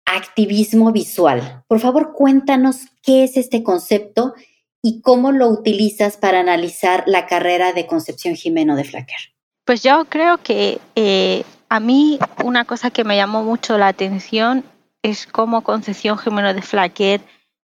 activismo 0.05 0.91
visual. 0.91 1.63
Por 1.67 1.79
favor, 1.79 2.13
cuéntanos 2.13 2.87
qué 3.03 3.23
es 3.23 3.37
este 3.37 3.63
concepto 3.63 4.33
y 4.81 5.01
cómo 5.01 5.31
lo 5.31 5.47
utilizas 5.47 6.17
para 6.17 6.39
analizar 6.39 7.03
la 7.05 7.27
carrera 7.27 7.71
de 7.73 7.85
Concepción 7.85 8.35
Jimeno 8.35 8.75
de 8.75 8.83
Flacker. 8.83 9.17
Pues 9.65 9.83
yo 9.83 10.05
creo 10.09 10.37
que 10.39 10.79
eh, 10.95 11.43
a 11.71 11.79
mí 11.79 12.19
una 12.43 12.65
cosa 12.65 12.91
que 12.91 13.05
me 13.05 13.15
llamó 13.15 13.43
mucho 13.43 13.77
la 13.77 13.87
atención 13.87 14.65
es 15.03 15.25
cómo 15.25 15.63
Concepción 15.63 16.17
Jimeno 16.17 16.53
de 16.53 16.61
Flaquer, 16.61 17.21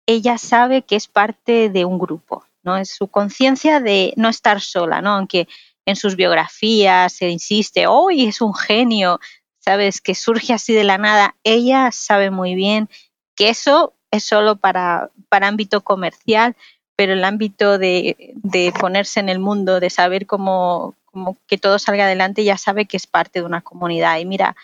ella 0.04 0.36
sabe 0.36 0.82
que 0.82 0.96
es 0.96 1.08
parte 1.08 1.70
de 1.70 1.86
un 1.86 1.98
grupo, 1.98 2.44
¿no? 2.62 2.76
Es 2.76 2.90
su 2.90 3.08
conciencia 3.08 3.80
de 3.80 4.12
no 4.18 4.28
estar 4.28 4.60
sola, 4.60 5.00
¿no? 5.00 5.12
Aunque 5.12 5.48
en 5.86 5.96
sus 5.96 6.14
biografías 6.14 7.14
se 7.14 7.30
insiste, 7.30 7.86
hoy 7.86 8.26
es 8.26 8.42
un 8.42 8.54
genio, 8.54 9.18
¿sabes? 9.60 10.02
Que 10.02 10.14
surge 10.14 10.52
así 10.52 10.74
de 10.74 10.84
la 10.84 10.98
nada. 10.98 11.34
Ella 11.42 11.88
sabe 11.90 12.30
muy 12.30 12.54
bien 12.54 12.90
que 13.34 13.48
eso 13.48 13.94
es 14.10 14.24
solo 14.24 14.56
para, 14.56 15.10
para 15.30 15.48
ámbito 15.48 15.80
comercial, 15.80 16.54
pero 16.96 17.14
el 17.14 17.24
ámbito 17.24 17.78
de, 17.78 18.34
de 18.34 18.74
ponerse 18.78 19.20
en 19.20 19.30
el 19.30 19.38
mundo, 19.38 19.80
de 19.80 19.88
saber 19.88 20.26
cómo, 20.26 20.94
como 21.16 21.38
que 21.46 21.56
todo 21.56 21.78
salga 21.78 22.04
adelante, 22.04 22.44
ya 22.44 22.58
sabe 22.58 22.84
que 22.84 22.98
es 22.98 23.06
parte 23.06 23.38
de 23.38 23.46
una 23.46 23.62
comunidad. 23.62 24.18
Y 24.18 24.26
mira, 24.26 24.54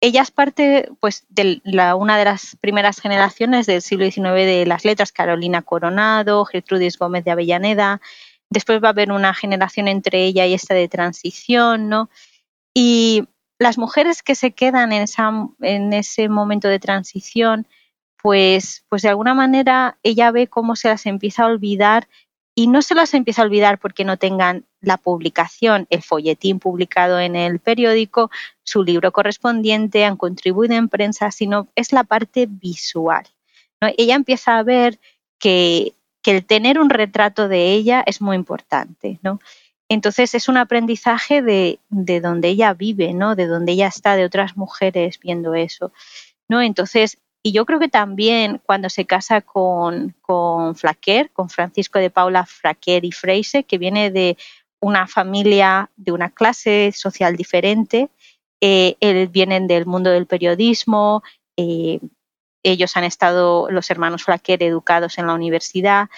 ella 0.00 0.22
es 0.22 0.30
parte 0.30 0.88
pues, 1.00 1.26
de 1.30 1.60
la, 1.64 1.96
una 1.96 2.16
de 2.16 2.24
las 2.24 2.56
primeras 2.60 3.00
generaciones 3.00 3.66
del 3.66 3.82
siglo 3.82 4.08
XIX 4.08 4.46
de 4.46 4.66
las 4.66 4.84
letras, 4.84 5.10
Carolina 5.10 5.62
Coronado, 5.62 6.44
Gertrudis 6.44 6.96
Gómez 6.96 7.24
de 7.24 7.32
Avellaneda. 7.32 8.00
Después 8.50 8.80
va 8.80 8.88
a 8.88 8.90
haber 8.92 9.10
una 9.10 9.34
generación 9.34 9.88
entre 9.88 10.26
ella 10.26 10.46
y 10.46 10.54
esta 10.54 10.74
de 10.74 10.86
transición, 10.86 11.88
¿no? 11.88 12.08
Y 12.72 13.24
las 13.58 13.78
mujeres 13.78 14.22
que 14.22 14.36
se 14.36 14.52
quedan 14.52 14.92
en, 14.92 15.02
esa, 15.02 15.32
en 15.60 15.92
ese 15.92 16.28
momento 16.28 16.68
de 16.68 16.78
transición, 16.78 17.66
pues, 18.22 18.84
pues 18.88 19.02
de 19.02 19.08
alguna 19.08 19.34
manera 19.34 19.98
ella 20.04 20.30
ve 20.30 20.46
cómo 20.46 20.76
se 20.76 20.86
las 20.86 21.04
empieza 21.06 21.42
a 21.42 21.46
olvidar 21.46 22.06
y 22.54 22.68
no 22.68 22.80
se 22.80 22.94
las 22.94 23.12
empieza 23.12 23.42
a 23.42 23.46
olvidar 23.46 23.80
porque 23.80 24.04
no 24.04 24.18
tengan 24.18 24.67
la 24.80 24.96
publicación, 24.96 25.86
el 25.90 26.02
folletín 26.02 26.58
publicado 26.58 27.18
en 27.20 27.36
el 27.36 27.58
periódico, 27.58 28.30
su 28.62 28.84
libro 28.84 29.12
correspondiente, 29.12 30.04
han 30.04 30.16
contribuido 30.16 30.74
en 30.74 30.88
prensa, 30.88 31.30
sino 31.30 31.68
es 31.74 31.92
la 31.92 32.04
parte 32.04 32.46
visual. 32.48 33.26
Ella 33.96 34.14
empieza 34.14 34.58
a 34.58 34.62
ver 34.62 34.98
que, 35.38 35.94
el 36.24 36.44
tener 36.44 36.78
un 36.78 36.90
retrato 36.90 37.48
de 37.48 37.72
ella 37.72 38.04
es 38.06 38.20
muy 38.20 38.36
importante. 38.36 39.18
¿no? 39.22 39.40
Entonces 39.88 40.34
es 40.34 40.46
un 40.50 40.58
aprendizaje 40.58 41.40
de, 41.40 41.78
de, 41.88 42.20
donde 42.20 42.48
ella 42.48 42.74
vive, 42.74 43.14
¿no? 43.14 43.34
de 43.34 43.46
donde 43.46 43.72
ella 43.72 43.86
está, 43.86 44.14
de 44.14 44.26
otras 44.26 44.54
mujeres 44.54 45.18
viendo 45.20 45.54
eso. 45.54 45.90
¿no? 46.46 46.60
Entonces 46.60 47.16
y 47.42 47.52
yo 47.52 47.64
creo 47.64 47.78
que 47.78 47.88
también 47.88 48.60
cuando 48.66 48.90
se 48.90 49.06
casa 49.06 49.40
con, 49.40 50.14
con 50.20 50.74
con 51.32 51.48
Francisco 51.48 51.98
de 51.98 52.10
Paula 52.10 52.44
Flaquer 52.44 53.04
y 53.04 53.12
Freise, 53.12 53.64
que 53.64 53.78
viene 53.78 54.10
de 54.10 54.36
una 54.80 55.06
familia, 55.06 55.90
de 55.96 56.12
una 56.12 56.30
clase 56.30 56.92
social 56.92 57.36
diferente, 57.36 58.10
eh, 58.60 59.28
vienen 59.30 59.66
del 59.66 59.86
mundo 59.86 60.10
del 60.10 60.26
periodismo, 60.26 61.22
eh, 61.56 62.00
ellos 62.62 62.96
han 62.96 63.04
estado, 63.04 63.70
los 63.70 63.90
hermanos 63.90 64.24
Flaquer, 64.24 64.62
educados 64.62 65.18
en 65.18 65.26
la 65.26 65.34
universidad, 65.34 66.08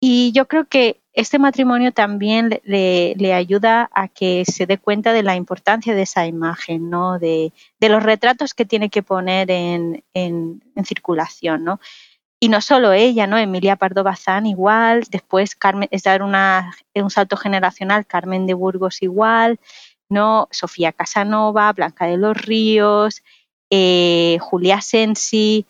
y 0.00 0.30
yo 0.32 0.46
creo 0.46 0.66
que 0.66 1.00
este 1.12 1.40
matrimonio 1.40 1.92
también 1.92 2.60
le, 2.62 3.34
ayuda 3.34 3.90
a 3.92 4.06
que 4.06 4.44
se 4.44 4.66
dé 4.66 4.78
cuenta 4.78 5.12
de 5.12 5.24
la 5.24 5.34
importancia 5.34 5.92
de 5.94 6.02
esa 6.02 6.26
imagen, 6.26 6.90
¿no? 6.90 7.18
de, 7.18 7.52
los 7.80 8.02
retratos 8.02 8.54
que 8.54 8.64
tiene 8.64 8.90
que 8.90 9.02
poner 9.02 9.50
en, 9.50 10.04
circulación. 10.84 11.64
¿no? 11.64 11.80
Y 12.40 12.48
no 12.48 12.60
solo 12.60 12.92
ella, 12.92 13.26
¿no? 13.26 13.36
Emilia 13.36 13.76
Pardo 13.76 14.04
Bazán 14.04 14.46
igual, 14.46 15.04
después 15.10 15.56
Carmen, 15.56 15.88
es 15.90 16.04
dar 16.04 16.22
una, 16.22 16.76
un 16.94 17.10
salto 17.10 17.36
generacional, 17.36 18.06
Carmen 18.06 18.46
de 18.46 18.54
Burgos 18.54 19.02
igual, 19.02 19.58
¿no? 20.08 20.48
Sofía 20.50 20.92
Casanova, 20.92 21.72
Blanca 21.72 22.06
de 22.06 22.16
los 22.16 22.36
Ríos, 22.36 23.22
eh, 23.70 24.38
Julia 24.40 24.80
Sensi, 24.80 25.66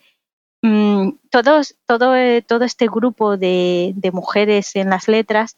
mm, 0.61 1.09
todos, 1.31 1.75
todo, 1.85 2.15
eh, 2.15 2.43
todo 2.43 2.65
este 2.65 2.87
grupo 2.87 3.35
de, 3.37 3.93
de, 3.95 4.11
mujeres 4.11 4.75
en 4.75 4.89
las 4.91 5.07
letras 5.07 5.57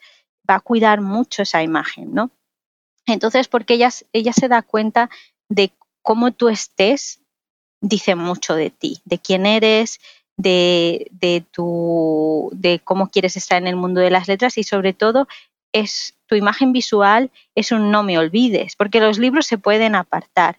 va 0.49 0.55
a 0.55 0.59
cuidar 0.62 1.01
mucho 1.01 1.43
esa 1.43 1.62
imagen, 1.62 2.14
¿no? 2.14 2.32
Entonces, 3.05 3.47
porque 3.47 3.74
ella, 3.76 3.89
ella 4.14 4.34
se 4.34 4.47
da 4.47 4.62
cuenta 4.62 5.09
de 5.49 5.74
cómo 6.01 6.32
tú 6.32 6.49
estés, 6.49 7.22
dice 7.82 8.16
mucho 8.16 8.55
de 8.55 8.70
ti, 8.70 9.01
de 9.05 9.20
quién 9.20 9.45
eres, 9.45 9.99
de, 10.42 11.08
de, 11.12 11.44
tu, 11.52 12.50
de 12.54 12.80
cómo 12.84 13.10
quieres 13.10 13.38
estar 13.38 13.62
en 13.62 13.68
el 13.68 13.76
mundo 13.76 14.02
de 14.02 14.10
las 14.10 14.28
letras 14.28 14.58
y 14.58 14.64
sobre 14.64 14.94
todo 14.94 15.28
es 15.72 16.16
tu 16.26 16.36
imagen 16.36 16.74
visual 16.74 17.30
es 17.56 17.72
un 17.72 17.92
no 17.92 18.04
me 18.04 18.18
olvides, 18.18 18.76
porque 18.76 19.00
los 19.00 19.20
libros 19.20 19.46
se 19.46 19.58
pueden 19.58 19.96
apartar. 19.96 20.58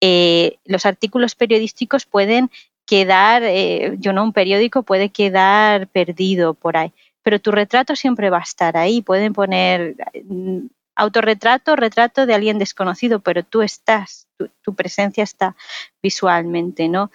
Eh, 0.00 0.58
los 0.64 0.84
artículos 0.84 1.34
periodísticos 1.34 2.06
pueden 2.06 2.50
quedar, 2.86 3.42
eh, 3.44 3.94
yo 3.98 4.12
no, 4.12 4.24
un 4.24 4.32
periódico 4.32 4.82
puede 4.82 5.08
quedar 5.10 5.86
perdido 5.88 6.54
por 6.54 6.76
ahí, 6.76 6.92
pero 7.22 7.40
tu 7.40 7.52
retrato 7.52 7.94
siempre 7.96 8.30
va 8.30 8.38
a 8.38 8.42
estar 8.42 8.76
ahí. 8.76 9.00
Pueden 9.00 9.32
poner 9.32 9.94
mm, 10.24 10.66
autorretrato, 10.96 11.76
retrato 11.76 12.26
de 12.26 12.34
alguien 12.34 12.58
desconocido, 12.58 13.20
pero 13.20 13.44
tú 13.44 13.62
estás, 13.62 14.26
tu, 14.36 14.50
tu 14.60 14.74
presencia 14.74 15.24
está 15.24 15.56
visualmente, 16.02 16.88
¿no? 16.88 17.10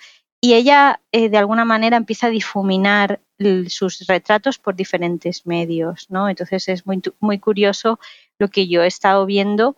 Y 0.47 0.53
ella 0.53 1.01
eh, 1.11 1.27
de 1.27 1.37
alguna 1.37 1.65
manera 1.65 1.97
empieza 1.97 2.27
a 2.27 2.29
difuminar 2.29 3.19
sus 3.67 4.07
retratos 4.07 4.57
por 4.57 4.77
diferentes 4.77 5.45
medios, 5.45 6.09
¿no? 6.09 6.29
Entonces 6.29 6.69
es 6.69 6.85
muy, 6.85 7.39
curioso 7.39 7.99
lo 8.39 8.47
que 8.47 8.69
yo 8.69 8.81
he 8.81 8.87
estado 8.87 9.25
viendo, 9.25 9.75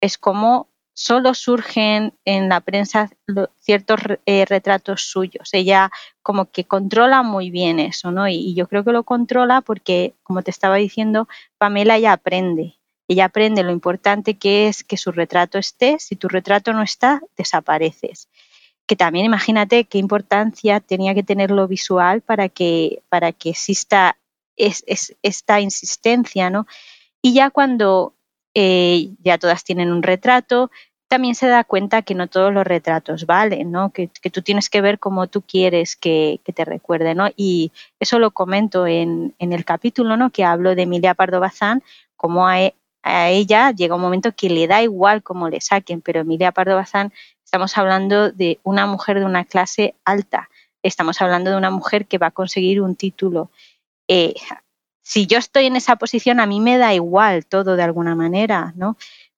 es 0.00 0.16
cómo 0.16 0.70
solo 0.94 1.34
surgen 1.34 2.14
en 2.24 2.48
la 2.48 2.62
prensa 2.62 3.10
ciertos 3.60 4.00
eh, 4.24 4.46
retratos 4.46 5.02
suyos. 5.02 5.50
Ella 5.52 5.90
como 6.22 6.50
que 6.50 6.64
controla 6.64 7.22
muy 7.22 7.50
bien 7.50 7.78
eso, 7.78 8.10
¿no? 8.10 8.26
Y, 8.26 8.54
yo 8.54 8.68
creo 8.68 8.84
que 8.84 8.92
lo 8.92 9.02
controla 9.02 9.60
porque, 9.60 10.14
como 10.22 10.40
te 10.40 10.50
estaba 10.50 10.76
diciendo, 10.76 11.28
Pamela 11.58 11.98
ya 11.98 12.14
aprende. 12.14 12.78
Ella 13.06 13.26
aprende 13.26 13.62
lo 13.62 13.70
importante 13.70 14.38
que 14.38 14.66
es 14.66 14.82
que 14.82 14.96
su 14.96 15.12
retrato 15.12 15.58
esté. 15.58 15.98
Si 15.98 16.16
tu 16.16 16.28
retrato 16.28 16.72
no 16.72 16.82
está, 16.82 17.20
desapareces 17.36 18.30
que 18.86 18.96
también 18.96 19.26
imagínate 19.26 19.84
qué 19.84 19.98
importancia 19.98 20.80
tenía 20.80 21.14
que 21.14 21.22
tener 21.22 21.50
lo 21.50 21.66
visual 21.66 22.22
para 22.22 22.48
que, 22.48 23.02
para 23.08 23.32
que 23.32 23.50
exista 23.50 24.16
es, 24.56 24.84
esta 25.22 25.60
insistencia, 25.60 26.50
¿no? 26.50 26.66
Y 27.20 27.34
ya 27.34 27.50
cuando 27.50 28.14
eh, 28.54 29.10
ya 29.22 29.38
todas 29.38 29.64
tienen 29.64 29.92
un 29.92 30.02
retrato, 30.02 30.70
también 31.08 31.34
se 31.34 31.46
da 31.46 31.64
cuenta 31.64 32.02
que 32.02 32.14
no 32.14 32.26
todos 32.26 32.52
los 32.52 32.66
retratos 32.66 33.26
valen, 33.26 33.70
¿no? 33.70 33.90
Que, 33.90 34.08
tú 34.08 34.42
tienes 34.42 34.68
que 34.68 34.80
ver 34.80 34.98
cómo 34.98 35.28
tú 35.28 35.42
quieres 35.42 35.96
que, 35.96 36.40
te 36.44 36.64
recuerde, 36.64 37.14
¿no? 37.14 37.28
Y 37.36 37.72
eso 38.00 38.18
lo 38.18 38.32
comento 38.32 38.86
en, 38.86 39.34
el 39.38 39.64
capítulo, 39.64 40.16
¿no? 40.16 40.30
Que 40.30 40.44
hablo 40.44 40.74
de 40.74 40.82
Emilia 40.82 41.14
Pardo 41.14 41.40
Bazán, 41.40 41.82
como 42.16 42.48
a, 42.48 42.72
a, 43.06 43.30
ella 43.30 43.70
llega 43.70 43.94
un 43.94 44.00
momento 44.00 44.32
que 44.32 44.50
le 44.50 44.66
da 44.66 44.82
igual 44.82 45.22
cómo 45.22 45.48
le 45.48 45.60
saquen, 45.60 46.00
pero 46.00 46.20
Emilia 46.20 46.52
Pardo 46.52 46.76
Bazán 46.76 47.12
Estamos 47.46 47.78
hablando 47.78 48.32
de 48.32 48.58
una 48.64 48.86
mujer 48.86 49.20
de 49.20 49.24
una 49.24 49.44
clase 49.44 49.94
alta. 50.04 50.50
Estamos 50.82 51.22
hablando 51.22 51.52
de 51.52 51.56
una 51.56 51.70
mujer 51.70 52.06
que 52.06 52.18
va 52.18 52.26
a 52.26 52.32
conseguir 52.32 52.82
un 52.82 52.96
título. 52.96 53.50
Eh, 54.08 54.34
si 55.04 55.28
yo 55.28 55.38
estoy 55.38 55.66
en 55.66 55.76
esa 55.76 55.94
posición, 55.94 56.40
a 56.40 56.46
mí 56.46 56.60
me 56.60 56.76
da 56.76 56.92
igual 56.92 57.46
todo 57.46 57.76
de 57.76 57.84
alguna 57.84 58.16
manera, 58.16 58.72
¿no? 58.74 58.96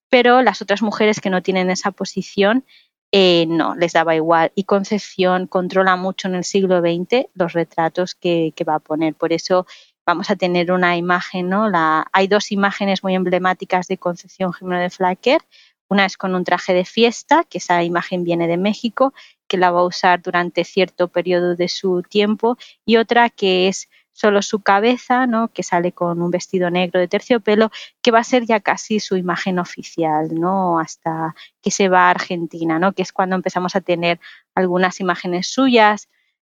Pero 0.09 0.41
las 0.41 0.63
otras 0.63 0.81
mujeres 0.81 1.21
que 1.21 1.29
no 1.29 1.43
tienen 1.43 1.69
esa 1.69 1.91
posición, 1.91 2.65
eh, 3.11 3.45
no, 3.47 3.75
les 3.75 3.93
daba 3.93 4.15
igual. 4.15 4.51
Y 4.55 4.63
Concepción 4.63 5.45
controla 5.45 5.95
mucho 5.95 6.27
en 6.27 6.33
el 6.33 6.43
siglo 6.43 6.79
XX 6.79 7.27
los 7.35 7.53
retratos 7.53 8.15
que, 8.15 8.51
va 8.67 8.75
a 8.75 8.79
poner. 8.79 9.13
Por 9.13 9.33
eso 9.33 9.67
vamos 10.05 10.29
a 10.29 10.35
tener 10.35 10.71
una 10.71 10.97
imagen, 10.97 11.49
¿no? 11.49 11.69
La, 11.69 12.07
hay 12.13 12.27
dos 12.27 12.51
imágenes 12.51 13.03
muy 13.03 13.15
emblemáticas 13.15 13.87
de 13.87 13.97
Concepción 13.97 14.53
Jiménez 14.53 14.91
de 14.91 14.97
Flaquer. 14.97 15.41
Una 15.87 16.05
es 16.05 16.17
con 16.17 16.35
un 16.35 16.43
traje 16.43 16.73
de 16.73 16.85
fiesta, 16.85 17.43
que 17.43 17.57
esa 17.57 17.83
imagen 17.83 18.23
viene 18.23 18.47
de 18.47 18.57
México, 18.57 19.13
que 19.47 19.57
la 19.57 19.71
va 19.71 19.81
a 19.81 19.85
usar 19.85 20.21
durante 20.21 20.63
cierto 20.63 21.07
periodo 21.07 21.55
de 21.55 21.67
su 21.67 22.03
tiempo, 22.03 22.57
y 22.85 22.97
otra 22.97 23.29
que 23.29 23.67
es 23.67 23.89
solo 24.19 24.41
su 24.41 24.59
cabeza, 24.59 25.27
¿no? 25.27 25.47
que 25.47 25.63
sale 25.63 25.93
con 25.93 26.21
un 26.21 26.29
vestido 26.29 26.69
negro 26.69 26.99
de 26.99 27.07
terciopelo, 27.07 27.71
que 28.01 28.11
va 28.11 28.19
a 28.19 28.23
ser 28.25 28.45
ya 28.45 28.59
casi 28.59 28.99
su 28.99 29.15
imagen 29.15 29.59
oficial, 29.59 30.35
¿no? 30.35 30.77
hasta 30.79 31.35
que 31.61 31.71
se 31.71 31.87
va 31.87 32.07
a 32.07 32.09
Argentina, 32.09 32.79
¿no? 32.79 32.91
que 32.91 33.01
es 33.01 33.13
cuando 33.13 33.37
empezamos 33.37 33.77
a 33.77 33.81
tener 33.81 34.19
algunas 34.55 34.99
imágenes 34.99 35.47
suyas. 35.47 36.09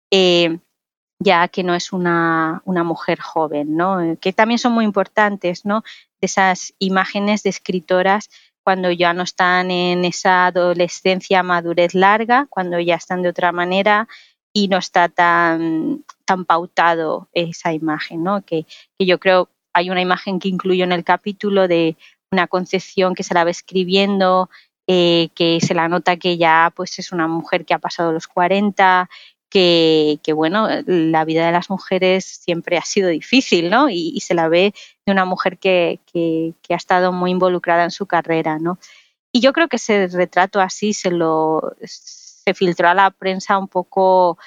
Eh, 0.10 0.58
ya 1.20 1.47
que 1.49 1.63
no 1.63 1.76
es 1.76 1.91
una, 1.91 2.61
una, 2.65 2.84
mujer 2.84 3.20
joven, 3.20 3.76
¿no? 3.76 4.17
que 4.22 4.32
también 4.32 4.57
son 4.57 4.72
muy 4.72 4.86
importantes, 4.86 5.65
¿no? 5.65 5.84
esas 6.22 6.74
imágenes 6.80 7.43
de 7.43 7.49
escritoras 7.49 8.30
cuando 8.63 8.91
ya 8.91 9.13
no 9.13 9.24
están 9.24 9.72
en 9.72 10.05
esa 10.05 10.47
adolescencia, 10.47 11.43
madurez 11.43 11.93
larga, 11.95 12.45
cuando 12.49 12.80
ya 12.80 12.95
están 12.95 13.22
de 13.22 13.30
otra 13.30 13.51
manera 13.51 14.07
y 14.53 14.67
no 14.67 14.78
está 14.78 15.09
tan, 15.09 16.03
tan 16.26 16.45
pautado 16.45 17.30
esa 17.34 17.74
imagen, 17.74 18.24
¿no? 18.24 18.41
Que, 18.41 18.65
que 18.97 19.05
yo 19.05 19.20
creo 19.20 19.49
hay 19.74 19.89
una 19.89 20.01
imagen 20.01 20.39
que 20.39 20.49
incluyo 20.49 20.84
en 20.84 20.91
el 20.91 21.03
capítulo 21.03 21.67
de 21.67 21.95
una 22.32 22.47
concepción 22.47 23.15
que 23.15 23.24
se 23.24 23.34
la 23.34 23.43
va 23.43 23.49
escribiendo, 23.49 24.49
eh, 24.88 25.30
que 25.36 25.59
se 25.61 25.74
la 25.74 25.88
nota 25.88 26.17
que 26.17 26.38
ya 26.38 26.72
pues 26.76 26.99
es 26.99 27.11
una 27.11 27.28
mujer 27.28 27.65
que 27.65 27.74
ha 27.74 27.80
pasado 27.80 28.11
los 28.11 28.28
40, 28.28 29.09
que, 29.50 30.20
bueno, 30.34 30.68
la 30.86 31.26
vida 31.26 31.45
de 31.45 31.52
las 31.52 31.70
mujeres 31.70 32.26
siempre 32.26 32.78
ha 32.78 32.84
sido 32.84 33.10
difícil, 33.10 33.70
¿no? 33.70 33.89
Y, 33.89 34.20
se 34.22 34.34
la 34.34 34.47
ve 34.47 34.74
de 35.06 35.12
una 35.12 35.26
mujer 35.26 35.58
que, 35.58 36.00
ha 36.70 36.76
estado 36.76 37.12
muy 37.12 37.32
involucrada 37.32 37.84
en 37.84 37.91
su 37.91 38.06
carrera, 38.06 38.60
¿no? 38.60 38.80
Y 39.32 39.41
yo 39.41 39.54
creo 39.54 39.68
que 39.68 39.78
ese 39.78 40.08
retrato 40.08 40.60
así 40.62 40.93
se 40.93 41.12
lo 41.12 41.76
se 41.84 42.54
filtró 42.54 42.89
a 42.89 42.95
la 42.95 43.12
prensa 43.12 43.58
un 43.60 43.68
poco 43.68 44.39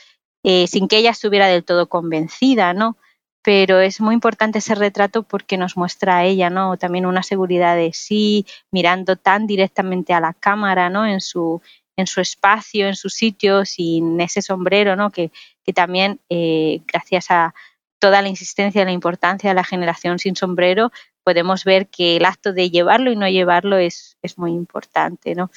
eh, 0.42 0.66
sin 0.66 0.88
que 0.88 0.98
ella 0.98 1.10
estuviera 1.10 1.46
del 1.46 1.64
todo 1.64 1.88
convencida, 1.88 2.74
¿no? 2.74 2.96
Pero 3.42 3.80
es 3.80 4.00
muy 4.00 4.14
importante 4.14 4.58
ese 4.58 4.74
retrato 4.74 5.24
porque 5.24 5.56
nos 5.56 5.76
muestra 5.76 6.18
a 6.18 6.24
ella, 6.24 6.50
¿no? 6.50 6.76
También 6.76 7.06
una 7.06 7.22
seguridad 7.22 7.76
de 7.76 7.92
sí, 7.92 8.46
mirando 8.70 9.16
tan 9.16 9.46
directamente 9.46 10.14
a 10.14 10.20
la 10.20 10.32
cámara, 10.32 10.90
¿no? 10.90 11.06
En 11.06 11.20
su, 11.20 11.60
en 11.96 12.06
su 12.06 12.20
espacio, 12.20 12.88
en 12.88 12.96
su 12.96 13.10
sitio, 13.10 13.64
sin 13.64 14.20
ese 14.20 14.42
sombrero, 14.42 14.96
¿no? 14.96 15.10
que, 15.10 15.30
también 15.74 16.20
eh, 16.28 16.80
gracias 16.86 17.30
a 17.30 17.54
toda 17.98 18.20
la 18.20 18.28
insistencia, 18.28 18.84
la 18.84 18.92
importancia 18.92 19.50
de 19.50 19.54
la 19.54 19.64
generación 19.64 20.18
sin 20.18 20.34
sombrero, 20.34 20.90
podemos 21.22 21.64
ver 21.64 21.86
que 21.86 22.16
el 22.16 22.24
acto 22.24 22.52
de 22.52 22.70
llevarlo 22.70 23.12
y 23.12 23.16
no 23.16 23.28
llevarlo 23.28 23.76
es, 23.76 24.16
es 24.22 24.38
muy 24.38 24.50
importante. 24.50 25.34
¿no? 25.34 25.50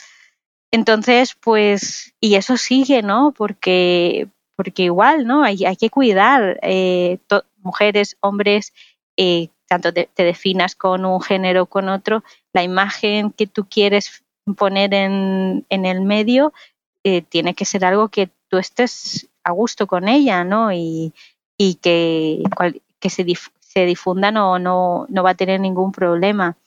Entonces, 0.72 1.36
pues, 1.40 2.14
y 2.20 2.36
eso 2.36 2.58
sigue, 2.58 3.02
¿no? 3.02 3.34
Porque, 3.36 4.28
porque 4.56 4.84
igual, 4.84 5.26
¿no? 5.26 5.44
Hay, 5.44 5.64
hay 5.66 5.78
que 5.78 5.90
cuidar, 5.90 6.60
eh, 6.62 7.18
mujeres, 7.62 8.18
hombres, 8.20 8.74
eh, 9.18 9.48
tanto 9.68 9.94
te, 9.94 10.10
te, 10.14 10.24
definas 10.24 10.76
con 10.76 11.06
un 11.06 11.22
género 11.22 11.64
o 11.64 11.66
con 11.66 11.88
otro, 11.88 12.24
la 12.54 12.62
imagen 12.62 13.32
que 13.32 13.48
tú 13.48 13.66
quieres 13.68 14.25
poner 14.58 14.94
en, 14.94 15.66
en 15.70 15.86
el 15.86 16.02
medio, 16.02 16.54
eh, 17.04 17.22
tiene 17.22 17.54
que 17.54 17.66
ser 17.66 17.86
algo 17.86 18.10
que 18.10 18.30
tú 18.50 18.58
estés 18.58 19.28
a 19.44 19.52
gusto 19.52 19.88
con 19.88 20.08
ella, 20.08 20.44
¿no? 20.44 20.72
Y, 20.72 21.14
y 21.58 21.76
que, 21.76 22.44
que 23.00 23.10
se, 23.10 23.26
se 23.60 23.86
difunda 23.86 24.32
no, 24.32 24.60
no, 24.60 25.06
no 25.10 25.24
va 25.24 25.32
a 25.32 25.36
tener 25.36 25.60
ningún 25.60 25.92
problema. 25.92 26.58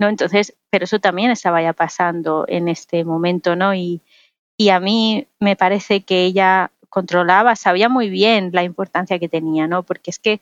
¿no? 0.00 0.08
Entonces, 0.08 0.56
pero 0.70 0.84
eso 0.84 0.98
también 0.98 1.30
estaba 1.30 1.62
ya 1.62 1.74
pasando 1.74 2.46
en 2.48 2.68
este 2.68 3.04
momento, 3.04 3.54
¿no? 3.54 3.74
Y, 3.74 4.00
y 4.56 4.70
a 4.70 4.80
mí 4.80 5.26
me 5.38 5.56
parece 5.56 6.00
que 6.00 6.24
ella 6.24 6.72
controlaba, 6.88 7.54
sabía 7.54 7.88
muy 7.90 8.08
bien 8.08 8.50
la 8.52 8.64
importancia 8.64 9.18
que 9.18 9.28
tenía, 9.28 9.68
¿no? 9.68 9.82
Porque 9.82 10.10
es 10.10 10.18
que 10.18 10.40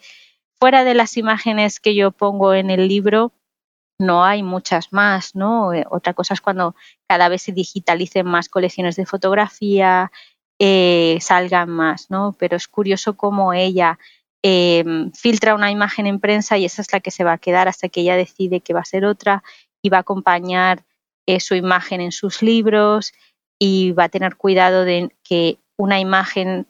fuera 0.61 0.85
de 0.85 0.95
las 0.95 1.17
imágenes 1.17 1.81
que 1.81 1.97
yo 1.97 2.13
pongo 2.13 2.55
en 2.55 2.71
el 2.71 2.87
libro, 2.87 3.33
no 3.99 4.25
hay 4.25 4.43
muchas 4.43 4.93
más, 4.93 5.35
¿no? 5.35 5.73
Eh, 5.73 5.85
otra 5.91 6.15
cosa 6.15 6.35
es 6.35 6.41
cuando 6.41 6.75
cada 7.09 7.29
vez 7.29 7.43
se 7.43 7.53
digitalicen 7.53 8.27
más 8.27 8.49
colecciones 8.49 8.97
de 8.97 9.07
fotografía, 9.07 10.13
eh, 10.61 11.19
salgan 11.21 11.71
más, 11.71 12.11
¿no? 12.11 12.35
Pero 12.39 12.57
es 12.57 12.69
curioso 12.69 13.17
cómo 13.17 13.53
ella 13.53 13.99
eh, 14.43 14.85
filtra 15.15 15.55
una 15.55 15.71
imagen 15.71 16.07
en 16.07 16.21
prensa 16.21 16.59
y 16.59 16.65
esa 16.65 16.83
es 16.83 16.93
la 16.93 17.01
que 17.01 17.11
se 17.11 17.25
va 17.25 17.33
a 17.33 17.39
quedar 17.39 17.69
hasta 17.69 17.89
que 17.89 18.03
ella 18.03 18.17
decide 18.17 18.61
que 18.61 18.75
va 18.75 18.81
a 18.81 18.85
ser 18.85 19.05
otra 19.05 19.43
y 19.83 19.89
va 19.89 19.99
a 19.99 20.01
acompañar 20.01 20.85
su 21.41 21.55
imagen 21.55 22.01
en 22.01 22.11
sus 22.11 22.41
libros 22.41 23.13
y 23.59 23.93
va 23.93 24.05
a 24.05 24.09
tener 24.09 24.37
cuidado 24.37 24.87
de 24.87 25.15
que 25.23 25.59
una 25.77 26.01
imagen 26.01 26.67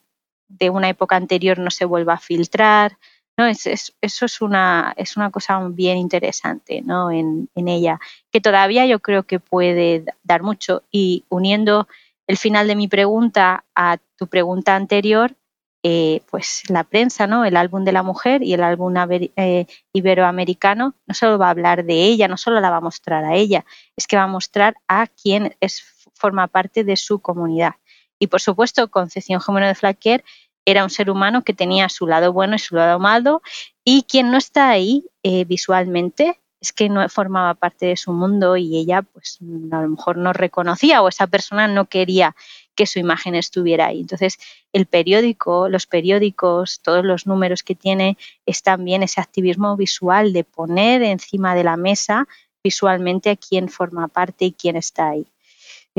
de 0.49 0.69
una 0.69 0.89
época 0.89 1.15
anterior 1.15 1.59
no 1.59 1.71
se 1.71 1.85
vuelva 1.85 2.13
a 2.15 2.19
filtrar. 2.19 2.97
¿No? 3.39 3.47
eso 3.47 4.25
es 4.25 4.41
una, 4.41 4.93
es 4.97 5.15
una 5.15 5.31
cosa 5.31 5.59
bien 5.69 5.97
interesante 5.97 6.81
¿no? 6.81 7.09
en, 7.09 7.49
en 7.55 7.67
ella, 7.69 7.99
que 8.31 8.41
todavía 8.41 8.85
yo 8.85 8.99
creo 8.99 9.23
que 9.23 9.39
puede 9.39 10.03
dar 10.23 10.43
mucho. 10.43 10.83
Y 10.91 11.23
uniendo 11.29 11.87
el 12.27 12.37
final 12.37 12.67
de 12.67 12.75
mi 12.75 12.89
pregunta 12.89 13.63
a 13.75 13.97
tu 14.17 14.27
pregunta 14.27 14.75
anterior, 14.75 15.35
eh, 15.81 16.21
pues 16.29 16.63
la 16.67 16.83
prensa, 16.83 17.25
¿no? 17.25 17.45
El 17.45 17.55
álbum 17.55 17.85
de 17.85 17.93
la 17.93 18.03
mujer 18.03 18.43
y 18.43 18.53
el 18.53 18.63
álbum 18.63 18.93
eh, 18.97 19.65
iberoamericano 19.93 20.93
no 21.07 21.13
solo 21.13 21.37
va 21.37 21.47
a 21.47 21.51
hablar 21.51 21.85
de 21.85 22.03
ella, 22.03 22.27
no 22.27 22.35
solo 22.35 22.59
la 22.59 22.69
va 22.69 22.77
a 22.77 22.81
mostrar 22.81 23.23
a 23.23 23.35
ella, 23.35 23.63
es 23.95 24.05
que 24.05 24.17
va 24.17 24.23
a 24.23 24.27
mostrar 24.27 24.75
a 24.89 25.07
quien 25.07 25.55
es, 25.61 25.81
forma 26.13 26.47
parte 26.47 26.83
de 26.83 26.97
su 26.97 27.19
comunidad. 27.19 27.75
Y 28.19 28.27
por 28.27 28.41
supuesto, 28.41 28.91
Concepción 28.91 29.39
Jimeno 29.39 29.67
de 29.67 29.75
Flaquer 29.75 30.25
era 30.65 30.83
un 30.83 30.89
ser 30.89 31.09
humano 31.09 31.43
que 31.43 31.53
tenía 31.53 31.89
su 31.89 32.07
lado 32.07 32.33
bueno 32.33 32.55
y 32.55 32.59
su 32.59 32.75
lado 32.75 32.99
malo, 32.99 33.41
y 33.83 34.03
quien 34.03 34.31
no 34.31 34.37
está 34.37 34.69
ahí 34.69 35.05
eh, 35.23 35.45
visualmente 35.45 36.39
es 36.61 36.73
que 36.73 36.89
no 36.89 37.07
formaba 37.09 37.53
parte 37.53 37.85
de 37.85 37.97
su 37.97 38.11
mundo 38.11 38.57
y 38.57 38.77
ella 38.77 39.01
pues 39.01 39.39
a 39.71 39.81
lo 39.81 39.89
mejor 39.89 40.17
no 40.17 40.33
reconocía 40.33 41.01
o 41.01 41.07
esa 41.07 41.27
persona 41.27 41.67
no 41.67 41.85
quería 41.85 42.35
que 42.75 42.85
su 42.85 42.99
imagen 42.99 43.35
estuviera 43.35 43.87
ahí. 43.87 44.01
Entonces, 44.01 44.37
el 44.73 44.85
periódico, 44.85 45.69
los 45.69 45.85
periódicos, 45.85 46.81
todos 46.81 47.03
los 47.03 47.27
números 47.27 47.63
que 47.63 47.75
tiene, 47.75 48.17
es 48.45 48.61
también 48.63 49.03
ese 49.03 49.21
activismo 49.21 49.75
visual 49.75 50.33
de 50.33 50.43
poner 50.43 51.01
encima 51.03 51.55
de 51.55 51.63
la 51.63 51.77
mesa 51.77 52.27
visualmente 52.63 53.29
a 53.29 53.35
quién 53.35 53.69
forma 53.69 54.07
parte 54.07 54.45
y 54.45 54.51
quién 54.51 54.75
está 54.75 55.09
ahí. 55.09 55.25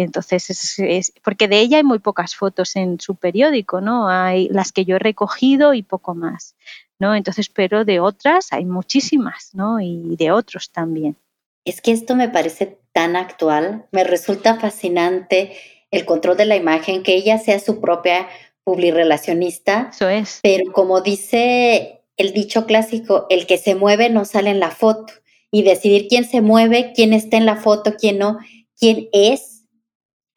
Entonces, 0.02 0.78
es, 0.78 1.12
porque 1.22 1.48
de 1.48 1.60
ella 1.60 1.78
hay 1.78 1.84
muy 1.84 1.98
pocas 1.98 2.34
fotos 2.34 2.76
en 2.76 3.00
su 3.00 3.16
periódico, 3.16 3.80
¿no? 3.80 4.08
Hay 4.08 4.48
las 4.48 4.72
que 4.72 4.84
yo 4.84 4.96
he 4.96 4.98
recogido 4.98 5.74
y 5.74 5.82
poco 5.82 6.14
más, 6.14 6.54
¿no? 6.98 7.14
Entonces, 7.14 7.48
pero 7.48 7.84
de 7.84 8.00
otras 8.00 8.52
hay 8.52 8.64
muchísimas, 8.64 9.50
¿no? 9.54 9.80
Y 9.80 10.16
de 10.16 10.30
otros 10.30 10.70
también. 10.70 11.16
Es 11.64 11.80
que 11.80 11.92
esto 11.92 12.16
me 12.16 12.28
parece 12.28 12.78
tan 12.92 13.16
actual, 13.16 13.86
me 13.92 14.04
resulta 14.04 14.58
fascinante 14.58 15.52
el 15.90 16.04
control 16.04 16.36
de 16.36 16.46
la 16.46 16.56
imagen, 16.56 17.02
que 17.02 17.14
ella 17.14 17.38
sea 17.38 17.58
su 17.58 17.80
propia 17.80 18.28
publirelacionista. 18.64 19.90
Eso 19.92 20.08
es. 20.08 20.40
Pero 20.42 20.72
como 20.72 21.00
dice 21.00 22.02
el 22.16 22.32
dicho 22.32 22.66
clásico, 22.66 23.26
el 23.28 23.46
que 23.46 23.58
se 23.58 23.74
mueve 23.74 24.08
no 24.08 24.24
sale 24.24 24.50
en 24.50 24.60
la 24.60 24.70
foto. 24.70 25.12
Y 25.52 25.64
decidir 25.64 26.06
quién 26.08 26.24
se 26.24 26.42
mueve, 26.42 26.92
quién 26.94 27.12
está 27.12 27.36
en 27.36 27.44
la 27.44 27.56
foto, 27.56 27.96
quién 27.98 28.18
no, 28.18 28.38
quién 28.78 29.08
es 29.12 29.59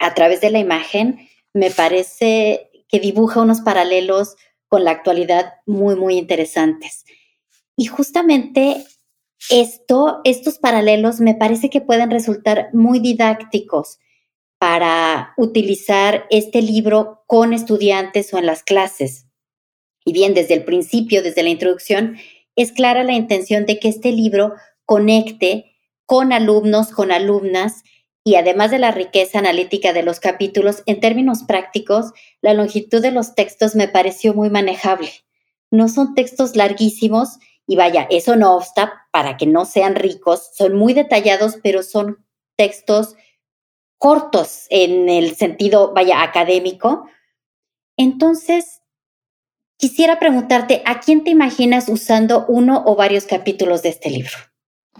a 0.04 0.14
través 0.14 0.42
de 0.42 0.50
la 0.50 0.58
imagen, 0.58 1.28
me 1.54 1.70
parece 1.70 2.70
que 2.88 3.00
dibuja 3.00 3.40
unos 3.40 3.62
paralelos 3.62 4.36
con 4.68 4.84
la 4.84 4.90
actualidad 4.90 5.54
muy, 5.64 5.96
muy 5.96 6.18
interesantes. 6.18 7.04
Y 7.74 7.86
justamente 7.86 8.84
esto, 9.48 10.20
estos 10.24 10.58
paralelos 10.58 11.20
me 11.20 11.34
parece 11.34 11.70
que 11.70 11.80
pueden 11.80 12.10
resultar 12.10 12.68
muy 12.74 12.98
didácticos 12.98 13.98
para 14.58 15.32
utilizar 15.38 16.26
este 16.28 16.60
libro 16.60 17.24
con 17.26 17.54
estudiantes 17.54 18.32
o 18.34 18.38
en 18.38 18.46
las 18.46 18.62
clases. 18.62 19.26
Y 20.04 20.12
bien, 20.12 20.34
desde 20.34 20.52
el 20.52 20.64
principio, 20.64 21.22
desde 21.22 21.42
la 21.42 21.48
introducción, 21.48 22.18
es 22.56 22.72
clara 22.72 23.04
la 23.04 23.14
intención 23.14 23.64
de 23.64 23.80
que 23.80 23.88
este 23.88 24.12
libro 24.12 24.52
conecte 24.84 25.76
con 26.04 26.32
alumnos, 26.34 26.90
con 26.90 27.10
alumnas, 27.10 27.82
y 28.24 28.36
además 28.36 28.70
de 28.70 28.78
la 28.78 28.90
riqueza 28.90 29.38
analítica 29.38 29.92
de 29.92 30.02
los 30.02 30.18
capítulos, 30.18 30.82
en 30.86 30.98
términos 30.98 31.42
prácticos, 31.42 32.12
la 32.40 32.54
longitud 32.54 33.02
de 33.02 33.12
los 33.12 33.34
textos 33.34 33.76
me 33.76 33.86
pareció 33.86 34.32
muy 34.32 34.48
manejable. 34.48 35.10
No 35.70 35.88
son 35.88 36.14
textos 36.14 36.56
larguísimos 36.56 37.38
y 37.66 37.76
vaya, 37.76 38.06
eso 38.10 38.34
no 38.36 38.56
obsta 38.56 39.06
para 39.12 39.36
que 39.36 39.46
no 39.46 39.66
sean 39.66 39.94
ricos, 39.94 40.50
son 40.54 40.74
muy 40.74 40.94
detallados, 40.94 41.58
pero 41.62 41.82
son 41.82 42.24
textos 42.56 43.14
cortos 43.98 44.66
en 44.70 45.08
el 45.10 45.36
sentido, 45.36 45.92
vaya, 45.92 46.22
académico. 46.22 47.08
Entonces, 47.98 48.82
quisiera 49.76 50.18
preguntarte, 50.18 50.82
¿a 50.86 51.00
quién 51.00 51.24
te 51.24 51.30
imaginas 51.30 51.88
usando 51.90 52.46
uno 52.48 52.84
o 52.86 52.96
varios 52.96 53.26
capítulos 53.26 53.82
de 53.82 53.90
este 53.90 54.10
libro? 54.10 54.32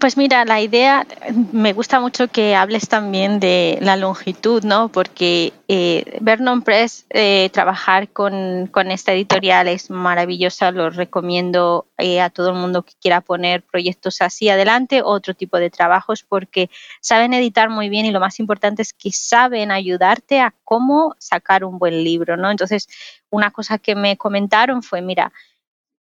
Pues 0.01 0.17
mira, 0.17 0.45
la 0.45 0.61
idea, 0.61 1.07
me 1.53 1.73
gusta 1.73 2.01
mucho 2.01 2.27
que 2.29 2.57
hables 2.57 2.89
también 2.89 3.39
de 3.39 3.79
la 3.81 3.97
longitud, 3.97 4.65
¿no? 4.65 4.89
Porque 4.89 5.53
eh, 5.69 6.19
Vernon 6.21 6.63
Press, 6.63 7.07
eh, 7.11 7.49
trabajar 7.53 8.09
con, 8.09 8.69
esta 8.91 9.13
editorial 9.13 9.69
es 9.69 9.91
maravillosa, 9.91 10.73
lo 10.73 10.91
recomiendo 10.91 11.87
eh, 11.97 12.21
a 12.21 12.29
todo 12.29 12.51
el 12.51 12.57
mundo 12.57 12.83
que 12.83 12.95
quiera 13.01 13.21
poner 13.21 13.63
proyectos 13.63 14.21
así 14.21 14.49
adelante, 14.49 15.01
otro 15.03 15.33
tipo 15.33 15.59
de 15.59 15.71
trabajos, 15.71 16.25
porque 16.25 16.71
saben 17.01 17.33
editar 17.33 17.71
muy 17.71 17.89
bien 17.89 18.05
y 18.05 18.11
lo 18.11 18.21
más 18.21 18.41
importante 18.41 18.83
es 18.83 18.93
que 18.93 19.13
saben 19.13 19.71
ayudarte 19.71 20.41
a 20.41 20.55
cómo 20.65 21.15
sacar 21.19 21.65
un 21.65 21.79
buen 21.79 22.03
libro, 22.03 22.37
¿no? 22.37 22.51
Entonces, 22.51 22.89
una 23.31 23.53
cosa 23.53 23.79
que 23.79 23.95
me 23.95 24.17
comentaron 24.17 24.83
fue, 24.83 25.03
mira, 25.03 25.33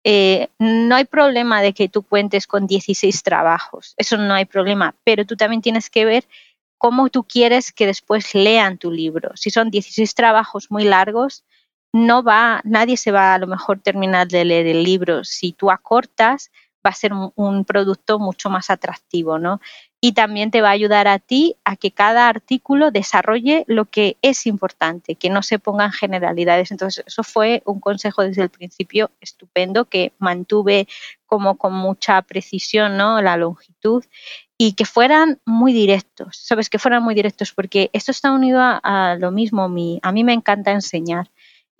eh, 0.03 0.47
no 0.59 0.95
hay 0.95 1.05
problema 1.05 1.61
de 1.61 1.73
que 1.73 1.89
tú 1.89 2.01
cuentes 2.01 2.47
con 2.47 2.67
16 2.67 3.23
trabajos, 3.23 3.93
eso 3.97 4.17
no 4.17 4.33
hay 4.33 4.45
problema, 4.45 4.95
pero 5.03 5.25
tú 5.25 5.35
también 5.35 5.61
tienes 5.61 5.89
que 5.89 6.05
ver 6.05 6.25
cómo 6.77 7.09
tú 7.09 7.23
quieres 7.23 7.71
que 7.71 7.85
después 7.85 8.33
lean 8.33 8.79
tu 8.79 8.91
libro. 8.91 9.31
Si 9.35 9.51
son 9.51 9.69
16 9.69 10.15
trabajos 10.15 10.71
muy 10.71 10.83
largos, 10.83 11.43
no 11.93 12.23
va, 12.23 12.61
nadie 12.63 12.97
se 12.97 13.11
va 13.11 13.35
a 13.35 13.37
lo 13.37 13.47
mejor 13.47 13.79
terminar 13.79 14.27
de 14.27 14.45
leer 14.45 14.65
el 14.65 14.83
libro. 14.83 15.23
Si 15.23 15.51
tú 15.51 15.69
acortas, 15.69 16.49
va 16.85 16.89
a 16.89 16.95
ser 16.95 17.11
un, 17.13 17.65
producto 17.65 18.17
mucho 18.17 18.49
más 18.49 18.69
atractivo, 18.69 19.37
¿no? 19.37 19.61
Y 20.03 20.13
también 20.13 20.49
te 20.49 20.61
va 20.61 20.69
a 20.69 20.71
ayudar 20.71 21.07
a 21.07 21.19
ti 21.19 21.55
a 21.63 21.75
que 21.75 21.91
cada 21.91 22.27
artículo 22.27 22.89
desarrolle 22.89 23.63
lo 23.67 23.85
que 23.85 24.17
es 24.23 24.47
importante, 24.47 25.13
que 25.13 25.29
no 25.29 25.43
se 25.43 25.59
pongan 25.59 25.91
generalidades. 25.91 26.71
Entonces, 26.71 27.03
eso 27.05 27.23
fue 27.23 27.61
un 27.65 27.79
consejo 27.79 28.23
desde 28.23 28.41
el 28.41 28.49
principio 28.49 29.11
estupendo 29.21 29.85
que 29.85 30.11
mantuve 30.17 30.87
como 31.27 31.55
con 31.55 31.73
mucha 31.73 32.19
precisión, 32.23 32.97
¿no? 32.97 33.21
La 33.21 33.37
longitud 33.37 34.03
y 34.57 34.73
que 34.73 34.85
fueran 34.85 35.39
muy 35.45 35.71
directos, 35.71 36.35
¿sabes? 36.35 36.69
Que 36.69 36.79
fueran 36.79 37.03
muy 37.03 37.13
directos, 37.13 37.51
porque 37.51 37.91
esto 37.93 38.11
está 38.11 38.31
unido 38.31 38.59
a, 38.61 39.17
lo 39.19 39.31
mismo. 39.31 39.69
Mi, 39.69 39.99
a 40.01 40.11
mí 40.11 40.23
me 40.23 40.33
encanta 40.33 40.71
enseñar 40.71 41.29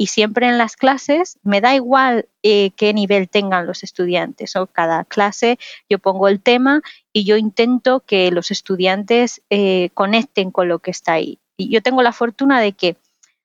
y 0.02 0.08
siempre 0.08 0.48
en 0.48 0.58
las 0.58 0.78
clases 0.78 1.38
me 1.44 1.62
da 1.62 1.76
igual 1.76 2.28
eh, 2.42 2.72
qué 2.76 2.92
nivel 2.92 3.30
tengan 3.30 3.68
los 3.68 3.84
estudiantes. 3.84 4.56
O 4.56 4.66
cada 4.66 5.06
clase 5.06 5.60
yo 5.92 6.00
pongo 6.00 6.28
el 6.28 6.42
tema 6.42 6.82
y 7.14 7.24
yo 7.24 7.38
intento 7.38 8.00
que 8.00 8.32
los 8.32 8.50
estudiantes 8.50 9.44
eh, 9.52 9.92
conecten 9.94 10.50
con 10.50 10.70
lo 10.70 10.80
que 10.80 10.90
está 10.90 11.14
ahí. 11.14 11.38
Y 11.56 11.70
yo 11.70 11.84
tengo 11.84 12.02
la 12.02 12.14
fortuna 12.14 12.60
de 12.60 12.72
que 12.74 12.98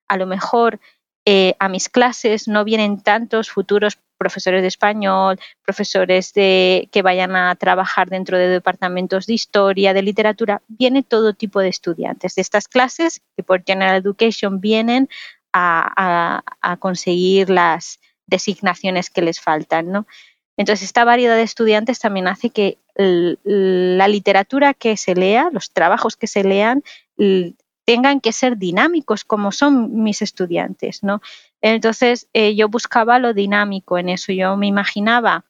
a 0.08 0.16
lo 0.16 0.24
mejor 0.24 0.80
eh, 1.26 1.56
a 1.58 1.68
mis 1.68 1.90
clases 1.90 2.48
no 2.48 2.64
vienen 2.64 3.02
tantos 3.02 3.50
futuros 3.50 3.98
profesores 4.16 4.62
de 4.62 4.68
español, 4.68 5.38
profesores 5.62 6.32
de, 6.32 6.88
que 6.90 7.02
vayan 7.02 7.36
a 7.36 7.54
trabajar 7.56 8.08
dentro 8.08 8.38
de 8.38 8.48
departamentos 8.48 9.26
de 9.26 9.34
historia, 9.34 9.92
de 9.92 10.00
literatura, 10.00 10.62
viene 10.68 11.02
todo 11.02 11.34
tipo 11.34 11.60
de 11.60 11.68
estudiantes 11.68 12.34
de 12.34 12.40
estas 12.40 12.66
clases 12.66 13.20
que 13.36 13.42
por 13.42 13.62
General 13.62 13.96
Education 13.96 14.60
vienen 14.60 15.10
a, 15.56 16.76
conseguir 16.78 17.50
las 17.50 18.00
designaciones 18.26 19.10
que 19.10 19.22
les 19.22 19.40
faltan, 19.40 19.90
¿no? 19.90 20.06
Entonces, 20.58 20.86
esta 20.86 21.04
variedad 21.04 21.36
de 21.36 21.42
estudiantes 21.42 21.98
también 21.98 22.28
hace 22.28 22.50
que 22.50 22.78
la 22.96 24.08
literatura 24.08 24.72
que 24.72 24.96
se 24.96 25.14
lea, 25.14 25.50
los 25.52 25.70
trabajos 25.70 26.16
que 26.16 26.26
se 26.26 26.44
lean, 26.44 26.82
tengan 27.84 28.20
que 28.20 28.32
ser 28.32 28.56
dinámicos 28.56 29.24
como 29.24 29.52
son 29.52 30.02
mis 30.02 30.22
estudiantes, 30.22 31.02
¿no? 31.02 31.20
Entonces, 31.60 32.28
eh, 32.32 32.54
yo 32.54 32.68
buscaba 32.68 33.18
lo 33.18 33.32
dinámico 33.32 33.98
en 33.98 34.08
eso. 34.08 34.32
Yo 34.32 34.56
me 34.56 34.66
imaginaba 34.66 35.44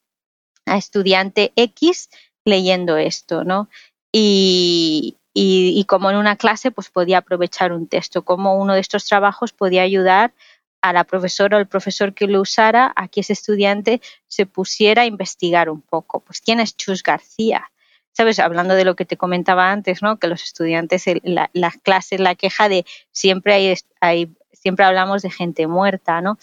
a 0.66 0.76
estudiante 0.76 1.52
X 1.56 2.10
leyendo 2.44 2.96
esto, 2.96 3.44
¿no? 3.44 3.68
Y, 4.12 5.16
y, 5.38 5.84
como 5.84 6.10
en 6.10 6.16
una 6.16 6.36
clase 6.36 6.70
pues 6.70 6.88
podía 6.88 7.18
aprovechar 7.18 7.70
un 7.70 7.86
texto, 7.86 8.24
como 8.24 8.54
uno 8.54 8.72
de 8.72 8.80
estos 8.80 9.04
trabajos 9.04 9.52
podía 9.52 9.82
ayudar 9.82 10.32
a 10.80 10.94
la 10.94 11.04
profesora 11.04 11.58
o 11.58 11.60
el 11.60 11.66
profesor 11.66 12.14
que 12.14 12.26
lo 12.26 12.40
usara 12.40 12.90
a 12.96 13.08
que 13.08 13.20
ese 13.20 13.34
estudiante 13.34 14.00
se 14.28 14.46
pusiera 14.46 15.02
a 15.02 15.04
investigar 15.06 15.68
un 15.68 15.82
poco. 15.82 16.20
Pues 16.20 16.40
quién 16.40 16.58
es 16.58 16.74
Chus 16.74 17.02
García, 17.02 17.70
sabes, 18.12 18.38
hablando 18.38 18.74
de 18.74 18.86
lo 18.86 18.96
que 18.96 19.04
te 19.04 19.18
comentaba 19.18 19.70
antes, 19.70 20.02
¿no? 20.02 20.18
Que 20.18 20.26
los 20.26 20.42
estudiantes, 20.42 21.04
la, 21.22 21.50
la 21.52 21.70
clase, 21.70 22.18
la 22.18 22.34
queja 22.34 22.70
de 22.70 22.86
siempre 23.10 23.76
hay, 24.00 24.34
siempre 24.52 24.86
hablamos 24.86 25.20
de 25.20 25.30
gente 25.30 25.66
muerta, 25.66 26.22
¿no? 26.22 26.38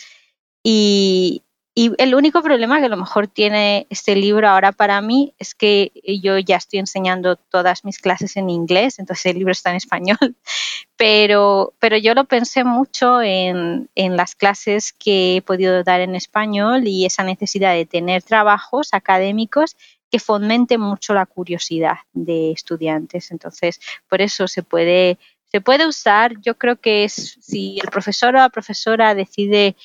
Y, 0.61 1.41
y 1.75 1.91
el 1.97 2.13
único 2.13 2.43
problema 2.43 2.79
que 2.79 2.85
a 2.85 2.89
lo 2.89 2.97
mejor 2.97 3.27
tiene 3.27 3.87
este 3.89 4.15
libro 4.15 4.47
ahora 4.47 4.71
para 4.71 5.01
mí 5.01 5.33
es 5.39 5.55
que 5.55 5.91
yo 6.21 6.37
ya 6.37 6.57
estoy 6.57 6.79
enseñando 6.79 7.35
todas 7.35 7.83
mis 7.83 7.97
clases 7.97 8.37
en 8.37 8.51
inglés, 8.51 8.99
entonces 8.99 9.25
el 9.27 9.37
libro 9.37 9.51
está 9.51 9.71
en 9.71 9.77
español, 9.77 10.17
pero, 10.97 11.73
pero 11.79 11.97
yo 11.97 12.13
lo 12.13 12.25
pensé 12.25 12.63
mucho 12.63 13.23
en, 13.23 13.89
en 13.95 14.15
las 14.15 14.35
clases 14.35 14.93
que 14.93 15.37
he 15.37 15.41
podido 15.41 15.83
dar 15.83 16.01
en 16.01 16.13
español 16.13 16.87
y 16.87 17.05
esa 17.05 17.23
necesidad 17.23 17.73
de 17.73 17.87
tener 17.87 18.21
trabajos 18.21 18.89
académicos 18.93 19.75
que 20.11 20.19
fomenten 20.19 20.79
mucho 20.79 21.15
la 21.15 21.25
curiosidad 21.25 21.95
de 22.13 22.51
estudiantes. 22.51 23.31
Entonces, 23.31 23.79
por 24.07 24.21
eso 24.21 24.47
se 24.47 24.61
puede, 24.61 25.17
se 25.51 25.59
puede 25.59 25.87
usar, 25.87 26.39
yo 26.39 26.55
creo 26.55 26.75
que 26.75 27.03
es 27.03 27.39
si 27.41 27.79
el 27.81 27.89
profesor 27.89 28.35
o 28.35 28.37
la 28.37 28.49
profesora 28.49 29.15
decide 29.15 29.75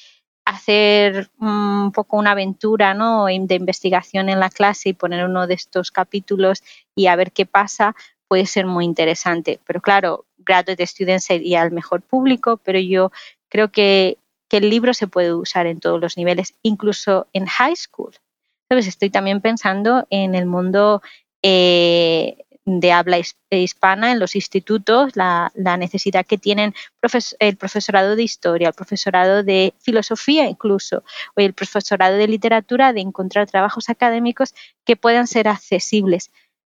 hacer 0.49 1.31
un 1.39 1.93
poco 1.93 2.17
una 2.17 2.31
aventura 2.31 2.95
¿no? 2.95 3.27
de 3.27 3.55
investigación 3.55 4.31
en 4.31 4.41
la 4.41 4.49
clase 4.49 4.89
y 4.89 4.93
poner 4.95 5.27
uno 5.27 5.47
de 5.47 5.53
estos 5.53 5.91
capítulos 5.91 6.63
y 6.95 7.07
a 7.07 7.17
ver 7.17 7.33
qué 7.33 7.45
pasa, 7.45 7.95
puede 8.29 8.47
ser 8.47 8.65
muy 8.65 8.87
interesante. 8.87 9.61
Pero 9.67 9.83
claro, 9.83 10.25
graduate 10.39 10.87
students 10.87 11.27
sería 11.27 11.63
el 11.63 11.71
mejor 11.71 12.01
público, 12.01 12.57
pero 12.57 12.79
yo 12.79 13.13
creo 13.51 13.71
que, 13.71 14.17
el 14.51 14.71
libro 14.71 14.95
se 14.95 15.07
puede 15.07 15.35
usar 15.35 15.67
en 15.67 15.79
todos 15.79 16.01
los 16.01 16.17
niveles, 16.17 16.55
incluso 16.63 17.27
en 17.35 17.45
high 17.45 17.77
school. 17.77 18.15
¿Sabes? 18.71 18.87
Estoy 18.87 19.11
también 19.11 19.43
pensando 19.43 20.07
en 20.09 20.35
el 20.35 20.47
mundo 20.47 21.03
eh, 21.43 22.47
de 22.69 22.93
habla 22.93 23.19
hispana 23.51 24.13
en 24.13 24.19
los 24.19 24.37
institutos, 24.37 25.17
la, 25.17 25.51
necesidad 25.79 26.27
que 26.27 26.37
tienen 26.37 26.75
el 27.39 27.57
profesorado 27.57 28.15
de 28.15 28.23
historia, 28.23 28.69
el 28.69 28.75
profesorado 28.75 29.43
de 29.43 29.73
filosofía 29.81 30.45
incluso, 30.47 31.03
o 31.35 31.41
el 31.41 31.55
profesorado 31.55 32.17
de 32.17 32.29
literatura 32.29 32.93
de 32.93 33.01
encontrar 33.01 33.49
trabajos 33.49 33.89
académicos 33.89 34.55
que 34.85 34.97
puedan 34.97 35.27
ser 35.27 35.49
accesibles 35.49 36.31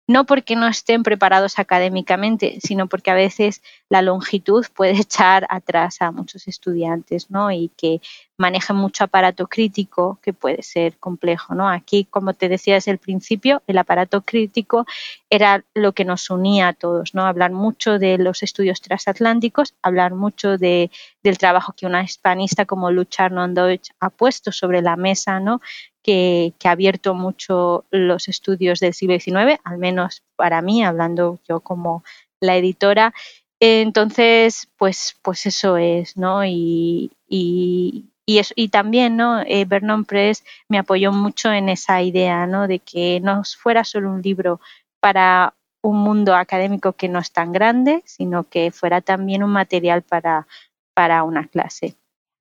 no 0.07 0.25
porque 0.25 0.55
no 0.55 0.67
estén 0.67 1.01
preparados 1.03 1.59
académicamente, 1.59 2.59
sino 2.61 2.87
porque 2.87 3.11
a 3.11 3.15
veces 3.15 3.61
la 3.89 4.01
longitud 4.01 4.65
puede 4.75 4.93
echar 4.99 5.45
atrás 5.49 6.01
a 6.01 6.11
muchos 6.11 6.47
estudiantes, 6.47 7.29
¿no? 7.29 7.51
Y 7.51 7.71
que 7.77 8.01
manejan 8.37 8.75
mucho 8.75 9.05
aparato 9.05 9.47
crítico, 9.47 10.19
que 10.21 10.33
puede 10.33 10.63
ser 10.63 10.97
complejo, 10.97 11.55
¿no? 11.55 11.69
Aquí, 11.69 12.05
como 12.09 12.33
te 12.33 12.49
decía 12.49 12.75
desde 12.75 12.91
el 12.91 12.97
principio, 12.97 13.61
el 13.67 13.77
aparato 13.77 14.21
crítico 14.21 14.85
era 15.29 15.63
lo 15.73 15.93
que 15.93 16.03
nos 16.03 16.29
unía 16.29 16.69
a 16.69 16.73
todos, 16.73 17.13
¿no? 17.13 17.25
Hablar 17.25 17.51
mucho 17.51 17.99
de 17.99 18.17
los 18.17 18.43
estudios 18.43 18.81
transatlánticos, 18.81 19.75
hablar 19.81 20.13
mucho 20.13 20.57
de, 20.57 20.91
del 21.23 21.37
trabajo 21.37 21.73
que 21.77 21.85
una 21.85 22.03
hispanista 22.03 22.65
como 22.65 22.91
Lucha 22.91 23.29
Deutsch 23.29 23.91
ha 23.99 24.09
puesto 24.09 24.51
sobre 24.51 24.81
la 24.81 24.97
mesa, 24.97 25.39
¿no? 25.39 25.61
Que, 26.03 26.53
ha 26.63 26.71
abierto 26.71 27.13
mucho 27.13 27.85
los 27.89 28.27
estudios 28.27 28.79
del 28.79 28.93
siglo 28.93 29.19
XIX, 29.19 29.59
al 29.63 29.77
menos 29.77 30.23
para 30.35 30.61
mí, 30.61 30.83
hablando 30.83 31.39
yo 31.47 31.61
como 31.61 32.03
la 32.39 32.57
editora. 32.57 33.13
Entonces, 33.59 34.67
pues, 34.77 35.15
pues 35.21 35.45
eso 35.45 35.77
es, 35.77 36.17
¿no? 36.17 36.45
Y, 36.45 37.11
y, 37.27 38.05
y, 38.25 38.67
también, 38.67 39.15
¿no? 39.15 39.41
Eh, 39.41 39.65
Vernon 39.65 40.05
Press 40.05 40.43
me 40.67 40.77
apoyó 40.77 41.11
mucho 41.13 41.51
en 41.51 41.69
esa 41.69 42.01
idea, 42.01 42.45
¿no? 42.45 42.67
De 42.67 42.79
que 42.79 43.19
no 43.21 43.41
fuera 43.57 43.85
solo 43.85 44.11
un 44.11 44.21
libro 44.21 44.59
para 44.99 45.53
un 45.81 45.97
mundo 45.97 46.35
académico 46.35 46.93
que 46.93 47.09
no 47.09 47.19
es 47.19 47.31
tan 47.31 47.51
grande, 47.51 48.03
sino 48.05 48.43
que 48.43 48.71
fuera 48.71 49.01
también 49.01 49.43
un 49.43 49.51
material 49.51 50.01
para, 50.01 50.47
para 50.93 51.23
una 51.23 51.47
clase. 51.47 51.95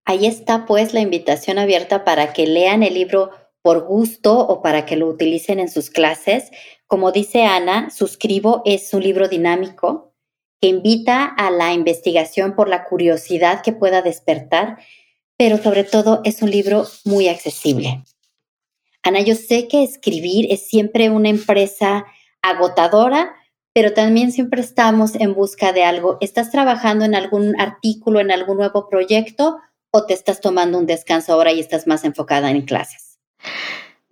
Ahí 0.05 0.27
está 0.27 0.67
pues 0.67 0.95
la 0.95 1.01
invitación 1.01 1.59
abierta 1.59 2.05
para 2.05 2.33
que 2.33 2.47
lean 2.47 2.83
el 2.83 2.95
libro 2.95 3.31
por 3.63 3.87
gusto 3.87 4.39
o 4.39 4.61
para 4.61 4.85
que 4.85 4.97
lo 4.97 5.09
utilicen 5.09 5.61
en 5.61 5.71
sus 5.71 5.89
clases. 5.89 6.51
Como 6.87 7.13
dice 7.13 7.45
Ana, 7.45 7.91
Suscribo 7.91 8.63
es 8.65 8.93
un 8.93 9.03
libro 9.03 9.29
dinámico 9.29 10.13
que 10.61 10.69
invita 10.69 11.25
a 11.25 11.51
la 11.51 11.73
investigación 11.73 12.55
por 12.55 12.69
la 12.69 12.85
curiosidad 12.85 13.63
que 13.63 13.73
pueda 13.73 14.03
despertar, 14.03 14.79
pero 15.37 15.59
sobre 15.59 15.85
todo 15.85 16.21
es 16.25 16.43
un 16.43 16.51
libro 16.51 16.87
muy 17.05 17.29
accesible. 17.29 18.05
Ana, 19.03 19.21
yo 19.21 19.35
sé 19.35 19.67
que 19.67 19.83
escribir 19.83 20.47
es 20.53 20.67
siempre 20.67 21.11
una 21.11 21.29
empresa 21.29 22.05
agotadora, 22.43 23.35
pero 23.73 23.95
también 23.95 24.31
siempre 24.31 24.61
estamos 24.61 25.15
en 25.17 25.35
busca 25.35 25.73
de 25.73 25.83
algo. 25.83 26.19
¿Estás 26.21 26.51
trabajando 26.51 27.05
en 27.05 27.15
algún 27.15 27.59
artículo, 27.61 28.21
en 28.21 28.31
algún 28.31 28.59
nuevo 28.59 28.89
proyecto 28.89 29.59
o 29.91 30.07
te 30.07 30.15
estás 30.15 30.41
tomando 30.41 30.79
un 30.79 30.87
descanso 30.87 31.33
ahora 31.33 31.53
y 31.53 31.61
estás 31.61 31.87
más 31.87 32.05
enfocada 32.05 32.51
en 32.51 32.63
clases? 32.63 33.12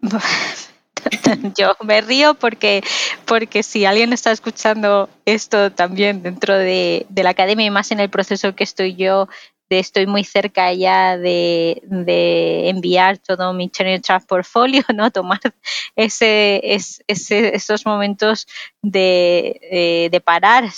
Yo 1.56 1.76
me 1.82 2.00
río 2.00 2.34
porque, 2.34 2.82
porque 3.26 3.62
si 3.62 3.84
alguien 3.84 4.12
está 4.12 4.32
escuchando 4.32 5.08
esto 5.24 5.72
también 5.72 6.22
dentro 6.22 6.56
de, 6.56 7.06
la 7.14 7.30
academia 7.30 7.66
y 7.66 7.70
más 7.70 7.90
en 7.90 8.00
el 8.00 8.10
proceso 8.10 8.54
que 8.54 8.64
estoy 8.64 8.96
yo, 8.96 9.28
de 9.70 9.78
estoy 9.78 10.06
muy 10.06 10.24
cerca 10.24 10.72
ya 10.72 11.16
de, 11.16 11.80
enviar 12.68 13.18
todo 13.18 13.52
mi 13.52 13.70
Channel 13.70 14.02
Trust 14.02 14.28
portfolio, 14.28 14.82
¿no? 14.94 15.10
Tomar 15.10 15.40
esos 15.96 17.86
momentos 17.86 18.46
eh, 18.92 20.08
de 20.10 20.20
parar 20.20 20.70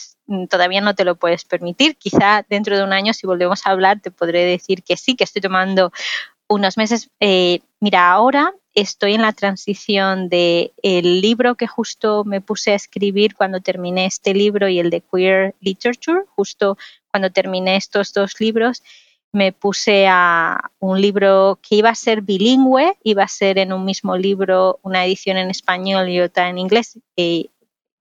todavía 0.48 0.80
no 0.80 0.94
te 0.94 1.04
lo 1.04 1.16
puedes 1.16 1.44
permitir. 1.44 1.96
Quizá 1.96 2.44
dentro 2.48 2.76
de 2.76 2.84
un 2.84 2.92
año, 2.92 3.12
si 3.12 3.26
volvemos 3.26 3.66
a 3.66 3.70
hablar, 3.70 4.00
te 4.00 4.10
podré 4.10 4.44
decir 4.44 4.82
que 4.82 4.96
sí, 4.96 5.14
que 5.16 5.24
estoy 5.24 5.42
tomando 5.42 5.92
unos 6.48 6.76
meses. 6.76 7.08
Eh, 7.20 7.60
mira, 7.80 8.10
ahora 8.10 8.52
estoy 8.74 9.14
en 9.14 9.22
la 9.22 9.32
transición 9.32 10.28
de 10.28 10.72
el 10.82 11.20
libro 11.20 11.56
que 11.56 11.66
justo 11.66 12.24
me 12.24 12.40
puse 12.40 12.72
a 12.72 12.76
escribir 12.76 13.34
cuando 13.34 13.60
terminé 13.60 14.06
este 14.06 14.34
libro 14.34 14.68
y 14.68 14.78
el 14.78 14.90
de 14.90 15.02
Queer 15.02 15.54
Literature, 15.60 16.22
justo 16.34 16.78
cuando 17.10 17.30
terminé 17.30 17.76
estos 17.76 18.12
dos 18.12 18.40
libros, 18.40 18.82
me 19.32 19.52
puse 19.52 20.06
a 20.08 20.70
un 20.78 21.00
libro 21.00 21.58
que 21.62 21.76
iba 21.76 21.88
a 21.88 21.94
ser 21.94 22.20
bilingüe, 22.20 22.96
iba 23.02 23.22
a 23.22 23.28
ser 23.28 23.58
en 23.58 23.72
un 23.72 23.84
mismo 23.84 24.16
libro 24.16 24.78
una 24.82 25.04
edición 25.04 25.38
en 25.38 25.50
español 25.50 26.08
y 26.10 26.20
otra 26.20 26.50
en 26.50 26.58
inglés. 26.58 26.98
Y 27.16 27.50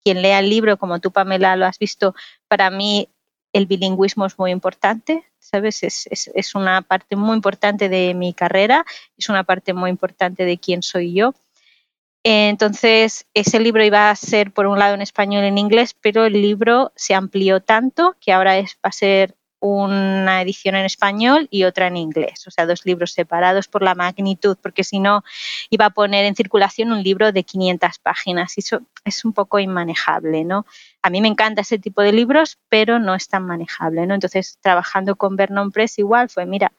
quien 0.02 0.22
lea 0.22 0.38
el 0.38 0.48
libro, 0.48 0.78
como 0.78 1.00
tú, 1.00 1.10
Pamela, 1.10 1.56
lo 1.56 1.66
has 1.66 1.78
visto, 1.78 2.14
para 2.48 2.70
mí 2.70 3.08
el 3.52 3.66
bilingüismo 3.66 4.26
es 4.26 4.38
muy 4.38 4.50
importante, 4.50 5.24
¿sabes? 5.38 5.82
Es, 5.82 6.54
una 6.54 6.82
parte 6.82 7.16
muy 7.16 7.34
importante 7.36 7.88
de 7.88 8.14
mi 8.14 8.34
carrera, 8.34 8.84
es 9.16 9.28
una 9.28 9.44
parte 9.44 9.72
muy 9.72 9.90
importante 9.90 10.44
de 10.44 10.58
quién 10.58 10.82
soy 10.82 11.14
yo. 11.14 11.34
Entonces, 12.24 13.26
ese 13.32 13.60
libro 13.60 13.84
iba 13.84 14.10
a 14.10 14.16
ser 14.16 14.52
por 14.52 14.66
un 14.66 14.78
lado 14.78 14.94
en 14.94 15.02
español 15.02 15.44
y 15.44 15.48
en 15.48 15.58
inglés, 15.58 15.94
pero 16.00 16.26
el 16.26 16.34
libro 16.34 16.92
se 16.96 17.14
amplió 17.14 17.60
tanto 17.60 18.16
que 18.20 18.32
ahora 18.32 18.58
es, 18.58 18.76
va 18.84 18.90
a 18.90 18.92
ser 18.92 19.37
una 19.60 20.40
edición 20.40 20.76
en 20.76 20.84
español 20.84 21.48
y 21.50 21.64
otra 21.64 21.88
en 21.88 21.96
inglés, 21.96 22.46
o 22.46 22.50
sea, 22.50 22.66
dos 22.66 22.86
libros 22.86 23.12
separados 23.12 23.66
por 23.68 23.82
la 23.82 23.94
magnitud, 23.94 24.56
porque 24.62 24.84
si 24.84 25.00
no 25.00 25.24
iba 25.70 25.86
a 25.86 25.90
poner 25.90 26.24
en 26.24 26.36
circulación 26.36 26.92
un 26.92 27.02
libro 27.02 27.32
de 27.32 27.42
500 27.42 27.98
páginas 27.98 28.56
y 28.56 28.60
eso 28.60 28.82
es 29.04 29.24
un 29.24 29.32
poco 29.32 29.58
inmanejable, 29.58 30.44
¿no? 30.44 30.64
A 31.02 31.10
mí 31.10 31.20
me 31.20 31.28
encanta 31.28 31.62
ese 31.62 31.78
tipo 31.78 32.02
de 32.02 32.12
libros, 32.12 32.58
pero 32.68 32.98
no 32.98 33.14
es 33.14 33.28
tan 33.28 33.46
manejable, 33.46 34.06
¿no? 34.06 34.14
Entonces, 34.14 34.58
trabajando 34.60 35.16
con 35.16 35.36
Vernon 35.36 35.72
Press 35.72 35.98
igual 35.98 36.28
fue, 36.28 36.46
mira, 36.46 36.72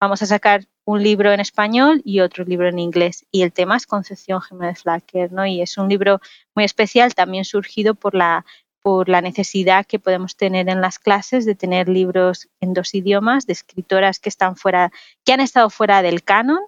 vamos 0.00 0.20
a 0.22 0.26
sacar 0.26 0.66
un 0.84 1.02
libro 1.02 1.32
en 1.32 1.40
español 1.40 2.00
y 2.04 2.20
otro 2.20 2.44
libro 2.44 2.68
en 2.68 2.78
inglés. 2.78 3.26
Y 3.30 3.42
el 3.42 3.52
tema 3.52 3.76
es 3.76 3.86
Concepción 3.86 4.40
Jiménez 4.40 4.82
Flacker, 4.82 5.32
¿no? 5.32 5.46
Y 5.46 5.60
es 5.60 5.78
un 5.78 5.88
libro 5.88 6.20
muy 6.54 6.64
especial, 6.64 7.14
también 7.14 7.44
surgido 7.44 7.94
por 7.94 8.14
la 8.14 8.44
por 8.86 9.08
la 9.08 9.20
necesidad 9.20 9.84
que 9.84 9.98
podemos 9.98 10.36
tener 10.36 10.68
en 10.68 10.80
las 10.80 11.00
clases 11.00 11.44
de 11.44 11.56
tener 11.56 11.88
libros 11.88 12.48
en 12.60 12.72
dos 12.72 12.94
idiomas 12.94 13.44
de 13.44 13.52
escritoras 13.52 14.20
que 14.20 14.28
están 14.28 14.54
fuera, 14.54 14.92
que 15.24 15.32
han 15.32 15.40
estado 15.40 15.70
fuera 15.70 16.02
del 16.02 16.22
canon, 16.22 16.60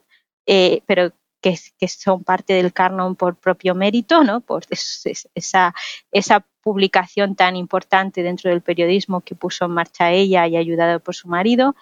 eh, 0.45 0.83
pero 0.87 1.13
que, 1.41 1.57
son 1.87 2.25
parte 2.25 2.55
del 2.55 2.73
canon 2.73 3.15
por 3.15 3.37
propio 3.37 3.77
mérito, 3.77 4.25
¿no? 4.25 4.41
Por 4.41 4.65
esa, 4.69 5.75
esa 6.11 6.47
publicación 6.61 7.37
tan 7.37 7.55
importante 7.55 8.25
dentro 8.25 8.51
del 8.51 8.63
periodismo 8.63 9.21
que 9.21 9.37
puso 9.37 9.67
en 9.67 9.71
marcha 9.71 10.11
ella 10.11 10.45
y 10.49 10.57
ayudado 10.57 10.99
por 10.99 11.15
su 11.15 11.29
marido. 11.29 11.77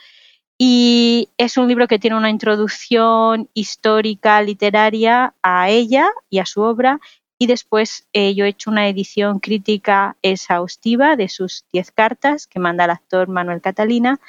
Y 0.59 1.31
es 1.39 1.57
un 1.57 1.67
libro 1.67 1.89
que 1.89 1.99
tiene 1.99 2.19
una 2.19 2.29
introducción 2.29 3.49
histórica, 3.55 4.43
literaria 4.43 5.33
a 5.43 5.71
ella 5.71 6.11
y 6.29 6.41
a 6.41 6.45
su 6.45 6.61
obra 6.61 7.01
y 7.39 7.47
después 7.47 8.07
eh, 8.13 8.35
yo 8.35 8.45
he 8.45 8.49
hecho 8.49 8.71
una 8.71 8.89
edición 8.89 9.41
crítica 9.41 10.17
exhaustiva 10.23 11.17
de 11.17 11.29
sus 11.29 11.65
10 11.73 11.91
cartas 11.93 12.47
que 12.47 12.61
manda 12.61 12.85
el 12.85 12.91
actor 12.91 13.29
Manuel 13.29 13.61
Catalina, 13.61 14.21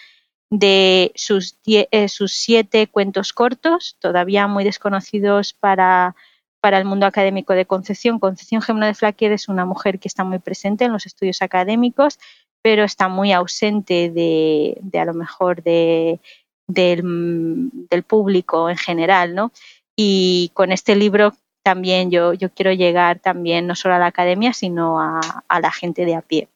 de 0.50 1.12
sus, 1.16 1.58
eh, 1.66 2.08
sus 2.10 2.34
siete 2.34 2.88
cuentos 2.88 3.34
cortos, 3.34 3.98
todavía 4.00 4.48
muy 4.48 4.64
desconocidos 4.64 5.54
para, 5.54 6.16
para 6.62 6.78
el 6.78 6.86
mundo 6.86 7.06
académico 7.06 7.54
de 7.54 7.66
Concepción. 7.66 8.20
Concepción 8.20 8.62
Gemma 8.62 8.88
de 8.88 8.94
Flaquier 8.94 9.34
es 9.34 9.50
una 9.50 9.66
mujer 9.66 10.00
que 10.00 10.08
está 10.08 10.24
muy 10.24 10.40
presente 10.40 10.86
en 10.86 10.94
los 10.94 11.06
estudios 11.06 11.42
académicos, 11.42 12.20
pero 12.62 12.84
está 12.84 13.08
muy 13.08 13.34
ausente 13.34 14.10
de, 14.10 14.78
de 14.82 15.00
a 15.00 15.06
lo 15.06 15.14
mejor 15.14 15.64
de, 15.64 16.20
del, 16.68 18.04
público 18.06 18.70
en 18.70 18.78
general, 18.78 19.36
¿no? 19.36 19.52
Y 19.96 20.52
con 20.54 20.72
este 20.72 20.96
libro 20.96 21.34
también 21.68 22.10
yo, 22.12 22.32
yo 22.32 22.50
quiero 22.50 22.72
llegar 22.72 23.20
también 23.20 23.68
no 23.68 23.76
solo 23.76 23.96
a 23.96 24.00
la 24.00 24.06
academia, 24.06 24.54
sino 24.54 25.02
a, 25.02 25.44
la 25.60 25.70
gente 25.70 26.06
de 26.06 26.16
a 26.16 26.22
pie. 26.22 26.48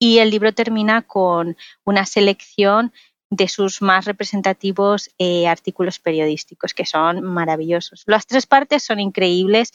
Y 0.00 0.18
el 0.18 0.30
libro 0.30 0.52
termina 0.52 1.02
con 1.02 1.56
una 1.84 2.06
selección 2.06 2.92
de 3.30 3.46
sus 3.46 3.82
más 3.82 4.04
representativos 4.04 5.10
eh, 5.18 5.46
artículos 5.46 6.00
periodísticos, 6.00 6.74
que 6.74 6.84
son 6.86 7.22
maravillosos. 7.22 8.02
Las 8.06 8.26
tres 8.26 8.46
partes 8.48 8.82
son 8.82 8.98
increíbles, 8.98 9.70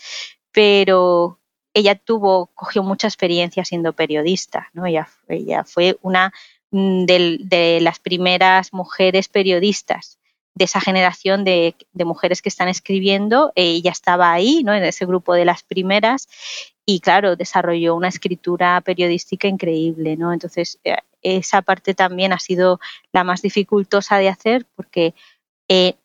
pero 0.52 1.40
ella 1.74 1.96
tuvo, 1.96 2.48
cogió 2.48 2.84
mucha 2.84 3.08
experiencia 3.08 3.64
siendo 3.64 3.94
periodista, 3.94 4.68
¿no? 4.74 4.86
Ella, 4.86 5.08
ella 5.30 5.64
fue 5.64 5.98
una 6.02 6.34
mm, 6.72 7.06
de, 7.06 7.80
las 7.82 8.00
primeras 8.00 8.74
mujeres 8.74 9.30
periodistas 9.30 10.20
de 10.58 10.66
esa 10.66 10.82
generación 10.82 11.44
de, 11.44 11.76
mujeres 11.94 12.42
que 12.42 12.50
están 12.50 12.68
escribiendo, 12.68 13.52
ella 13.56 13.92
estaba 13.92 14.34
ahí, 14.34 14.64
¿no? 14.64 14.74
En 14.74 14.84
ese 14.84 15.06
grupo 15.06 15.36
de 15.36 15.46
las 15.46 15.62
primeras 15.62 16.28
y 16.86 17.00
claro, 17.00 17.36
desarrolló 17.36 17.96
una 17.96 18.08
escritura 18.08 18.82
periodística 18.82 19.48
increíble, 19.48 20.18
¿no? 20.18 20.34
Entonces, 20.34 20.80
eh, 20.84 20.96
esa 21.22 21.62
parte 21.62 21.94
también 21.94 22.34
ha 22.34 22.40
sido 22.40 22.80
la 23.12 23.24
más 23.24 23.42
dificultosa 23.42 24.18
de 24.18 24.30
hacer 24.30 24.66
porque 24.76 25.14
eh, 25.68 25.96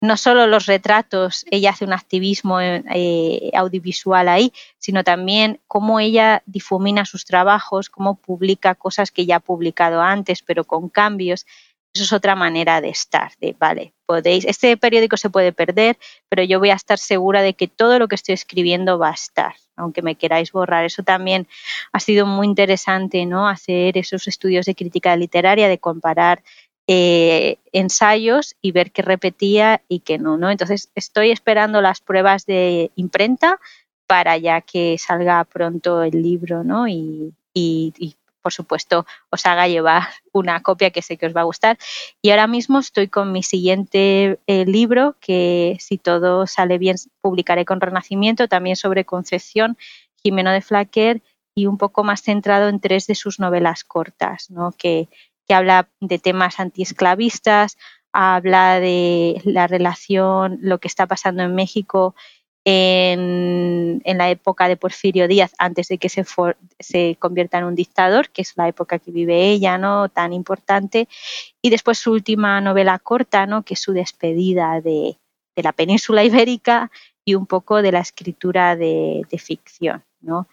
no 0.00 0.16
solo 0.16 0.46
los 0.46 0.66
retratos, 0.66 1.44
ella 1.50 1.70
hace 1.70 1.84
un 1.84 1.92
activismo 1.92 2.60
eh, 2.60 3.50
audiovisual 3.54 4.28
ahí, 4.28 4.52
sino 4.78 5.04
también 5.04 5.60
cómo 5.68 6.00
ella 6.00 6.42
difumina 6.46 7.04
sus 7.04 7.24
trabajos, 7.24 7.90
cómo 7.90 8.14
publica 8.14 8.74
cosas 8.74 9.10
que 9.10 9.26
ya 9.26 9.36
ha 9.36 9.40
publicado 9.40 10.00
antes, 10.00 10.42
pero 10.42 10.64
con 10.64 10.88
cambios. 10.88 11.46
Eso 11.94 12.04
es 12.04 12.12
otra 12.12 12.34
manera 12.34 12.80
de 12.80 12.88
estar, 12.88 13.32
de, 13.40 13.54
vale, 13.58 13.92
podéis, 14.06 14.46
este 14.46 14.76
periódico 14.78 15.18
se 15.18 15.28
puede 15.28 15.52
perder, 15.52 15.98
pero 16.28 16.42
yo 16.42 16.58
voy 16.58 16.70
a 16.70 16.74
estar 16.74 16.98
segura 16.98 17.42
de 17.42 17.52
que 17.52 17.68
todo 17.68 17.98
lo 17.98 18.08
que 18.08 18.14
estoy 18.14 18.32
escribiendo 18.32 18.98
va 18.98 19.10
a 19.10 19.14
estar, 19.14 19.54
aunque 19.76 20.00
me 20.00 20.14
queráis 20.14 20.52
borrar. 20.52 20.86
Eso 20.86 21.02
también 21.02 21.46
ha 21.92 22.00
sido 22.00 22.24
muy 22.24 22.46
interesante, 22.46 23.26
¿no? 23.26 23.46
Hacer 23.46 23.98
esos 23.98 24.26
estudios 24.26 24.64
de 24.64 24.74
crítica 24.74 25.14
literaria, 25.16 25.68
de 25.68 25.78
comparar 25.78 26.42
eh, 26.88 27.58
ensayos 27.72 28.56
y 28.60 28.72
ver 28.72 28.90
qué 28.90 29.02
repetía 29.02 29.82
y 29.88 30.00
qué 30.00 30.18
no, 30.18 30.36
¿no? 30.36 30.50
Entonces 30.50 30.90
estoy 30.94 31.30
esperando 31.30 31.80
las 31.80 32.00
pruebas 32.00 32.44
de 32.46 32.90
imprenta 32.96 33.60
para 34.06 34.36
ya 34.36 34.60
que 34.60 34.98
salga 34.98 35.44
pronto 35.44 36.02
el 36.02 36.22
libro, 36.22 36.64
¿no? 36.64 36.88
Y, 36.88 37.34
por 38.42 38.52
supuesto 38.52 39.06
os 39.30 39.46
haga 39.46 39.68
llevar 39.68 40.08
una 40.32 40.60
copia 40.60 40.90
que 40.90 41.02
sé 41.02 41.16
que 41.16 41.26
os 41.26 41.34
va 41.34 41.42
a 41.42 41.44
gustar. 41.44 41.78
Y 42.20 42.30
ahora 42.30 42.46
mismo 42.46 42.78
estoy 42.78 43.08
con 43.08 43.32
mi 43.32 43.42
siguiente 43.42 44.38
eh, 44.46 44.64
libro, 44.66 45.16
que 45.20 45.76
si 45.80 45.98
todo 45.98 46.46
sale 46.46 46.78
bien 46.78 46.96
publicaré 47.20 47.64
con 47.64 47.80
Renacimiento, 47.80 48.48
también 48.48 48.76
sobre 48.76 49.04
Concepción, 49.04 49.78
Jimeno 50.22 50.50
de 50.52 50.60
Flaquer 50.60 51.22
y 51.54 51.66
un 51.66 51.78
poco 51.78 52.04
más 52.04 52.22
centrado 52.22 52.68
en 52.68 52.80
tres 52.80 53.06
de 53.06 53.14
sus 53.14 53.38
novelas 53.38 53.84
cortas, 53.84 54.50
¿no? 54.50 54.72
que 54.72 55.08
que 55.46 55.54
habla 55.54 55.88
de 56.00 56.18
temas 56.18 56.60
antiesclavistas, 56.60 57.78
habla 58.12 58.80
de 58.80 59.40
la 59.44 59.66
relación, 59.66 60.58
lo 60.60 60.78
que 60.78 60.88
está 60.88 61.06
pasando 61.06 61.42
en 61.42 61.54
México 61.54 62.14
en, 62.64 64.02
la 64.04 64.30
época 64.30 64.68
de 64.68 64.76
Porfirio 64.76 65.26
Díaz, 65.28 65.54
antes 65.58 65.88
de 65.88 65.98
que 65.98 66.08
se, 66.08 66.24
se, 66.78 67.16
convierta 67.18 67.58
en 67.58 67.64
un 67.64 67.74
dictador, 67.74 68.30
que 68.30 68.42
es 68.42 68.56
la 68.56 68.68
época 68.68 68.98
que 68.98 69.10
vive 69.10 69.50
ella, 69.50 69.78
¿no? 69.78 70.08
Tan 70.08 70.32
importante. 70.32 71.08
Y 71.60 71.70
después 71.70 71.98
su 71.98 72.12
última 72.12 72.60
novela 72.60 72.98
corta, 72.98 73.46
¿no? 73.46 73.62
Que 73.62 73.74
es 73.74 73.80
su 73.80 73.92
despedida 73.92 74.80
de, 74.80 75.16
la 75.56 75.72
península 75.72 76.24
ibérica 76.24 76.90
y 77.24 77.34
un 77.34 77.46
poco 77.46 77.82
de 77.82 77.92
la 77.92 78.00
escritura 78.00 78.76
de, 78.76 79.22
de 79.30 79.38
ficción, 79.38 80.04
¿no? 80.20 80.48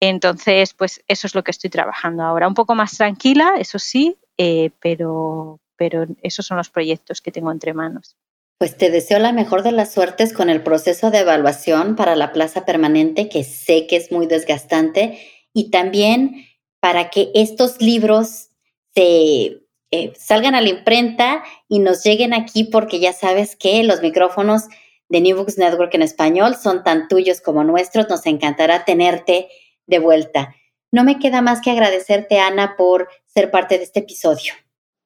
Entonces, 0.00 0.74
pues 0.74 1.00
eso 1.06 1.28
es 1.28 1.34
lo 1.36 1.44
que 1.44 1.52
estoy 1.52 1.70
trabajando 1.70 2.24
ahora. 2.24 2.48
Un 2.48 2.54
poco 2.54 2.74
más 2.74 2.96
tranquila, 2.96 3.54
eso 3.58 3.78
sí, 3.78 4.16
eh, 4.36 4.70
pero, 4.80 5.60
pero 5.76 6.06
esos 6.22 6.44
son 6.44 6.56
los 6.56 6.70
proyectos 6.70 7.20
que 7.20 7.30
tengo 7.30 7.52
entre 7.52 7.72
manos. 7.72 8.16
Pues 8.62 8.76
te 8.76 8.90
deseo 8.92 9.18
la 9.18 9.32
mejor 9.32 9.64
de 9.64 9.72
las 9.72 9.92
suertes 9.92 10.32
con 10.32 10.48
el 10.48 10.62
proceso 10.62 11.10
de 11.10 11.18
evaluación 11.18 11.96
para 11.96 12.14
la 12.14 12.30
plaza 12.30 12.64
permanente, 12.64 13.28
que 13.28 13.42
sé 13.42 13.88
que 13.88 13.96
es 13.96 14.12
muy 14.12 14.28
desgastante, 14.28 15.18
y 15.52 15.72
también 15.72 16.46
para 16.78 17.10
que 17.10 17.32
estos 17.34 17.82
libros 17.82 18.50
se 18.94 19.64
eh, 19.90 20.12
salgan 20.16 20.54
a 20.54 20.60
la 20.60 20.68
imprenta 20.68 21.42
y 21.68 21.80
nos 21.80 22.04
lleguen 22.04 22.32
aquí, 22.32 22.62
porque 22.62 23.00
ya 23.00 23.12
sabes 23.12 23.56
que 23.56 23.82
los 23.82 24.00
micrófonos 24.00 24.68
de 25.08 25.20
New 25.20 25.38
Books 25.38 25.58
Network 25.58 25.92
en 25.96 26.02
español 26.02 26.54
son 26.54 26.84
tan 26.84 27.08
tuyos 27.08 27.40
como 27.40 27.64
nuestros. 27.64 28.08
Nos 28.08 28.24
encantará 28.26 28.84
tenerte 28.84 29.48
de 29.88 29.98
vuelta. 29.98 30.54
No 30.92 31.02
me 31.02 31.18
queda 31.18 31.42
más 31.42 31.62
que 31.62 31.72
agradecerte, 31.72 32.38
Ana, 32.38 32.76
por 32.76 33.08
ser 33.26 33.50
parte 33.50 33.78
de 33.78 33.82
este 33.82 33.98
episodio. 33.98 34.54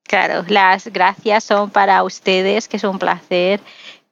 Claro, 0.06 0.44
las 0.48 0.86
gracias 0.88 1.44
son 1.44 1.70
para 1.70 2.02
ustedes, 2.04 2.68
que 2.68 2.76
es 2.76 2.84
un 2.84 2.98
placer 2.98 3.60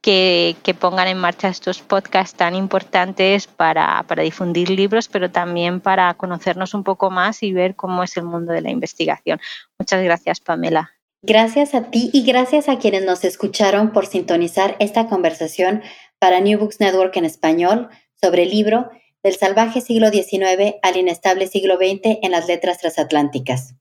que, 0.05 0.76
pongan 0.78 1.09
en 1.09 1.18
marcha 1.18 1.49
estos 1.49 1.80
podcasts 1.80 2.36
tan 2.36 2.55
importantes 2.55 3.47
para, 3.47 4.05
difundir 4.22 4.68
libros, 4.68 5.09
pero 5.09 5.30
también 5.30 5.80
para 5.80 6.12
conocernos 6.14 6.74
un 6.74 6.84
poco 6.84 7.11
más 7.11 7.42
y 7.42 7.53
ver 7.53 7.74
cómo 7.74 8.03
es 8.03 8.16
el 8.16 8.24
mundo 8.24 8.53
de 8.53 8.61
la 8.61 8.70
investigación. 8.70 9.40
Muchas 9.78 10.03
gracias, 10.03 10.40
Pamela. 10.40 10.90
Gracias 11.22 11.74
a 11.74 11.84
ti 11.84 12.11
y 12.12 12.22
gracias 12.22 12.68
a 12.68 12.78
quienes 12.78 13.05
nos 13.07 13.24
escucharon 13.24 13.92
por 13.92 14.07
sintonizar 14.07 14.76
esta 14.78 15.07
conversación 15.07 15.82
para 16.18 16.40
New 16.40 16.59
Books 16.59 16.80
Network 16.80 17.16
en 17.16 17.24
español 17.24 17.88
sobre 18.20 18.42
el 18.42 18.51
libro 18.51 18.90
del 19.22 19.34
salvaje 19.36 19.80
siglo 19.80 20.11
XIX 20.11 20.74
al 20.82 20.99
inestable 20.99 21.47
siglo 21.47 21.76
XX 21.76 22.18
en 22.22 22.30
las 22.30 22.47
letras 22.47 22.78
transatlánticas. 22.78 23.74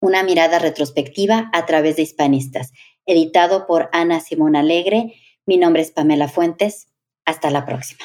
Una 0.00 0.22
mirada 0.22 0.58
retrospectiva 0.58 1.50
a 1.52 1.66
través 1.66 1.96
de 1.96 2.02
hispanistas, 2.02 2.72
editado 3.06 3.66
por 3.66 3.88
Ana 3.92 4.20
Simón 4.20 4.54
Alegre. 4.54 5.14
Mi 5.44 5.56
nombre 5.56 5.82
es 5.82 5.90
Pamela 5.90 6.28
Fuentes. 6.28 6.88
Hasta 7.24 7.50
la 7.50 7.66
próxima. 7.66 8.04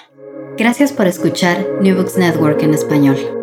Gracias 0.58 0.92
por 0.92 1.08
escuchar 1.08 1.66
New 1.82 1.96
Books 1.96 2.18
Network 2.18 2.62
en 2.64 2.74
español. 2.74 3.43